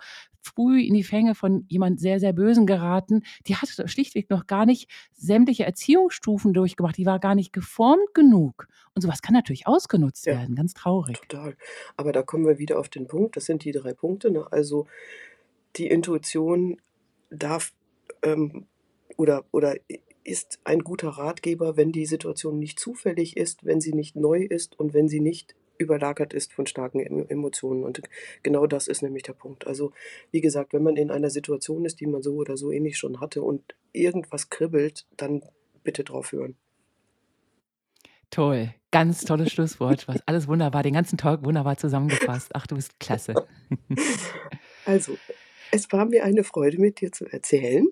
früh 0.48 0.82
in 0.82 0.94
die 0.94 1.04
Fänge 1.04 1.36
von 1.36 1.66
jemand 1.68 2.00
sehr, 2.00 2.20
sehr 2.20 2.34
Bösen 2.34 2.66
geraten. 2.66 3.24
Die 3.48 3.56
hatte 3.56 3.88
schlichtweg 3.88 4.30
noch 4.30 4.48
gar 4.48 4.66
nicht 4.66 4.90
sämtliche 5.14 5.66
Erziehungsstufen 6.08 6.54
durchgemacht. 6.54 6.98
Die 6.98 7.06
war 7.06 7.20
gar 7.20 7.36
nicht 7.36 7.54
geformt 7.54 8.14
genug. 8.14 8.68
Und 8.96 9.02
sowas 9.02 9.22
kann 9.22 9.34
natürlich 9.34 9.68
ausgenutzt 9.68 10.26
ja, 10.26 10.34
werden. 10.34 10.56
Ganz 10.56 10.74
traurig. 10.74 11.20
Total. 11.20 11.56
Aber 11.96 12.12
da 12.12 12.24
kommen 12.24 12.46
wir 12.46 12.58
wieder 12.58 12.80
auf 12.80 12.90
den 12.90 13.08
Punkt. 13.08 13.36
Das 13.36 13.46
sind 13.46 13.64
die 13.64 13.72
drei 13.72 13.94
Punkte. 13.94 14.32
Ne? 14.32 14.46
Also 14.52 14.88
die 15.76 15.88
Intuition 15.88 16.82
darf 17.30 17.74
ähm, 18.24 18.66
oder, 19.18 19.46
oder 19.52 19.76
ist 20.24 20.60
ein 20.64 20.80
guter 20.80 21.10
Ratgeber, 21.10 21.78
wenn 21.78 21.92
die 21.92 22.06
Situation 22.06 22.60
nicht 22.60 22.80
zufällig 22.80 23.38
ist, 23.38 23.66
wenn 23.66 23.82
sie 23.82 23.94
nicht 23.94 24.16
neu 24.16 24.44
ist 24.44 24.80
und 24.80 24.94
wenn 24.94 25.08
sie 25.08 25.20
nicht 25.20 25.56
überlagert 25.78 26.34
ist 26.34 26.54
von 26.54 26.66
starken 26.66 27.00
Emotionen. 27.30 27.84
Und 27.84 28.02
genau 28.42 28.66
das 28.66 28.88
ist 28.88 29.04
nämlich 29.04 29.24
der 29.24 29.34
Punkt. 29.34 29.68
Also, 29.68 29.92
wie 30.32 30.42
gesagt, 30.42 30.74
wenn 30.74 30.82
man 30.82 30.98
in 30.98 31.12
einer 31.12 31.30
Situation 31.30 31.86
ist, 31.86 32.00
die 32.00 32.08
man 32.08 32.24
so 32.24 32.34
oder 32.36 32.58
so 32.58 32.72
ähnlich 32.72 32.98
schon 32.98 33.20
hatte 33.20 33.44
und 33.44 33.76
irgendwas 33.94 34.50
kribbelt, 34.50 35.06
dann 35.18 35.44
bitte 35.88 36.04
drauf 36.04 36.34
hören. 36.34 36.58
Toll, 38.30 38.74
ganz 38.92 39.22
tolles 39.22 39.54
Schlusswort. 39.54 40.06
Was 40.10 40.22
alles 40.28 40.50
wunderbar, 40.50 40.84
den 40.84 40.94
ganzen 40.94 41.18
Talk 41.18 41.46
wunderbar 41.46 41.78
zusammengefasst. 41.78 42.54
Ach, 42.54 42.68
du 42.68 42.76
bist 42.76 43.00
klasse. 43.00 43.34
Also, 44.86 45.18
es 45.74 45.92
war 45.92 46.06
mir 46.06 46.24
eine 46.24 46.46
Freude, 46.46 46.80
mit 46.80 47.02
dir 47.02 47.12
zu 47.12 47.26
erzählen. 47.26 47.86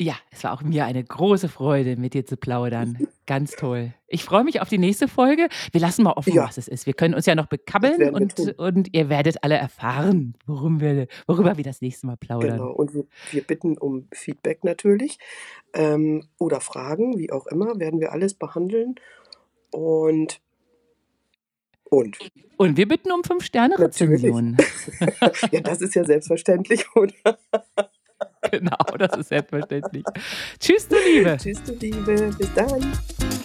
Ja, 0.00 0.16
es 0.32 0.42
war 0.42 0.52
auch 0.52 0.62
mir 0.62 0.86
eine 0.86 1.04
große 1.04 1.48
Freude, 1.48 1.96
mit 1.96 2.14
dir 2.14 2.26
zu 2.26 2.36
plaudern. 2.36 3.06
Ganz 3.26 3.52
toll. 3.52 3.94
Ich 4.08 4.24
freue 4.24 4.42
mich 4.42 4.60
auf 4.60 4.68
die 4.68 4.78
nächste 4.78 5.06
Folge. 5.06 5.48
Wir 5.70 5.80
lassen 5.80 6.02
mal 6.02 6.12
offen, 6.14 6.32
Ja, 6.32 6.44
was 6.44 6.58
es 6.58 6.66
ist. 6.66 6.86
Wir 6.86 6.94
können 6.94 7.14
uns 7.14 7.26
ja 7.26 7.36
noch 7.36 7.46
bekabbeln 7.46 8.12
und, 8.12 8.58
und 8.58 8.92
ihr 8.92 9.08
werdet 9.08 9.44
alle 9.44 9.54
erfahren, 9.54 10.34
worum 10.46 10.80
wir, 10.80 11.06
worüber 11.28 11.56
wir 11.56 11.62
das 11.64 11.80
nächste 11.80 12.08
Mal 12.08 12.16
plaudern. 12.16 12.58
Genau. 12.58 12.72
Und 12.72 12.92
wir, 12.92 13.04
wir 13.30 13.44
bitten 13.44 13.78
um 13.78 14.08
Feedback 14.12 14.64
natürlich 14.64 15.18
ähm, 15.74 16.26
oder 16.38 16.60
Fragen, 16.60 17.16
wie 17.16 17.30
auch 17.30 17.46
immer, 17.46 17.78
werden 17.78 18.00
wir 18.00 18.10
alles 18.10 18.34
behandeln. 18.34 18.96
Und 19.70 20.40
und 21.88 22.18
Und 22.56 22.76
wir 22.76 22.88
bitten 22.88 23.12
um 23.12 23.22
fünf 23.22 23.44
Sterne 23.44 23.78
Rezensionen. 23.78 24.56
ja, 25.52 25.60
das 25.60 25.80
ist 25.80 25.94
ja 25.94 26.04
selbstverständlich, 26.04 26.84
oder? 26.96 27.38
genau, 28.50 28.76
das 28.98 29.16
ist 29.18 29.28
selbstverständlich. 29.28 30.04
Tschüss, 30.58 30.88
du 30.88 30.96
Liebe. 30.96 31.36
Tschüss, 31.40 31.62
du 31.62 31.72
Liebe. 31.74 32.30
Bis 32.38 32.54
dann. 32.54 33.43